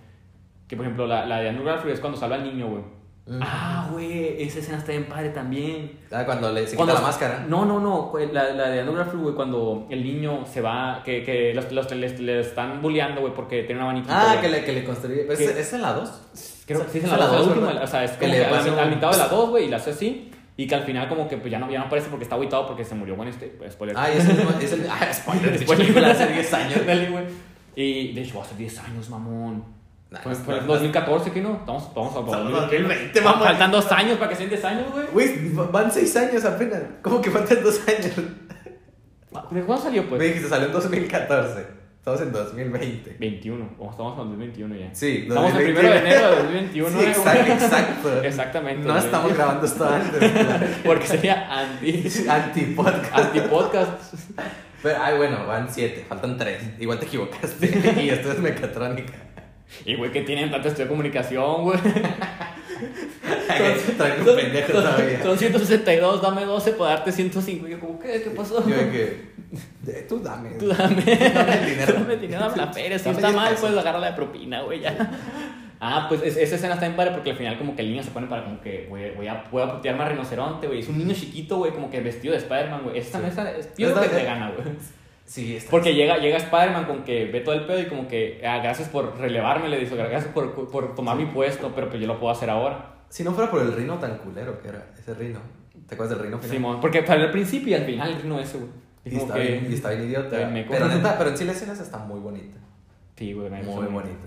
[0.68, 2.82] Que por ejemplo, la, la de Andrew Garfield es cuando salva al niño, güey.
[3.40, 6.00] Ah, güey, esa escena está bien padre también.
[6.10, 7.46] Ah, cuando le se Cuando- quita la máscara.
[7.48, 8.12] No, no, no.
[8.32, 11.90] La, la de Andrew Garfield, güey, cuando el niño se va, que, que los, los,
[11.92, 14.12] le, le están bulleando, güey, porque tiene un abaniquito.
[14.16, 15.26] Ah, que le, que le construye.
[15.32, 15.40] ¿Es.
[15.40, 16.10] ¿Es en la 2?
[16.66, 18.38] Creo que sí es en la, la dos, última, o sea, es Que como le
[18.38, 20.30] que, a, pasa la, a un- mitad de la 2, güey, y la hace así.
[20.56, 22.66] Y que al final como que pues ya no, ya no aparece porque está aguitado
[22.66, 23.96] porque se murió con este, pues, spoiler.
[23.98, 24.38] Ah, es el.
[24.62, 25.58] Es el ah, spoiler.
[25.58, 26.04] Spoiler.
[26.04, 26.86] hace 10 años.
[26.86, 27.24] Dale, güey.
[27.74, 29.64] Y de hecho, hace 10 años, mamón.
[30.12, 31.54] Nah, fue en no, 2014, ¿qué no?
[31.54, 33.42] Estamos, vamos a Estamos en 2020, 2020, mamón.
[33.44, 35.06] Faltan dos años para que sean 10 años, güey.
[35.10, 36.82] Güey, van 6 años apenas.
[37.00, 38.16] ¿Cómo que faltan 2 años?
[39.50, 40.18] ¿De cuándo salió, pues?
[40.18, 41.66] Me dijiste, salió en 2014.
[41.96, 43.16] Estamos en 2020.
[43.18, 43.76] 21.
[43.78, 44.94] Como estamos en 2021 ya.
[44.94, 45.64] Sí, Estamos en 2021.
[45.64, 46.88] primero de enero de 2021.
[46.88, 47.08] Sí, güey.
[47.08, 48.22] exacto, exacto.
[48.24, 48.88] Exactamente.
[48.88, 50.30] No estamos grabando esto antes.
[50.84, 52.04] Porque sería anti.
[52.28, 53.14] Anti-podcast.
[53.14, 54.14] Anti-podcast.
[54.82, 56.80] Pero, ay, bueno, van 7, faltan 3.
[56.80, 57.94] Igual te equivocaste.
[58.02, 59.14] y esto es mecatrónica.
[59.84, 61.78] Y, güey, que tienen tanta estudio de comunicación, güey.
[63.96, 65.22] Trae un pendejo todavía.
[65.22, 67.66] Son 162, dame 12 para darte 105.
[67.66, 68.22] Y yo, como, ¿qué?
[68.22, 68.66] ¿Qué pasó?
[68.68, 69.32] Yo que.
[70.08, 70.50] Tú dame.
[70.58, 71.02] Tú dame.
[71.04, 71.92] Dame el dinero.
[71.98, 72.98] Dame el dinero, dame la feria.
[72.98, 75.10] Si está 10 mal, pues agarra de propina, güey, ya.
[75.80, 78.02] Ah, pues es- esa escena está bien padre porque al final como que el niño
[78.02, 80.78] se pone para como que, güey, voy a, voy a putear más rinoceronte, güey.
[80.80, 82.98] Es un niño chiquito, güey, como que vestido de Spider-Man, güey.
[82.98, 83.24] Esta Sí.
[83.24, 84.68] mesa, es, creo que te gana, güey.
[85.32, 85.70] Sí, está.
[85.70, 88.90] Porque llega, llega Spider-Man con que ve todo el pedo y como que, ah, gracias
[88.90, 92.30] por relevarme, le dice, gracias por, por tomar mi puesto, pero pues yo lo puedo
[92.30, 92.96] hacer ahora.
[93.08, 95.40] Si no fuera por el rino tan culero que era ese rino.
[95.88, 96.54] ¿Te acuerdas del rino final?
[96.54, 98.70] Simón, porque para el principio y al final el rino ese, güey.
[99.06, 100.48] Y está, que- bien, y está bien idiota.
[100.48, 100.70] meco.
[100.70, 102.58] pero neta, pero en sí la escena está muy bonita.
[103.16, 104.26] Sí, güey, me Muy bonita.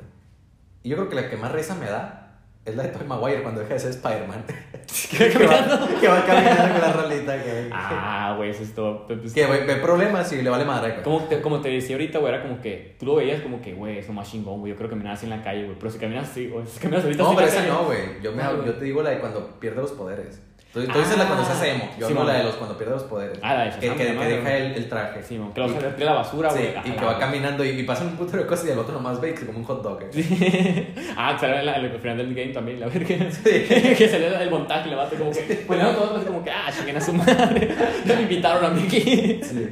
[0.81, 2.24] Y yo creo que la que más risa me da
[2.65, 4.43] es la de Tobey Maguire cuando deja de ser Spider-Man.
[5.11, 7.43] ¿Qué que, va, que va caminando con la rolita.
[7.43, 9.05] Que, Ah, güey, eso es todo.
[9.07, 11.01] Pues, que ve, ve problemas y le vale madre.
[11.03, 13.73] Como te, como te decía ahorita, güey, era como que tú lo veías como que,
[13.73, 14.71] güey, es lo más chingón, güey.
[14.71, 15.77] Yo creo que caminar así en la calle, güey.
[15.77, 17.99] Pero si caminas así, güey, si caminas ahorita No, así pero esa no, güey.
[18.21, 20.41] Yo, me- Ah, yo te digo la de cuando pierde los poderes.
[20.75, 21.89] Tú, tú dices la cuando se hace emo.
[21.97, 23.39] Yo Sí, no la de los cuando pierde los poderes.
[23.41, 25.23] Ah, la de que, que, la deja el, el traje.
[25.23, 26.69] Sí, que lo Y- saca la basura, Sí, güey.
[26.73, 28.77] y Ajá, que va la- caminando y, y pasan un putero de cosas y el
[28.79, 30.01] otro nomás ve como un hot dog.
[30.13, 30.93] eh.
[31.17, 33.07] ah, que sale en la- el final del game también, la verga.
[33.31, 33.41] Sí.
[33.97, 35.63] que se le da el montaje y le bate como que.
[35.65, 37.73] Bueno, todos así como que, ah, chinguen a su madre.
[38.05, 39.39] Ya me invitaron a aquí.
[39.43, 39.69] Sí.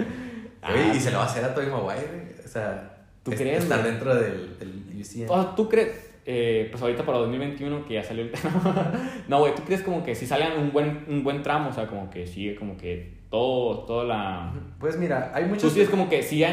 [0.61, 0.71] Ah.
[0.95, 2.35] Y se lo va a hacer a Tobey Maguire.
[2.45, 2.91] O sea,
[3.23, 3.91] ¿Tú es- crees, estar güey?
[3.91, 5.29] dentro del, del UCM.
[5.29, 6.12] O sea, ¿tú crees?
[6.25, 8.31] Eh, pues ahorita para 2021 que ya salió el
[9.27, 11.87] no güey tú crees como que si salgan un buen un buen tramo o sea
[11.87, 15.73] como que sigue como que todo toda la Pues mira, hay Tú muchos.
[15.73, 16.43] sí es como que sí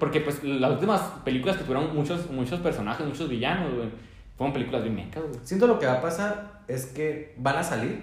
[0.00, 3.88] porque pues las últimas películas que tuvieron muchos muchos personajes muchos villanos güey
[4.36, 7.62] fueron películas bien mecas güey Siento lo que va a pasar es que van a
[7.62, 8.02] salir,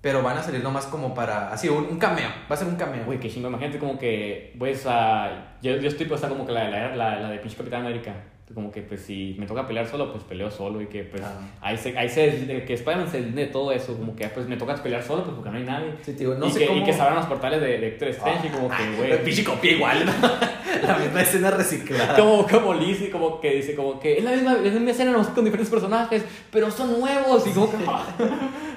[0.00, 1.50] pero van a salir nomás como para.
[1.52, 2.28] Así, un, un cameo.
[2.50, 3.04] Va a ser un cameo.
[3.04, 3.48] Güey, qué chingo.
[3.48, 7.30] Imagínate como que, pues, a yo, yo estoy pues, como que la, la, la, la
[7.30, 8.14] de pinche Capitán América.
[8.54, 10.80] Como que, pues, si me toca pelear solo, pues peleo solo.
[10.82, 11.40] Y que, pues, Ah.
[11.60, 13.96] ahí se, ahí se, que Spider-Man se de todo eso.
[13.96, 15.92] Como que, pues, me toca pelear solo, pues, porque no hay nadie.
[16.02, 16.80] Sí, tío, no y, sé que, cómo.
[16.80, 18.46] y que se abran los portales de, de Doctor Strange.
[18.48, 19.24] y como que, El güey.
[19.24, 20.12] pinche copia igual, ¿no?
[20.86, 22.16] La misma escena reciclada.
[22.16, 25.12] Como, como Lizzie, como que dice, como que es la misma, es la misma escena
[25.12, 27.46] nomás con diferentes personajes, pero son nuevos.
[27.46, 27.76] Y como que,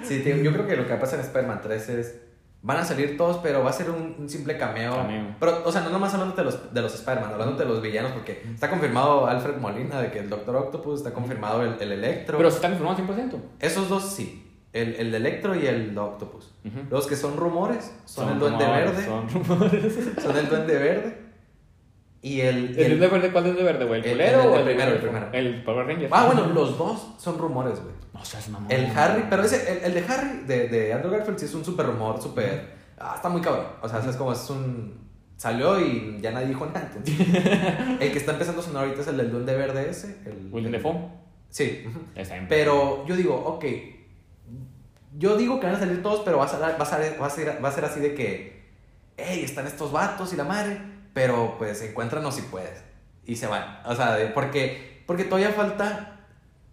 [0.04, 2.22] Sí, tío, yo creo que lo que va a pasar en Spider-Man 3 es.
[2.66, 4.96] Van a salir todos, pero va a ser un, un simple cameo.
[4.96, 5.36] Cameo.
[5.40, 8.12] Pero, o sea, no nomás hablando de los, de los Spider-Man, hablando de los villanos,
[8.12, 12.38] porque está confirmado Alfred Molina de que el Doctor Octopus, está confirmado el, el Electro.
[12.38, 13.36] pero están informados 100%.
[13.60, 14.42] Esos dos sí.
[14.74, 16.54] El, el Electro y el Octopus.
[16.66, 16.80] Ujú.
[16.90, 19.06] Los que son rumores son, el Duende rumores, Verde.
[19.06, 20.00] Son rumores.
[20.24, 21.25] Son el Duende Verde.
[22.26, 22.76] Y el.
[22.80, 24.02] ¿El Duende Verde cuál Duende Verde, güey?
[24.02, 25.28] ¿El culero el- el o el primero, el primero?
[25.32, 26.10] El Power Ranger.
[26.12, 27.94] Ah, bueno, los dos son rumores, güey.
[28.16, 28.72] No seas mamón.
[28.72, 31.64] El Harry, pero ese, el, el de Harry, de, de Andrew Garfield, sí es un
[31.64, 32.74] super rumor, súper.
[32.98, 33.68] Ah, está muy cabrón.
[33.80, 35.06] O sea, es como es un.
[35.38, 36.90] Salió y ya nadie dijo nada.
[36.96, 37.28] entonces.
[38.00, 40.18] el que está empezando a sonar ahorita es el del Duende Verde ese.
[40.26, 40.98] El, William Defoe.
[41.52, 41.86] Sí.
[42.50, 43.66] Pero yo digo, ok.
[45.18, 47.30] Yo digo que van a salir todos, pero va a ser, va a va a
[47.30, 48.66] ser, va a ser así de que.
[49.16, 50.82] hey, están estos vatos y la madre,
[51.16, 52.84] pero pues encuéntranos si puedes.
[53.26, 53.80] Y se van.
[53.86, 56.20] O sea, porque, porque todavía falta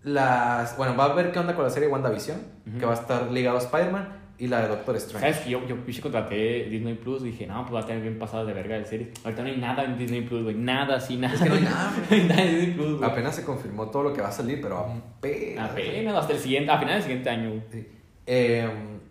[0.03, 0.77] las...
[0.77, 2.39] Bueno, va a ver qué onda con la serie WandaVision,
[2.69, 2.79] Ujú.
[2.79, 5.33] que va a estar ligado a Spider-Man y la de Doctor Strange.
[5.33, 5.47] ¿Sabes?
[5.49, 7.23] Yo, yo pinche contraté Disney Plus.
[7.23, 9.11] Dije, no, pues va a tener bien pasadas de verga de series.
[9.25, 10.57] Ahorita no hay nada en Disney Plus, güey.
[10.57, 11.35] Nada, así, nada.
[11.35, 13.11] Es que no hay nada, No hay nada en Disney Plus, güey.
[13.11, 15.71] Apenas se confirmó todo lo que va a salir, pero apenas.
[15.71, 17.63] Apenas hasta el siguiente, a final del siguiente año, güey.
[17.71, 17.89] Sí.
[18.27, 18.69] Eh,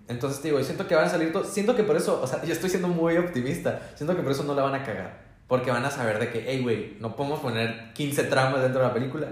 [0.09, 1.47] entonces, te digo, yo siento que van a salir todos.
[1.47, 3.79] Siento que por eso, o sea, yo estoy siendo muy optimista.
[3.95, 5.20] Siento que por eso no la van a cagar.
[5.51, 8.87] Porque van a saber de que, hey, güey, no podemos poner 15 tramas dentro de
[8.87, 9.27] la película.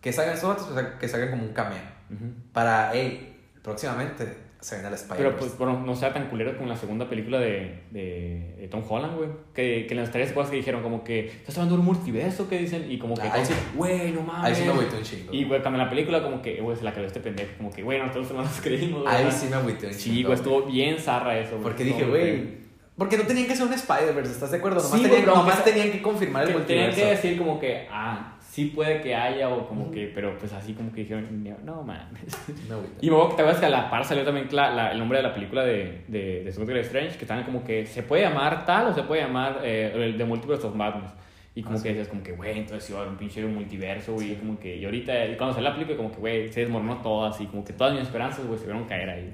[0.00, 1.82] Que salgan esos pues, que salgan como un cameo.
[2.08, 2.26] Ujú.
[2.52, 5.36] Para, hey, próximamente se viene el Pero Spider-Man.
[5.36, 9.16] pues bueno, no sea tan culero como la segunda película de, de, de Tom Holland,
[9.16, 9.28] güey.
[9.52, 12.60] Que, que las tres cosas que dijeron, como que estás hablando de un multiverso, que
[12.60, 13.28] dicen, y como que,
[13.74, 14.44] güey, no mames.
[14.44, 15.34] Ahí sí me agüité un chingo.
[15.34, 17.82] Y güey, en la película, como que, güey, se la creyó este pendejo, como que,
[17.82, 19.04] güey, nosotros no nos creímos.
[19.04, 20.14] Ahí sí me agüité un chingo.
[20.14, 21.62] Sí, güey, estuvo bien zarra eso, güey.
[21.64, 22.63] Porque dije, güey.
[22.96, 24.76] Porque no tenían que ser un Spider-Verse, ¿estás de acuerdo?
[24.80, 27.00] Nomás, Sí, tenían, pero nomás aunque- tenían que confirmar el Que Tenían multiverso.
[27.00, 30.74] que decir como que, ah, sí puede que haya, o como que, pero pues así
[30.74, 32.22] como que dijeron, no, no mames.
[32.68, 32.94] Me agüité.
[33.00, 35.18] Y luego que te acuerdas que a la par salió también cla- la- el nombre
[35.18, 38.64] de la película de, de, de Doctor Strange, que estaban como que se puede llamar
[38.64, 41.10] tal o se puede llamar eh, el de Multiverse of Madness.
[41.56, 41.94] Y como Ah, que sí.
[41.94, 44.76] decías como que, güey, entonces iba a haber un pinche multiverso, güey, y como que,
[44.76, 47.64] y ahorita, y cuando salió la película, como que, güey, se desmoronó todo, así, como
[47.64, 49.32] que todas mis esperanzas, güey, se vieron caer ahí.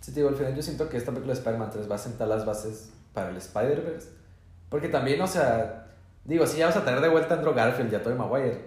[0.00, 1.98] Sí, te digo, al final yo siento que esta película de Spider-Man 3 va a
[1.98, 4.08] sentar las bases para el Spider-Verse.
[4.68, 5.86] Porque también, o sea,
[6.24, 8.60] digo, si ya vas a tener de vuelta a Andrew Garfield y a Tobey Maguire,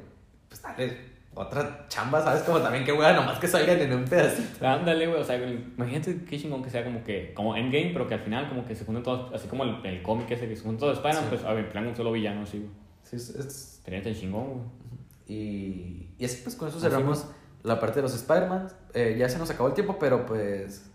[0.49, 2.41] pues dale otra chamba, ¿sabes?
[2.43, 4.67] Como también que hueá, nomás que salgan en un pedacito.
[4.67, 8.15] Ándale, güey, o sea, imagínate qué chingón que sea como que, como Endgame, pero que
[8.15, 10.63] al final como que se junten todos, así como el, el cómic ese que se
[10.63, 11.29] juntan todos Spider-Man, Sí.
[11.29, 12.69] pues, a ver, en plan un solo villano, así, güey.
[13.03, 14.59] Sí, es, es- Tenía tan chingón, güey.
[15.27, 17.25] y, y así pues con eso Así cerramos
[17.63, 18.67] la parte de los Spider-Man.
[18.93, 20.90] Eh, ya se nos acabó el tiempo, pero pues...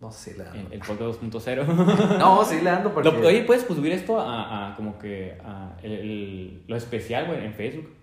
[0.00, 0.70] No sé si le dando.
[0.72, 2.18] el podcast 2.0.
[2.18, 3.10] No, sí le dando porque...
[3.10, 7.44] Lo- oye, puedes subir esto a, a como que a el, el- lo especial, güey,
[7.44, 7.94] en Facebook.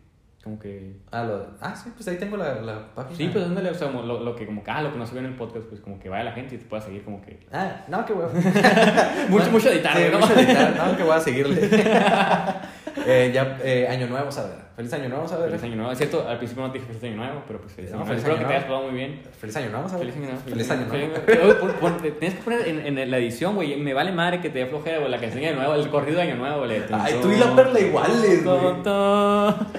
[0.44, 0.96] Como que.
[1.12, 3.18] Ah, lo- ah, sí, pues ahí tengo la, la página.
[3.18, 5.06] Sí, pues ándale, o sea, como lo, lo que como que, ah, lo que no
[5.06, 7.04] se ve en el podcast, pues como que vaya la gente y te pueda seguir
[7.04, 7.46] como que.
[7.52, 8.32] Ah, no, qué huevo.
[9.30, 10.20] Mucho, mucho editar, Sí, ¿no?
[10.20, 11.70] mucho editar, no, que voy a seguirle.
[13.10, 14.67] Eh, ya, eh, año nuevo, a ver.
[14.78, 15.50] Feliz año nuevo, a ver.
[15.50, 15.92] Feliz año nuevo.
[15.92, 18.06] Es cierto, al principio no te dije feliz año nuevo, pero pues feliz No, año
[18.06, 18.22] nuevo.
[18.22, 19.22] feliz Espero año que te hayas pasado muy bien.
[19.42, 19.98] Feliz año nuevo, ver.
[20.00, 20.40] Feliz año nuevo.
[20.46, 21.46] Feliz año nuevo.
[21.46, 23.76] Oye, pon- pon- tienes que poner en, en la edición, güey.
[23.78, 25.10] Me vale madre que te dé flojera, güey.
[25.10, 26.82] La canción de año nuevo, el corrido de año nuevo, güey.
[26.94, 28.58] Ay, tú y la perla iguales, güey.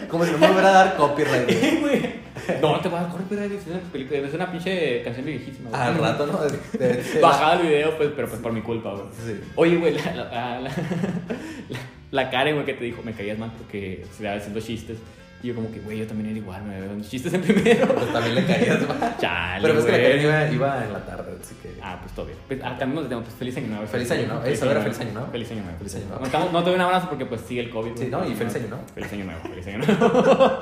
[0.09, 1.80] Como si no me volviera a dar copyright.
[1.80, 2.18] güey.
[2.61, 5.70] No, te vas a correr, pero es una película, es una pinche canción viejísima.
[5.70, 5.80] güey.
[5.80, 6.38] Al rato, ¿no?
[7.22, 9.05] Bajaba el video, pues, pero pues por mi culpa, güey.
[9.24, 9.40] Sí.
[9.55, 10.70] Oye, güey, la, la, la,
[12.11, 14.99] la, Karen, güey, que te dijo, me caías mal porque se le haciendo chistes.
[15.41, 17.87] Y yo como que, güey, yo también era igual, me dando chistes en primero.
[17.87, 18.99] Pero también le caías, güey.
[19.21, 19.99] Chale, Pero es que la.
[19.99, 21.71] Karen iba, iba en la tarde, así que.
[21.81, 22.39] Ah, pues todo bien.
[22.49, 22.77] Pues, ah, de
[23.09, 23.87] tema, pues feliz año nuevo.
[23.87, 24.45] Feliz año nuevo.
[24.45, 25.29] Eh, saber feliz año nuevo.
[25.31, 25.79] Feliz año nuevo.
[25.79, 26.21] Feliz año nuevo.
[26.21, 27.93] No, estamos- no te doy un abrazo porque pues sigue el COVID.
[27.97, 28.85] Sí, no, y feliz año nuevo.
[28.93, 30.59] Feliz año nuevo, feliz año nuevo.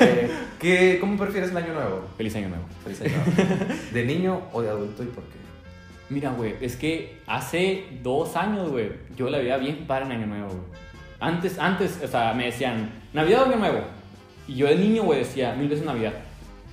[0.00, 2.06] Eh, ¿qué, ¿Cómo prefieres el año nuevo?
[2.16, 2.64] feliz año nuevo.
[2.84, 3.74] Feliz año nuevo.
[3.92, 5.43] ¿De niño o de adulto y por qué?
[6.14, 10.26] Mira, güey, es que hace dos años, güey, yo la veía bien para en Año
[10.26, 10.60] Nuevo, güey.
[11.18, 13.80] Antes, antes, o sea, me decían, Navidad o Año Nuevo.
[14.46, 16.12] Y yo de niño, güey, decía mil veces Navidad.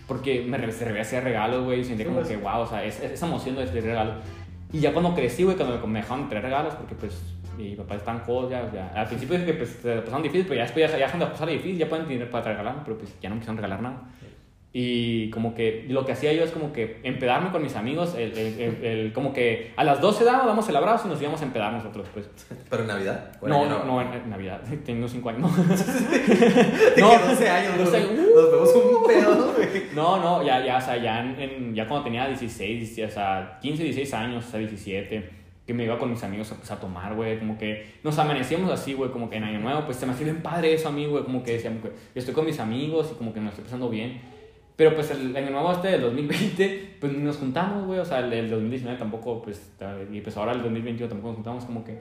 [0.08, 0.58] Porque me
[1.02, 3.62] hacía regalos, güey, y sentía como Sí, que, wow, o sea, es- esa emoción de
[3.62, 4.16] recibir regalos.
[4.72, 7.20] Y ya cuando crecí, güey, cuando me dejaron de traer regalos, porque pues
[7.58, 8.92] mi papá está en juegos, ya, ya.
[8.96, 11.26] Al principio dije que pues la pasaron difícil, pero ya después ya, ya dejan de
[11.26, 14.02] pasar difícil, ya pueden tener para regalar, pero pues ya no me quisieron regalar nada.
[14.74, 18.32] Y como que lo que hacía yo es como que empedarme con mis amigos, el,
[18.38, 21.42] el- el- el- como que a las 12 damos, damos el abrazo y nos íbamos
[21.42, 22.30] a empedar nosotros, pues.
[22.70, 23.34] ¿Pero en Navidad?
[23.42, 25.52] ¿O en No, no, no, en, en Navidad, tengo 5 años.
[26.98, 29.68] No, que 12 años, no nos, vemos un pedo, güey.
[29.94, 33.14] No, no, ya, ya, o sea, ya, en, en- ya cuando tenía 16, 17, o
[33.14, 35.30] sea, 15, 16 años, o sea, 17,
[35.68, 38.94] que me iba con mis amigos pues, a tomar, güey, como que nos amanecíamos así,
[38.94, 41.06] güey, como que en Año Nuevo, pues se me hacía bien padre eso a mí,
[41.08, 43.66] güey, como que decía, como que estoy con mis amigos y como que me estoy
[43.66, 44.40] pasando bien.
[44.76, 48.20] Pero pues el Año Nuevo este del 2020, pues ni nos juntamos, güey, o sea,
[48.20, 49.72] el del 2019 tampoco, pues,
[50.12, 52.00] y pues ahora el 2021 tampoco nos juntamos, como que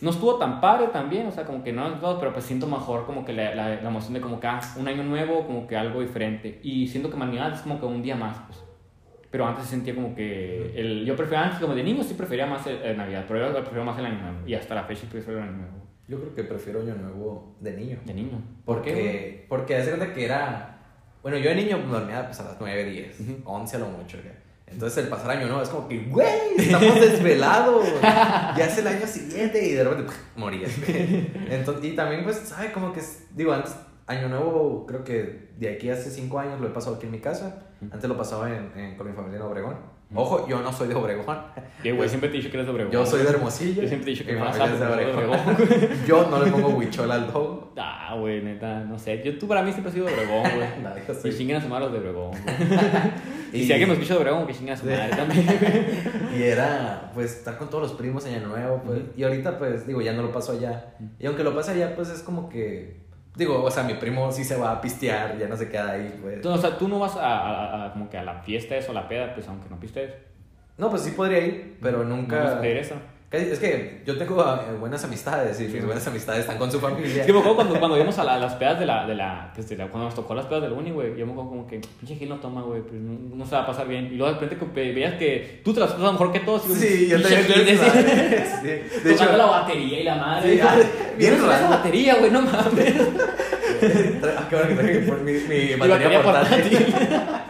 [0.00, 3.24] no estuvo tan padre también, o sea, como que no, pero pues siento mejor como
[3.24, 6.00] que la, la, la emoción de como que ah, un año nuevo, como que algo
[6.00, 6.58] diferente.
[6.62, 8.64] Y siento que Navidad es como que un día más, pues.
[9.30, 12.66] Pero antes sentía como que el, yo prefería antes, como de niño sí prefería más
[12.66, 14.48] el, el Navidad, pero yo prefiero más el año nuevo.
[14.48, 15.80] Y hasta la fecha prefiero el año nuevo.
[16.08, 17.98] Yo creo que prefiero año nuevo de niño.
[18.04, 18.42] De niño.
[18.64, 18.90] ¿Por qué?
[18.90, 20.69] Porque, porque hace cuenta que era.
[21.22, 23.42] Bueno, yo de niño dormía pues, a las 9, 10, Ujú.
[23.44, 24.18] 11 a lo mucho.
[24.22, 24.32] güey.
[24.66, 27.86] Entonces el pasar año nuevo es como que, güey, estamos desvelados.
[28.02, 30.70] ya es el año siguiente y de repente morías.
[30.86, 32.70] Entonces, y también, pues, ¿sabe?
[32.72, 33.74] Como que, es- digo, antes,
[34.06, 37.20] Año Nuevo, creo que de aquí hace cinco años lo he pasado aquí en mi
[37.20, 37.62] casa.
[37.90, 40.00] Antes lo pasaba en, en- con mi familia en Obregón.
[40.12, 41.38] Ojo, yo no soy de Obregón.
[41.84, 42.92] Y, güey, siempre te he dicho que eres de Obregón.
[42.92, 43.82] Yo soy de Hermosillo.
[43.82, 45.38] Yo siempre te he dicho que Mi familia es de Obregón.
[46.06, 47.72] Yo no le pongo huichol al dogo.
[47.76, 49.22] Ah, güey, neta, no sé.
[49.24, 50.68] Yo, tú para mí siempre has sido de Obregón, güey.
[51.22, 52.30] Yo Y chinguen a su madre los de Obregón.
[52.30, 52.42] güey.
[53.62, 55.46] y, si alguien me escucha de Obregón, que chinguen a su madre también.
[56.36, 59.02] Y era, pues, estar con todos los primos en Año Nuevo, pues.
[59.16, 60.96] Y ahorita, pues, digo, ya no lo paso allá.
[61.20, 63.08] Y aunque lo pase allá, pues, es como que...
[63.36, 66.18] Digo, o sea, mi primo sí se va a pistear, ya no se queda ahí,
[66.20, 66.44] pues.
[66.44, 68.94] O sea, tú no vas a, a- a- como que a la fiesta eso, a
[68.94, 70.12] la peda, pues aunque no pistes.
[70.78, 72.36] No, pues sí podría ir, pero nunca...
[72.56, 73.00] No.
[73.30, 77.20] Es que yo tengo eh, buenas amistades y mis buenas amistades están con su familia.
[77.20, 79.14] Es que me acuerdo cuando, cuando íbamos a, la- a las pedas de la, de
[79.14, 81.16] la, pues, de la- Cuando nos tocó las pedas del uni, güey.
[81.16, 82.82] Yo me acuerdo como que, pinche Gil no toma, güey.
[82.82, 84.06] Pues no, no se va a pasar bien.
[84.06, 86.68] Y luego de repente que veías que tú te las pasas mejor que todos.
[86.70, 87.44] y, Sí, yo también.
[87.46, 90.50] Sí, De Tocando hecho, la batería y la madre.
[90.52, 90.60] Sí,
[91.16, 91.70] bien ¿no sabes raro.
[91.70, 92.94] la batería, güey, no mames.
[94.36, 95.32] Ah, qué bueno que traje mi,
[95.82, 96.94] mi batería, portátil.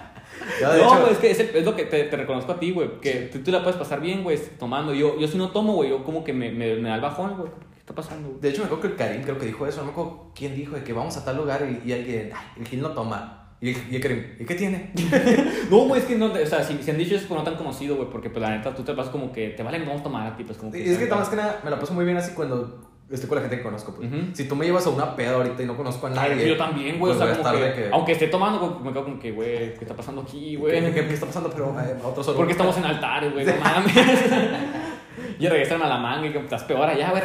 [0.69, 2.73] no, hecho, güey, es que es, el- es lo que te, te reconozco a ti,
[2.73, 3.01] güey.
[3.01, 4.93] Que tú, tú la puedes pasar bien, güey, tomando.
[4.95, 7.37] Yo, yo si no tomo, güey, yo como que me, me, me da el bajón,
[7.37, 7.51] güey.
[7.75, 8.41] ¿Qué está pasando, güey?
[8.41, 9.79] de hecho, me acuerdo que el Karim creo que dijo eso.
[9.81, 12.47] No me acuerdo quién dijo de que vamos a tal lugar y, y alguien, ay,
[12.61, 13.37] el Gil no toma.
[13.63, 14.93] Y el, y el Karim, ¿y qué tiene?
[15.71, 17.57] No, güey, es que no, o sea, si, si han dicho eso, pues no tan
[17.57, 20.01] conocido, güey, porque pues la neta tú te vas como que te vale, no vamos
[20.01, 20.79] a tomar a ti, pues como que.
[20.85, 22.81] Y es que más que nada me la paso muy bien así cuando
[23.11, 23.95] estoy con la gente que conozco.
[23.95, 24.09] Pues.
[24.35, 26.49] Si tú me llevas a una peda ahorita y no conozco a Ay, nadie.
[26.49, 29.05] yo también, güey, pues o sea, como que, de que- aunque esté tomando, me quedo
[29.05, 30.81] como que, güey, ¿qué está pasando aquí, güey?
[30.81, 31.51] ¿Qué, qué- qué está pasando?
[31.51, 32.37] Pero eh, a otro solo.
[32.37, 33.95] Porque estamos en altares, güey, no mames.
[35.39, 37.23] y regresaron a la manga y que estás peor allá, güey.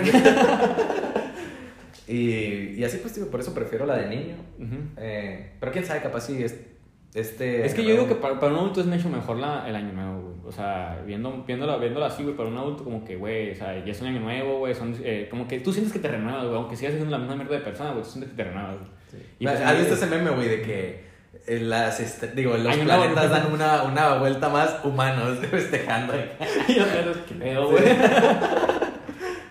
[2.07, 4.35] Y, y así pues, digo, por eso prefiero la de niño.
[4.97, 6.55] Eh, pero quién sabe, capaz si es,
[7.15, 7.65] este...
[7.65, 9.93] Es que yo digo que para, para un adulto es mucho mejor la, el año
[9.93, 10.35] nuevo, güey.
[10.47, 13.83] O sea, viendo, viéndolo, viéndolo así, güey, para un adulto como que, güey, o sea,
[13.83, 16.43] ya es un año nuevo, güey, son, eh, como que tú sientes que te renuevas,
[16.45, 18.77] güey, aunque sigas siendo la misma mierda de persona, güey, tú sientes que te renuevas,
[18.77, 18.91] güey.
[19.39, 21.03] Y pues, ¿Has visto eh, ese meme, güey, de que
[21.47, 22.83] eh, las, este, digo, los nuevo.
[22.83, 26.13] planetas dan una, una vuelta más humanos festejando?
[26.67, 26.83] Yo,
[27.27, 27.83] ¿qué pedo, güey?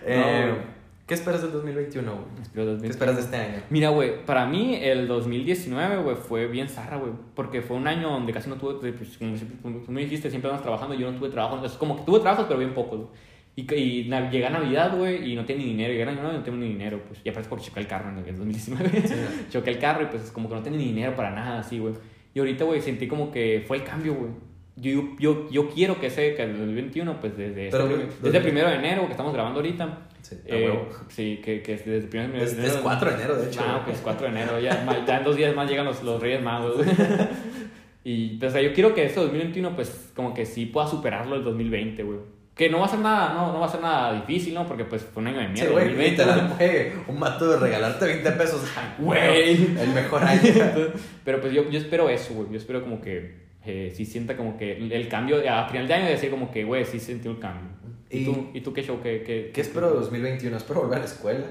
[0.07, 0.74] Eh, No.
[1.05, 2.25] ¿Qué esperas del 2021, güey?
[2.41, 2.81] Espero 2000.
[2.81, 3.61] ¿Qué esperas de este año?
[3.69, 7.11] Mira, güey, para mí el 2019, güey, fue bien zarra, güey.
[7.35, 10.49] Porque fue un año donde casi no tuve, pues, como, como tú me dijiste, siempre
[10.49, 11.63] andamos trabajando, yo no tuve trabajo.
[11.63, 13.09] Es como que tuve trabajos, pero bien pocos, güey.
[13.57, 15.93] Y, y na- llega Navidad, güey, y no tengo ni dinero.
[15.93, 17.21] Llega Navidad y no tengo ni dinero, pues.
[17.23, 19.03] Y aparte porque choqué el carro en el 2019.
[19.51, 21.93] choqué el carro y pues como que no tenía ni dinero para nada, así, güey.
[22.33, 24.31] Y ahorita, güey, sentí como que fue el cambio, güey.
[24.77, 28.43] Yo, yo, yo quiero que ese, que el 2021, pues desde, Pero, este- desde el
[28.43, 32.31] primero de enero que estamos grabando ahorita, Sí, eh, sí, que, que desde el primer
[32.31, 32.67] de Es, enero.
[32.67, 33.61] es 4 de enero, de hecho.
[33.63, 36.41] Ah, pues 4 de enero, ya, ya en dos días más llegan los, los Reyes
[36.41, 36.83] Magos.
[38.03, 41.35] y pues o sea, yo quiero que este 2021 pues como que sí pueda superarlo
[41.35, 42.19] el 2020, güey.
[42.55, 44.65] Que no va a ser nada, no, no va a ser nada difícil, ¿no?
[44.65, 45.71] Porque pues fue un año de Sí, mierda.
[45.73, 46.69] güey, 2020, literal, güey.
[46.69, 48.61] güey, un mato de regalarte 20 pesos.
[48.97, 49.53] Güey.
[49.77, 50.41] El mejor año.
[51.25, 52.47] Pero pues yo, yo espero eso, güey.
[52.51, 56.05] Yo espero como que eh, sí sienta como que el, cambio, a final de año
[56.07, 57.69] decir como que, güey, sí sentí un cambio.
[58.09, 58.99] ¿Y, Y- tú, ¿Y tú qué show?
[59.01, 60.55] ¿Qué, qué, ¿Qué espero de 2021?
[60.57, 61.45] Espero volver a la escuela.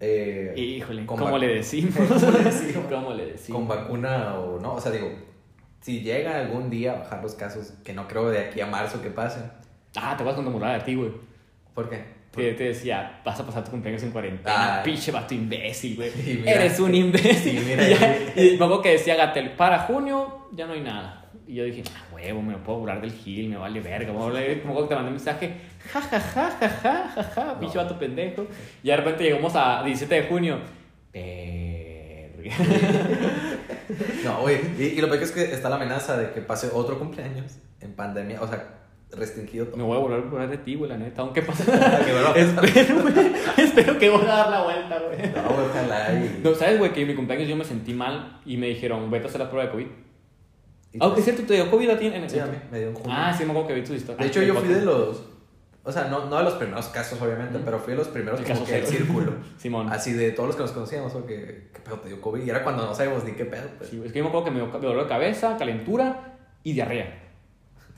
[0.00, 1.94] Eh, Híjole, ¿cómo le decimos?
[1.96, 2.84] ¿Cómo le decimos?
[2.90, 3.58] ¿Cómo le decimos?
[3.60, 4.74] con vacuna o no.
[4.74, 5.10] O sea, digo,
[5.80, 9.00] si llega algún día a bajar los casos, que no creo de aquí a marzo
[9.00, 9.44] que pasen.
[9.96, 11.10] Ah, te vas a conmemorar a ti, güey.
[11.74, 12.16] ¿Por qué?
[12.32, 14.80] Que te decía, vas a pasar tu cumpleaños en cuarentena.
[14.80, 14.84] Ay.
[14.84, 16.10] Pinche vato imbécil, güey.
[16.46, 17.56] Eres un imbécil.
[17.62, 21.25] Y mira y, ya- y acuerdo que decía Gatel, para junio ya no hay nada.
[21.48, 24.12] Y yo dije, ah, huevo, me lo puedo burlar del Gil, me vale verga.
[24.12, 25.52] Me vale- acuerdo que te mandé un mensaje,
[25.92, 28.46] ja, ja, ja, ja, ja, ja, ja, pinche vato pendejo.
[28.82, 30.58] Y de repente llegamos a 17 de junio.
[31.12, 32.56] Verga.
[34.24, 34.58] No, güey.
[34.78, 37.92] Y, y lo peor es que está la amenaza de que pase otro cumpleaños en
[37.92, 38.42] pandemia.
[38.42, 38.64] O sea,
[39.12, 39.76] restringido todo.
[39.76, 41.22] Me voy a volar a burlar de ti, güey, la neta.
[41.22, 41.62] Aunque pase.
[42.36, 43.14] Espero, güey.
[43.56, 45.30] Espero que voy a dar la vuelta, güey.
[45.32, 46.12] No, ojalá.
[46.12, 46.92] Y, No, ¿sabes, güey?
[46.92, 49.48] Que en mi cumpleaños yo me sentí mal y me dijeron, vete a hacer la
[49.48, 49.86] prueba de COVID.
[51.00, 52.30] Ah, pues, es cierto, te dio COVID a ti en el...
[52.30, 53.12] Sí, a mí me dio en junio.
[53.16, 54.22] Ah, sí, me acuerdo que vi tu historia.
[54.22, 55.22] De hecho, yo fui de los.
[55.84, 58.46] O sea, no, no de los primeros casos, obviamente, pero fui de los primeros El
[58.46, 59.04] como caso que del cero.
[59.04, 59.32] círculo.
[59.56, 59.88] Simón.
[59.92, 62.42] Así de todos los que nos conocíamos, o que, ¿qué pedo te dio COVID?
[62.44, 63.90] Y era cuando no sabíamos ni qué pedo, pues.
[63.90, 66.38] Sí, es que yo me acuerdo que me dio me dio dolor de cabeza, calentura
[66.64, 67.22] y diarrea.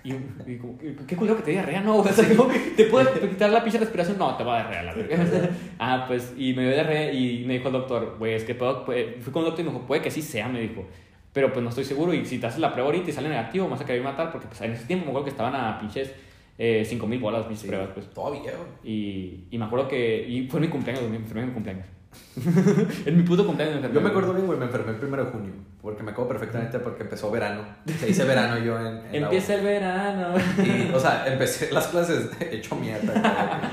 [0.05, 1.81] Y, y como, ¿qué qué culero que te diarrea?
[1.81, 4.19] No, o sea, como que te puedes quitar la pinche respiración.
[4.19, 5.49] No, te va a diarrea la verga.
[5.79, 8.85] ah, pues, y me dio diarrea y me dijo el doctor, güey, es que puedo,
[8.85, 10.87] puede- fui con el doctor y me dijo, puede que sí sea, me dijo.
[11.33, 13.67] Pero pues no estoy seguro y si te haces la prueba ahorita y sale negativo,
[13.67, 15.79] me vas a querer matar porque pues en ese tiempo me acuerdo que estaban a
[15.79, 16.11] pinches
[16.57, 18.11] eh, 5 mil bolas mis Sí, pruebas, pues.
[18.11, 18.53] Todavía.
[18.83, 20.27] Y, y me acuerdo que.
[20.27, 21.87] Y fue mi cumpleaños, me enfermé en mi cumpleaños.
[23.07, 23.95] en mi puto cumpleaños me enfermé.
[23.95, 25.53] Yo me acuerdo bien, güey, me enfermé el primero de junio.
[25.81, 27.63] Porque me acuerdo perfectamente porque empezó verano.
[27.87, 29.15] Se hice verano yo en.
[29.15, 30.35] en Empieza el verano.
[30.59, 33.71] Y, o sea, empecé las clases hecho mierda.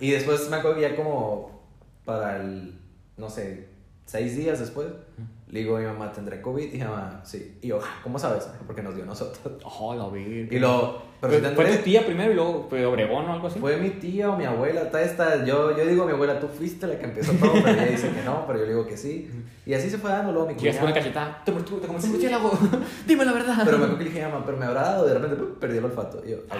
[0.00, 1.62] Y después me acuerdo que ya como
[2.04, 2.74] para el,
[3.16, 3.68] no sé,
[4.04, 4.88] seis días después,
[5.50, 6.72] le digo a mi mamá, ¿tendré COVID?
[6.74, 7.58] Y mi mamá, sí.
[7.62, 8.48] Y yo, "Ah, ¿cómo sabes?
[8.66, 9.54] Porque nos dio a nosotros.
[9.80, 10.48] Oh, la virgen.
[10.50, 13.46] Y luego, pero Fue, si fue tu tía primero y luego fue Obregón o algo
[13.48, 13.58] así.
[13.58, 16.46] Fue mi tía o mi abuela, tal esta, yo, yo digo a mi abuela, tú
[16.48, 18.96] fuiste la que empezó todo, pero ella dice que no, pero yo le digo que
[18.96, 19.28] sí.
[19.66, 21.12] Y así se fue dando luego mi Que ya se pone cuñada.
[21.12, 21.44] cachetada.
[21.44, 22.50] Te, te, te comiste murciélago.
[23.06, 23.56] Dime la verdad.
[23.64, 25.84] Pero me acuerdo que le dije, mamá, pero me habrá dado, de repente perdí el
[25.84, 26.22] olfato.
[26.26, 26.56] Y yo, Ah.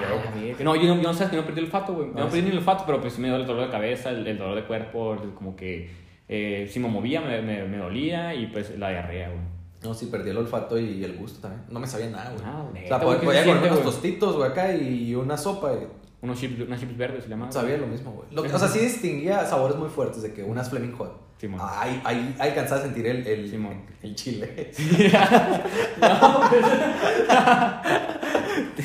[0.60, 2.08] No, yo no, yo no sabes que no perdí el olfato, güey.
[2.08, 2.44] Yo Ah, no perdí sí.
[2.46, 4.56] ni el olfato, pero pues sí me dio el dolor de cabeza, el, el dolor
[4.56, 5.90] de cuerpo, el- como que
[6.28, 9.40] eh, si me movía me, me, me dolía y pues la diarrea, güey.
[9.82, 11.62] No, sí, perdí el olfato y el gusto también.
[11.70, 12.42] No me sabía nada, güey.
[12.44, 14.74] Ah, o neta, sea, güey, podía ¿qué podía se comer siente, unos tostitos, güey, acá
[14.74, 15.72] y una sopa.
[16.20, 17.52] Unos chips, unas chips verdes se llamaban.
[17.52, 18.28] sabía lo mismo, güey.
[18.32, 21.28] Lo que- O sea, sí distinguía sabores muy fuertes de que unas Fleming Hot.
[21.38, 21.60] Simón.
[21.62, 23.82] Ahí, ahí, ahí a sentir el, el, Simón.
[24.02, 24.72] el chile.
[26.00, 26.64] No, pues,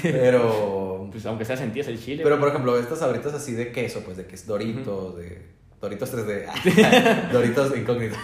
[0.01, 2.23] Pero, pues aunque sea sentías el chile.
[2.23, 5.41] pero por ejemplo, estas sabritas así de queso, pues de que es Doritos, de
[5.83, 8.17] Doritos 3D, Doritos incógnitos.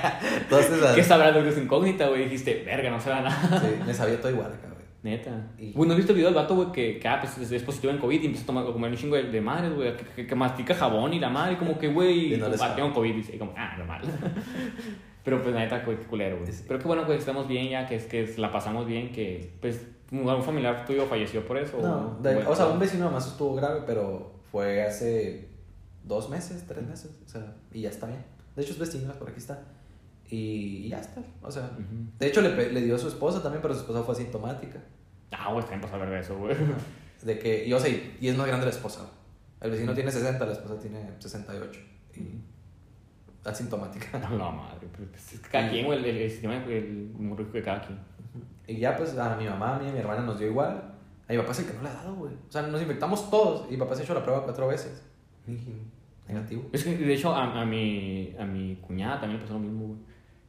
[0.50, 0.94] Todas esas.
[0.94, 1.02] ¿Qué
[1.42, 2.24] que es incógnita, güey?
[2.24, 3.58] Dijiste, verga, no sabe nada.
[3.60, 4.84] Sí, me sabía todo igual acá, güey.
[5.02, 5.30] Neta.
[5.58, 7.62] Y- Güey, ¿no has visto el video del vato, güey, que, que ah, pues, es,
[7.62, 9.96] positivo en COVID y empieza a tomar, a comer un chingo de, de madres, güey,
[9.96, 12.74] que, que, que mastica jabón y la madre, como que, güey, Y no les ah,
[12.76, 14.02] tengo COVID, dice, y como, ah, normal.
[15.24, 16.52] Pero pues, neta, güey, qué culero, güey.
[16.52, 16.64] Sí.
[16.68, 19.86] Pero qué bueno, güey, estamos bien ya, que es que la pasamos bien, que, pues,
[20.12, 21.78] un, un familiar tuyo falleció por eso.
[21.80, 25.45] No, o- de- bueno, o sea, un vecino más estuvo grave, pero fue hace
[26.06, 28.24] dos meses, tres meses, o sea, y ya está bien.
[28.54, 29.62] De hecho, es vecino, por aquí está.
[30.28, 31.64] Y, y ya está, o sea.
[31.64, 32.10] Ujú.
[32.18, 34.82] De hecho, le, le dio a su esposa también, pero su esposa fue asintomática.
[35.32, 36.56] Ah, güey, también pasa a ver de eso, güey.
[37.22, 39.08] De que, y, o sea, y, es más grande la esposa.
[39.60, 41.80] El vecino tiene 60, la esposa tiene 68.
[42.14, 42.40] Y
[43.48, 44.18] asintomática.
[44.18, 47.52] No, la madre, pues, es que cada quien, güey, el, el, el sistema, el rico
[47.52, 47.98] de cada quien.
[48.66, 50.94] Y ya, pues, a mi mamá, a mí, a mi hermana nos dio igual.
[51.28, 52.34] A mi papá es el que no le ha dado, güey.
[52.34, 53.66] O sea, nos infectamos todos.
[53.68, 55.02] Y mi papá se ha hecho la prueba cuatro veces.
[56.28, 56.64] Negativo.
[56.72, 59.86] Es que, de hecho, a, a, mi, a mi cuñada también le pasó lo mismo,
[59.86, 59.98] güey.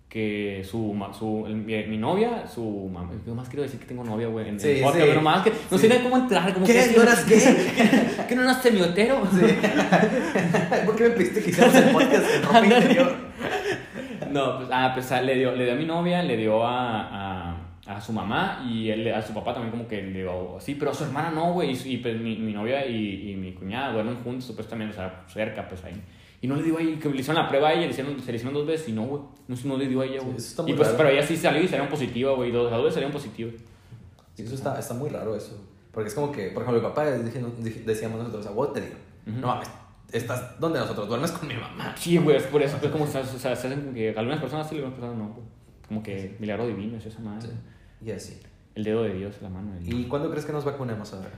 [0.10, 3.12] Que su, su el- mi, mi novia, su mamá.
[3.26, 4.48] Yo más quiero decir que tengo novia, güey.
[4.48, 5.10] En, Sí, podcast, sí.
[5.10, 5.88] pero más que no Sí.
[5.88, 6.54] sé cómo entrar.
[6.54, 6.74] Como ¿Qué?
[6.74, 7.40] que, ¿No eras gay?
[8.18, 9.22] ¿Que, que no eras semiotero?
[10.86, 13.16] ¿Por qué me pediste que hiciéramos el podcast en ropa interior?
[14.32, 17.27] No, pues, ah, pues ah, le, dio, le dio a mi novia, le dio a,
[17.27, 17.27] a,
[17.88, 20.92] a su mamá y él, a su papá también como que le dio así, pero
[20.92, 21.72] a su hermana no, güey.
[21.86, 25.68] Y, pues mi, mi novia y, y mi cuñada duermen juntos supuestamente, o sea, cerca,
[25.68, 26.02] pues ahí.
[26.42, 28.20] Y no le dio a ella, que le hicieron la prueba a ella, le hicieron,
[28.20, 29.22] se le hicieron dos veces y no, güey.
[29.48, 30.38] No, no le dio a ella, Sí, güey.
[30.38, 30.98] está y pues, raro.
[30.98, 32.52] pero ella sí salió y salieron positivas, güey.
[32.52, 33.54] Dos, las dos salieron positivas.
[34.36, 35.60] Sí, eso está, está muy raro eso.
[35.92, 38.96] Porque es como que, por ejemplo, mi papá decíamos nosotros, a vos te digo,
[39.28, 39.40] Ujú.
[39.40, 39.68] no mames,
[40.12, 41.96] estás donde nosotros, duermes con mi mamá.
[41.98, 42.78] Sí, güey, es por eso.
[42.82, 45.46] Es como, o sea, se hacen que algunas personas sí, algunas personas no, güey.
[45.88, 47.48] Como que milagro divino es esa madre.
[47.48, 47.54] Sí.
[48.06, 48.40] Y así.
[48.76, 50.00] El dedo de Dios, la mano de Dios.
[50.00, 51.32] ¿Y cuándo crees que nos vacunemos ahora?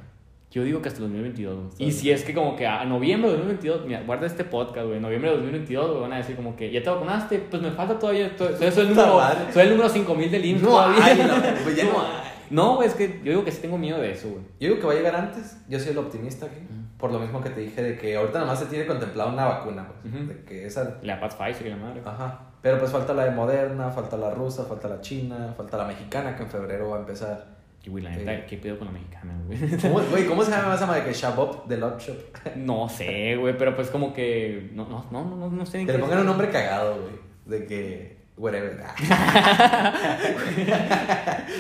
[0.52, 1.56] Yo digo que hasta el 2022.
[1.56, 1.70] güey.
[1.70, 4.88] Está Y si es que como que a noviembre de 2022, mira, guarda este podcast,
[4.88, 5.00] güey.
[5.00, 8.00] Noviembre de 2022, güey, van a decir como que ya te vacunaste, pues me falta
[8.00, 8.36] todavía.
[8.36, 9.22] to- Soy, soy el número,
[9.54, 11.06] soy el número 5000 del IMSS No todavía.
[11.06, 12.30] hay, no, ya no.
[12.50, 14.42] No, güey, es que yo digo que sí tengo miedo de eso, güey.
[14.60, 16.56] Yo digo que va a llegar antes, yo soy el optimista aquí,
[17.00, 19.46] por lo mismo que te dije de que ahorita nada más se tiene contemplado una
[19.46, 20.98] vacuna, pues, de que esa...
[21.02, 22.02] La Paz Pfizer y la madre.
[22.06, 25.86] Ajá, pero pues falta la de Moderna, falta la rusa, falta la china, falta la
[25.86, 27.58] mexicana que en febrero va a empezar.
[27.82, 28.20] Y, güey, la Sí.
[28.26, 29.58] neta, ¿qué pedo con la mexicana, güey?
[29.82, 32.18] ¿Cómo, güey, ¿cómo se llama esa madre que Shabop de Love Shop?
[32.58, 34.70] no sé, güey, pero pues como que.
[34.74, 37.14] No, no, no, no, no sé ni Que le pongan un nombre cagado, güey,
[37.62, 38.19] de que...
[38.40, 38.82] Whatever.
[38.82, 39.94] Ah,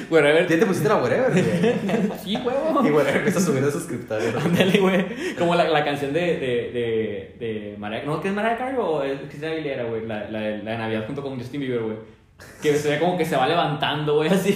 [0.10, 0.48] Güey, a ver.
[0.48, 1.44] Ya te pusiste la whatever, güey.
[2.24, 2.82] Sí, huevo.
[2.88, 4.34] Y whatever empieza a subir de suscriptores.
[4.36, 5.06] Ándale, güey.
[5.38, 8.04] Como la, la canción de, de, de, de Mariah...
[8.06, 8.22] ¿No?
[8.22, 10.06] ¿Qué es Mariah Carey o es Cristina Aguilera, güey?
[10.06, 11.98] La, la, la de Navidad junto con Justin Bieber, güey.
[12.62, 14.54] Que se ve como que se va levantando, güey, así.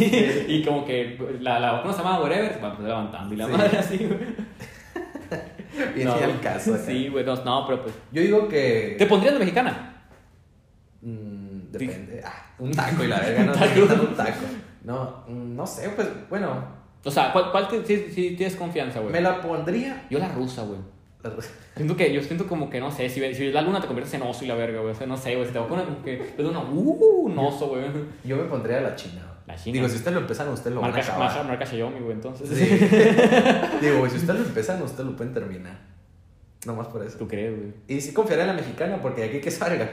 [0.48, 3.34] Y como que la, la vacuna se llama Whatever, se va levantando.
[3.34, 3.52] Y la Sí.
[3.52, 4.20] madre así, güey.
[5.96, 6.16] Viene No.
[6.16, 6.76] al caso.
[6.76, 6.84] acá.
[6.86, 7.26] Sí, güey.
[7.26, 7.94] No, no, pero pues...
[8.14, 8.96] Yo digo que...
[8.98, 9.90] ¿Te pondrías de mexicana?
[11.02, 11.33] Mm,
[11.80, 12.22] depende.
[12.26, 14.46] Ah, un taco y la verga, no te quitan un taco.
[14.84, 16.66] No, mm, no sé, pues bueno,
[17.06, 19.12] O sea, ¿cuál, cuál te, si, si tienes confianza, güey?
[19.12, 20.06] me la pondría.
[20.10, 20.80] Yo la rusa, güey.
[21.76, 24.14] Siento que, yo siento como que, no sé, si, ves- si la luna te conviertes
[24.16, 24.92] en oso y la verga, güey.
[24.92, 25.48] O sea, no sé, güey.
[25.48, 27.86] Si te vacunan como que es una, uh, un oso, güey.
[28.26, 29.22] Yo me pondría la china.
[29.48, 29.74] La china.
[29.74, 31.30] Digo, si ustedes lo empiezan, ustedes lo van a Marca, acabar.
[31.30, 32.50] marca, marca Xiaomi, güey, entonces.
[32.50, 32.66] Sí.
[33.82, 35.78] Digo, güey, si ustedes lo empiezan, ustedes lo pueden terminar.
[36.66, 37.18] Nomás por eso.
[37.18, 37.74] ¿Tú crees, güey?
[37.88, 39.90] Y sí confiaré en la mexicana porque de aquí que salga.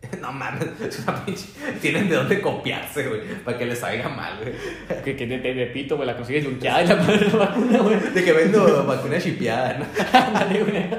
[0.20, 1.46] No mames, es una pinche.
[1.80, 5.02] Tienen de dónde copiarse, güey, para que les salga mal, güey.
[5.02, 8.00] Que, que te pito, güey, la consigues lunqueada y la la vacuna, güey.
[8.14, 9.86] De que vendo vacuna chipeada, ¿no?
[10.18, 10.90] Ándale, güey.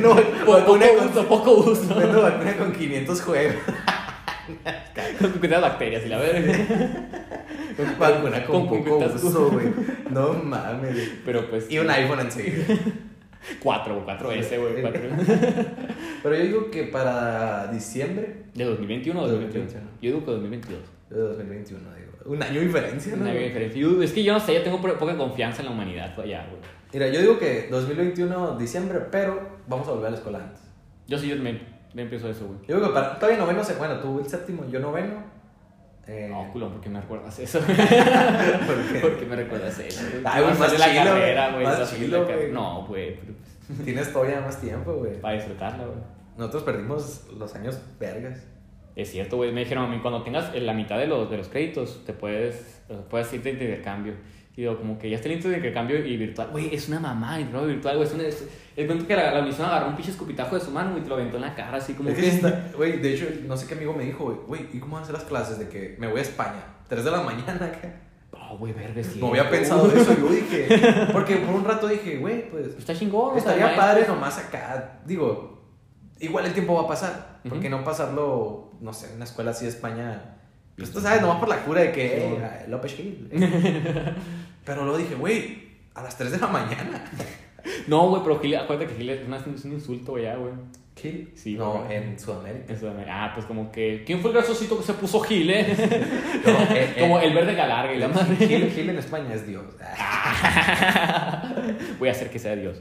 [0.00, 1.94] No, Poco con, uso, poco uso.
[1.94, 3.56] vendo vacuna con 500 juegos.
[5.20, 6.58] Con bacterias y la verga.
[7.98, 9.66] Vacuna con, con poco uso, güey.
[10.10, 10.96] No mames.
[11.24, 11.70] Pero pues.
[11.70, 12.64] Y un iPhone enseguida.
[13.62, 14.82] 4, güey, 4S, güey.
[16.22, 19.64] Pero yo digo que para diciembre ¿De 2021 o De 2021?
[19.64, 19.90] 2021.
[20.02, 20.80] Yo digo que 2022.
[21.10, 22.10] de 2021, digo.
[22.26, 23.22] Un año de diferencia, ¿no?
[23.22, 23.80] Una diferencia.
[23.80, 26.46] Yo- Es que yo no sé, yo tengo po- poca confianza en la humanidad allá,
[26.50, 26.60] güey.
[26.92, 30.60] Mira, yo digo que 2021, diciembre, pero vamos a volver a la escuela antes.
[31.06, 31.58] Yo sí, yo me,
[31.94, 32.58] me empiezo eso, güey.
[32.68, 35.22] Yo digo que para, todavía noveno, se, bueno, tú el séptimo, yo noveno.
[36.06, 37.58] Eh, No, culo, ¿por qué me recuerdas eso?
[37.66, 38.98] ¿por qué?
[39.00, 40.00] ¿Por qué me recuerdas eso?
[40.24, 41.64] Ay, güey, más la chilo, carrera, güey, güey.
[41.64, 42.40] más vas a hacer chilo, la carrera.
[42.42, 42.52] güey.
[42.52, 43.32] No, güey, pero
[43.66, 45.20] pues, Tienes todavía más tiempo, güey.
[45.20, 45.98] para disfrutarla, güey.
[46.36, 48.46] Nosotros perdimos los años vergas.
[48.96, 49.52] Es cierto, güey.
[49.52, 52.82] Me dijeron a mí, cuando tengas la mitad de los, de los créditos, te puedes,
[53.08, 54.14] puedes irte de intercambio.
[54.56, 56.48] Y digo, como que ya está listo de intercambio y virtual.
[56.50, 58.08] Güey, es una mamá, el intercambio virtual, güey.
[58.08, 58.24] Es una.
[58.24, 61.00] Es, el cuento que la, la misión agarró un pinche escupitajo de su mano y
[61.02, 62.28] te lo aventó en la cara, así como Es que que.
[62.28, 65.06] está- Güey, de hecho, no sé qué amigo me dijo, güey, ¿y cómo van a
[65.06, 66.62] ser las clases de que me voy a España?
[66.88, 68.00] 3 de la mañana, acá.
[68.32, 69.18] Oh, güey, verga, sí.
[69.20, 70.66] No había pensado eso, yo dije,
[71.12, 73.84] porque por un rato dije, güey, pues Está chingón, o sea, estaría maestro.
[73.86, 75.62] padre nomás acá, digo,
[76.18, 77.76] igual el tiempo va a pasar, ¿por qué Ujú.
[77.78, 80.36] no pasarlo, no sé, en una escuela así de España?
[80.80, 82.42] Pues tú sabes, nomás por la cura de que, Sí.
[82.42, 83.28] eh, López Gil.
[84.64, 87.04] Pero luego dije, güey, a las 3 de la mañana.
[87.86, 90.52] No, güey, pero Gil, acuérdate que Gil es, una- es un insulto, ya, güey.
[90.94, 91.28] ¿Qué?
[91.34, 91.96] Sí, No, güey.
[91.96, 92.72] en Sudamérica.
[92.72, 94.02] Eso, ah, pues como que.
[94.06, 95.76] ¿Quién fue el grasosito que se puso Gil, eh?
[96.44, 96.52] No,
[97.00, 98.36] como el verde galarga y la madre.
[98.36, 99.64] Gil, Gil en España es Dios.
[101.98, 102.80] Voy a hacer que sea Dios.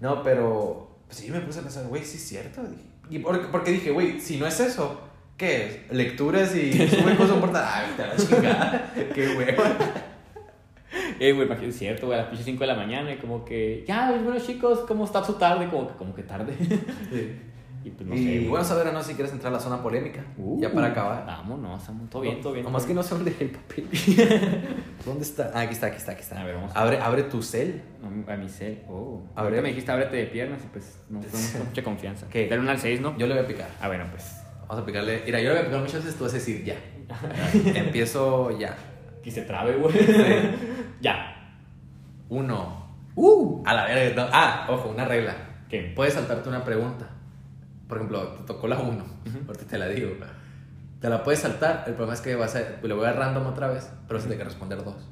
[0.00, 2.62] No, pero pues sí me puse a pensar, güey, sí es cierto.
[3.10, 5.00] Y por- porque dije, güey, si no es eso,
[5.38, 5.92] ¿qué es?
[5.92, 7.38] Lecturas y sube cosas.
[7.54, 8.92] Ay, te la chingada.
[9.14, 9.76] Qué hueva.
[11.20, 13.44] Eh, güey, imagínate, es cierto, güey, a las pinches 5 de la mañana y como
[13.44, 15.68] que, ya, bueno, chicos, ¿cómo está su tarde?
[15.68, 16.54] Como que, como que tarde.
[17.84, 18.20] y pues no sé.
[18.20, 18.48] y güey.
[18.48, 20.24] bueno, saber, no si quieres entrar a la zona polémica.
[20.36, 21.26] Uh, ya para acabar.
[21.26, 22.64] Vámonos, vamos, todo bien, todo bien.
[22.64, 22.96] Nomás todo que bien.
[22.96, 24.64] no sé dónde el papel.
[25.04, 25.50] ¿Dónde está?
[25.52, 26.40] Ah, aquí está, aquí está, aquí está.
[26.40, 26.72] A ver, vamos.
[26.74, 27.82] Abre, abre tu cel.
[28.28, 28.82] A mi cel.
[28.88, 29.22] Oh.
[29.34, 29.48] Abre.
[29.48, 32.28] Ahorita me dijiste ábrete de piernas y pues no tengo mucha confianza.
[32.30, 32.48] ¿Qué?
[32.48, 33.18] Dale una al 6, ¿no?
[33.18, 33.68] Yo le voy a picar.
[33.80, 34.37] Ah, bueno, pues.
[34.68, 35.22] Vamos a picarle.
[35.24, 36.76] Mira, yo le voy a picar muchas veces, tú vas a decir ya.
[37.74, 38.76] Empiezo ya.
[39.22, 39.94] Que se trabe, güey.
[41.00, 41.56] ya.
[42.28, 42.86] Uno.
[43.14, 43.62] Uh.
[43.64, 44.24] A la verga.
[44.24, 44.30] no.
[44.30, 45.34] Ah, ojo, una regla.
[45.70, 45.92] ¿Qué?
[45.96, 47.08] Puedes saltarte una pregunta.
[47.88, 48.90] Por ejemplo, te tocó la 1.
[48.92, 49.38] Ujú.
[49.46, 50.10] Ahorita te la digo.
[51.00, 51.84] Te la puedes saltar.
[51.86, 54.28] El problema es que vas a, le voy a dar random otra vez, pero se
[54.28, 55.08] te que responder dos.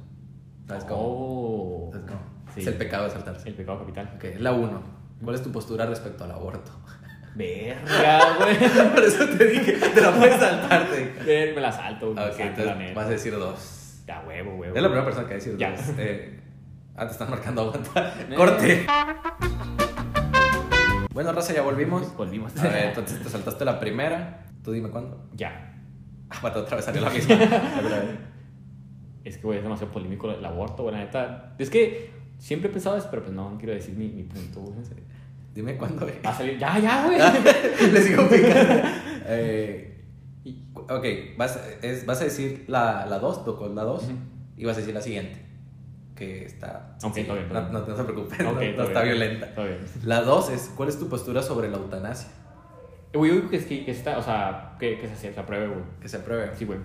[0.67, 1.01] ¿Sabes cómo?
[1.01, 1.89] Oh.
[1.91, 2.19] ¿Sabes cómo?
[2.53, 2.61] Sí.
[2.61, 3.49] Es el pecado de saltarse.
[3.49, 4.13] El pecado capital.
[4.15, 4.97] Ok, la 1.
[5.23, 6.71] ¿Cuál es tu postura respecto al aborto?
[7.37, 8.57] Verga, güey.
[8.95, 10.89] Por eso te dije, te la puedes saltar.
[10.89, 11.23] te dije.
[11.25, 14.03] Ver, me la salto, me Ok, salto, entonces vas a decir dos.
[14.07, 14.75] Ya, huevo, huevo.
[14.75, 15.71] Es la primera persona que va a decir Ya.
[15.71, 15.81] dos.
[15.97, 16.39] Eh,
[16.95, 18.13] ah, te están marcando aguanta.
[18.35, 18.85] Corte.
[21.13, 22.15] Bueno, Raza, ya volvimos.
[22.15, 22.55] Volvimos.
[22.59, 24.45] A ver, entonces te saltaste la primera.
[24.63, 25.27] Tú dime cuándo.
[25.33, 25.73] Ya.
[26.29, 27.39] Ah, bueno, otra vez salió la misma.
[29.23, 31.55] Es que, güey, es demasiado polémico el aborto, güey, la neta.
[31.57, 34.59] Es que siempre he pensado eso, pero pues no, no quiero decir mi, mi punto,
[34.61, 34.75] güey.
[35.57, 36.05] Dime cuándo.
[36.23, 36.59] Va a salir.
[36.59, 37.17] Ya, ya, güey.
[37.91, 38.87] Le sigo picando.
[39.29, 40.05] Eh,
[40.73, 41.05] ok,
[41.37, 44.13] vas, es- vas a decir la 2, tocó la 2, Ujú.
[44.55, 45.45] y vas a decir la siguiente.
[46.15, 46.95] Que está.
[47.03, 49.17] Ok, sí, todo bien, no, todo no, no se preocupen, Ok, no, no está bien.
[49.17, 49.53] violenta.
[49.53, 49.79] Todo bien.
[50.05, 52.29] La 2 es: ¿cuál es tu postura sobre la eutanasia?
[53.13, 55.67] Güey, yo digo que, es que, que está, o sea, que, que se, se apruebe,
[55.67, 55.81] güey.
[55.99, 56.51] Que se apruebe.
[56.55, 56.79] Sí, güey.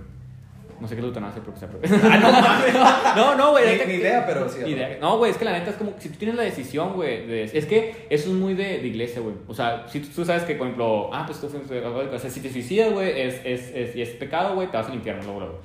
[0.83, 1.89] No sé qué es eutanasia, pero que se apruebe.
[2.11, 2.75] ah, no mames.
[3.17, 3.79] No, no, güey.
[3.79, 4.99] Ni- ni idea, pero sí, idea.
[5.01, 7.25] No, güey, es que la neta es como si tú tienes la decisión, güey.
[7.27, 9.37] de- Es que eso es muy de, de iglesia, güey.
[9.47, 12.29] O sea, si tú, tú sabes que, por ejemplo, ah, pues tú fuiste o sea,
[12.31, 15.23] si te suicidas, güey, es, es, es, y es pecado, güey, te vas al infierno
[15.23, 15.61] luego, luego.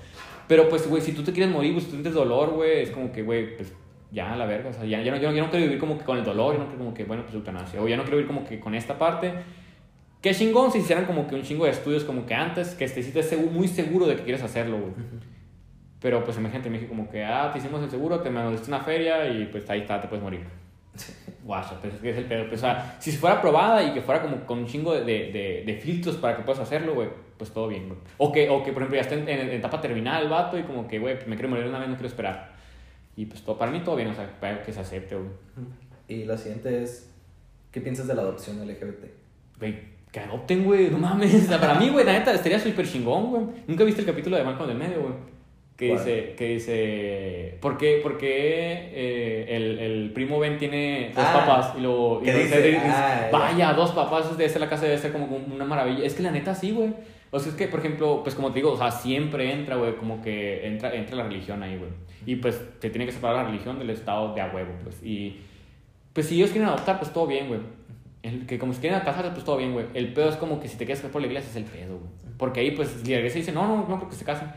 [0.48, 3.12] Pero pues, güey, si tú te quieres morir, pues, tú sientes dolor, güey, es como
[3.12, 3.74] que, güey, pues
[4.12, 4.70] ya la verga.
[4.70, 6.24] O sea, ya, ya no, yo, no, yo no quiero vivir como que con el
[6.24, 7.82] dolor, yo no quiero como que, bueno, pues eutanasia.
[7.82, 9.34] O ya no quiero vivir como que con esta parte.
[10.22, 13.00] Qué chingón si hicieran como que un chingo de estudios como que antes, que te
[13.00, 14.94] hiciste muy seguro de que quieres hacerlo, güey.
[16.00, 18.80] Pero pues imagínate, me dije como que, ah, te hicimos el seguro, te mandaste una
[18.82, 20.42] feria y pues ahí está, te puedes morir.
[21.44, 22.48] Guacha, pues es que es el pedo.
[22.48, 25.64] Pues, o sea, si fuera aprobada y que fuera como con un chingo de, de,
[25.66, 28.00] de, filtros para que puedas hacerlo, güey, pues todo bien, güey.
[28.18, 30.58] O que, o que, por ejemplo, ya esté en, en, en etapa terminal el vato
[30.58, 32.52] y como que, güey, me quiero morir una vez, no quiero esperar.
[33.16, 35.30] Y pues todo, para mí todo bien, o sea, para que se acepte, güey.
[36.08, 37.12] Y la siguiente es:
[37.72, 39.06] ¿qué piensas de la adopción LGBT?
[39.60, 41.34] Güey, que adopten, güey, no mames.
[41.36, 43.44] O sea, para mí, güey, la neta, estaría súper chingón, güey.
[43.68, 45.14] Nunca viste el capítulo de Malcolm del medio, güey.
[45.76, 46.00] Que ¿Cuál?
[46.06, 51.46] dice, que dice, ¿por qué, por qué eh, el, el primo Ben tiene dos Ah,
[51.46, 51.74] papás?
[51.78, 52.62] Y luego, y ¿qué luego dice?
[52.64, 53.38] dice, Ah, ya.
[53.38, 56.04] vaya, dos papás, debe ser la casa, debe ser como una maravilla.
[56.04, 56.90] Es que la neta sí, güey.
[57.30, 59.96] O sea, es que, por ejemplo, pues como te digo, o sea, siempre entra, güey,
[59.98, 61.92] como que entra, entra la religión ahí, güey.
[62.26, 65.04] Y pues se tiene que separar la religión del estado de a huevo, pues.
[65.04, 65.42] Y
[66.14, 67.60] pues si ellos quieren adoptar, pues todo bien, güey.
[68.24, 69.86] El que como si quieren casarse, pues todo bien, güey.
[69.94, 71.98] El pedo es como que si te quieres casar por la iglesia es el pedo,
[71.98, 72.10] güey.
[72.38, 74.52] Porque ahí, pues, la iglesia dice, no, no, no, porque se casen.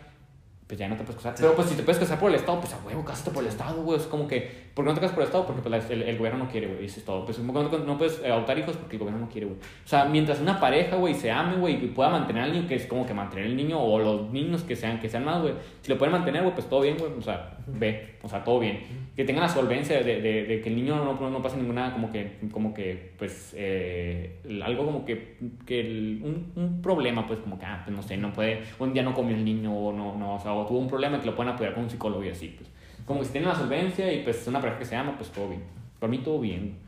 [0.66, 1.34] Pues ya no te puedes casar.
[1.36, 3.48] Pero pues si te puedes casar por el Estado, pues a huevo, cásate por el
[3.48, 3.98] Estado, güey.
[3.98, 5.46] Es como que ¿por qué no te casas por estado?
[5.46, 7.24] Porque pues, la- el, el gobierno no quiere, güey, eso es todo.
[7.24, 9.58] Pues no, no- no puedes eh, adoptar hijos porque el gobierno no quiere, güey.
[9.58, 12.74] O sea, mientras una pareja, güey, se ame, güey, y pueda mantener al niño, que
[12.76, 15.54] es como que mantener el niño o los niños que sean, que sean más, güey,
[15.82, 18.60] si lo pueden mantener, güey, pues todo bien, güey, o sea, ve, o sea, todo
[18.60, 18.80] bien.
[19.16, 21.92] Que tengan la solvencia de, de, de que el niño no, no, no pase ninguna,
[21.92, 25.36] como que, como que, pues, eh, algo como que,
[25.66, 28.92] que el- un, un problema, pues, como que, ah, pues, no sé, no puede, un
[28.92, 31.26] día no comió el niño o no, no, o sea, o tuvo un problema que
[31.26, 32.70] lo pueden apoyar con un psicólogo y así, pues.
[33.10, 35.30] Como que si tienen la solvencia y, pues, es una pareja que se ama, pues,
[35.30, 35.64] todo bien.
[35.98, 36.78] Para mí, todo bien.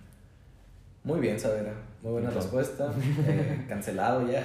[1.02, 1.72] Muy bien, Savera.
[2.00, 2.52] Muy buena Entonces.
[2.52, 2.92] respuesta.
[3.28, 4.44] Eh, cancelado ya.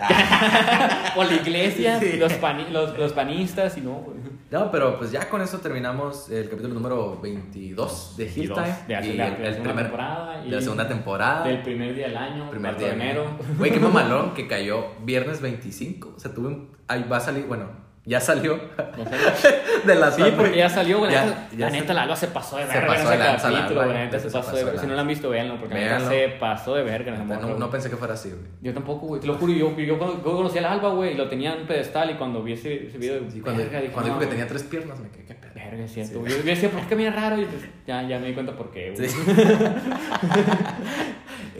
[1.15, 2.17] O la iglesia, Sí.
[2.17, 4.17] los, pani- los, los panistas y no, güey.
[4.49, 8.75] No, pero pues ya con eso terminamos el capítulo número 22 de Hill 22, Time.
[8.87, 11.47] de la- y la- el, la el segunda primer, temporada y de la segunda temporada.
[11.47, 13.25] Del primer día del año, primer 4 día de enero.
[13.57, 16.13] Güey, qué mamalón que cayó viernes 25.
[16.17, 16.69] O sea, tuve un.
[16.87, 17.65] Ahí va a salir, bueno,
[18.07, 18.57] ya salió
[19.85, 21.11] de la Sí, porque ya salió, güey.
[21.11, 23.07] Ya- la neta, ya la neta, la Alba se pasó de se verga pasó en
[23.09, 23.97] de ese lanza, la capítulo, Alba, güey.
[23.99, 24.79] La neta se se pasó de verga.
[24.81, 27.11] Si no la han visto, véanlo, porque la neta se pasó de verga.
[27.11, 28.41] No, no, pensé que fuera así, güey.
[28.61, 29.19] Yo tampoco, güey.
[29.21, 31.67] Te lo juro, yo, yo, yo conocí al Alba, güey, y lo tenía en un
[31.67, 34.37] pedestal y cuando vi ese, ese video, Sí, cuando, verga, dije, cuando dijo que güey.
[34.37, 35.51] tenía tres piernas, me quedé, qué pedo.
[35.53, 36.13] Verga, es cierto.
[36.25, 36.31] Sí.
[36.31, 37.41] Yo, yo decía, ¿por qué camina raro?
[37.41, 39.09] Y pues ya, ya me di cuenta por qué, güey.
[39.09, 39.17] Sí.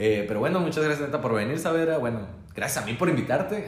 [0.00, 1.98] Eh, pero bueno, muchas gracias, neta, por venir, Savera.
[1.98, 2.20] Bueno,
[2.54, 3.66] gracias a mí por invitarte.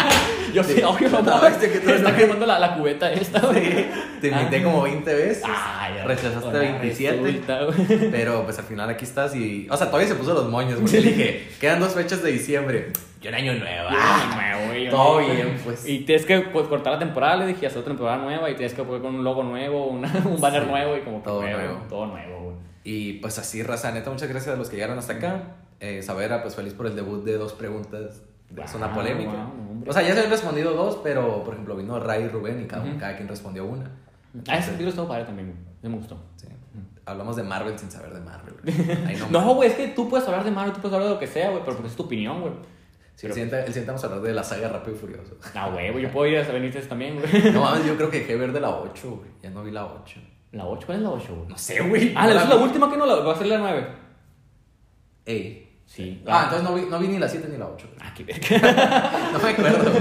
[0.54, 0.82] Yo sí, Sí.
[0.82, 3.86] obvio, no, viste que tú está quemando la, la cubeta esta, güey.
[4.20, 4.62] Te invité Ah.
[4.64, 5.42] como 20 veces.
[5.46, 6.04] Ah, ya.
[6.04, 7.22] rechazaste Ahora 27.
[7.22, 8.10] resulta, güey.
[8.10, 9.66] Pero pues al final aquí estás y.
[9.70, 11.08] O sea, todavía se puso los moños, porque Sí.
[11.08, 12.88] dije, quedan dos fechas de diciembre.
[13.22, 13.88] Y un año nuevo.
[13.90, 15.34] Ah, nuevo, Todo nuevo.
[15.34, 15.86] bien, pues.
[15.88, 18.74] Y tienes que pues, cortar la temporada, le dije, hacer otra temporada nueva y tienes
[18.74, 21.58] que poner con un logo nuevo, una- un banner Sí, nuevo y como todo nuevo,
[21.60, 21.78] nuevo.
[21.88, 22.56] Todo nuevo, güey.
[22.84, 25.42] Y pues así, raza, neta, muchas gracias a los que llegaron hasta acá.
[25.84, 29.32] Eh, Savera, pues feliz por el debut de dos preguntas de zona Wow, polémica.
[29.32, 29.90] wow, hombre.
[29.90, 32.66] o sea, ya se han respondido dos, pero por ejemplo vino Ray y Rubén y
[32.66, 33.90] cada, cada quien respondió una.
[34.48, 36.16] Ah, ese video estuvo padre también, me gustó.
[36.36, 36.46] Sí.
[37.04, 38.54] Hablamos de Marvel sin saber de Marvel.
[39.08, 41.14] Ahí no, No, güey, es que tú puedes hablar de Mario, tú puedes hablar de
[41.14, 42.52] lo que sea, güey, pero porque es tu opinión, güey.
[43.16, 45.36] Sí, el siguiente, el siguiente vamos a hablar de la saga Rápido y Furioso.
[45.54, 47.52] Ah, güey, yo puedo ir a Benítez también, güey.
[47.52, 49.30] No mames, yo creo que dejé ver de la 8, güey.
[49.42, 50.20] Ya no vi la 8.
[50.52, 50.86] ¿La 8?
[50.86, 51.48] ¿Cuál es la 8, güey?
[51.48, 52.12] No sé, güey.
[52.14, 53.86] Ah, No ¿esa es la última que no la va a ser la 9?
[55.26, 55.71] Ey.
[55.94, 56.22] Sí.
[56.26, 57.86] Ah, entonces no vi, no vi ni la 7 ni la 8.
[58.00, 59.10] Ah, qué verga.
[59.32, 59.92] No me acuerdo.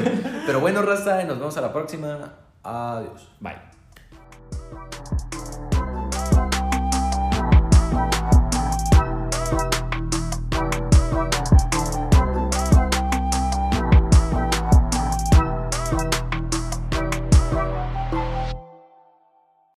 [0.45, 2.33] Pero bueno, raza, y nos vemos a la próxima.
[2.63, 3.29] Adiós.
[3.41, 3.70] Bye.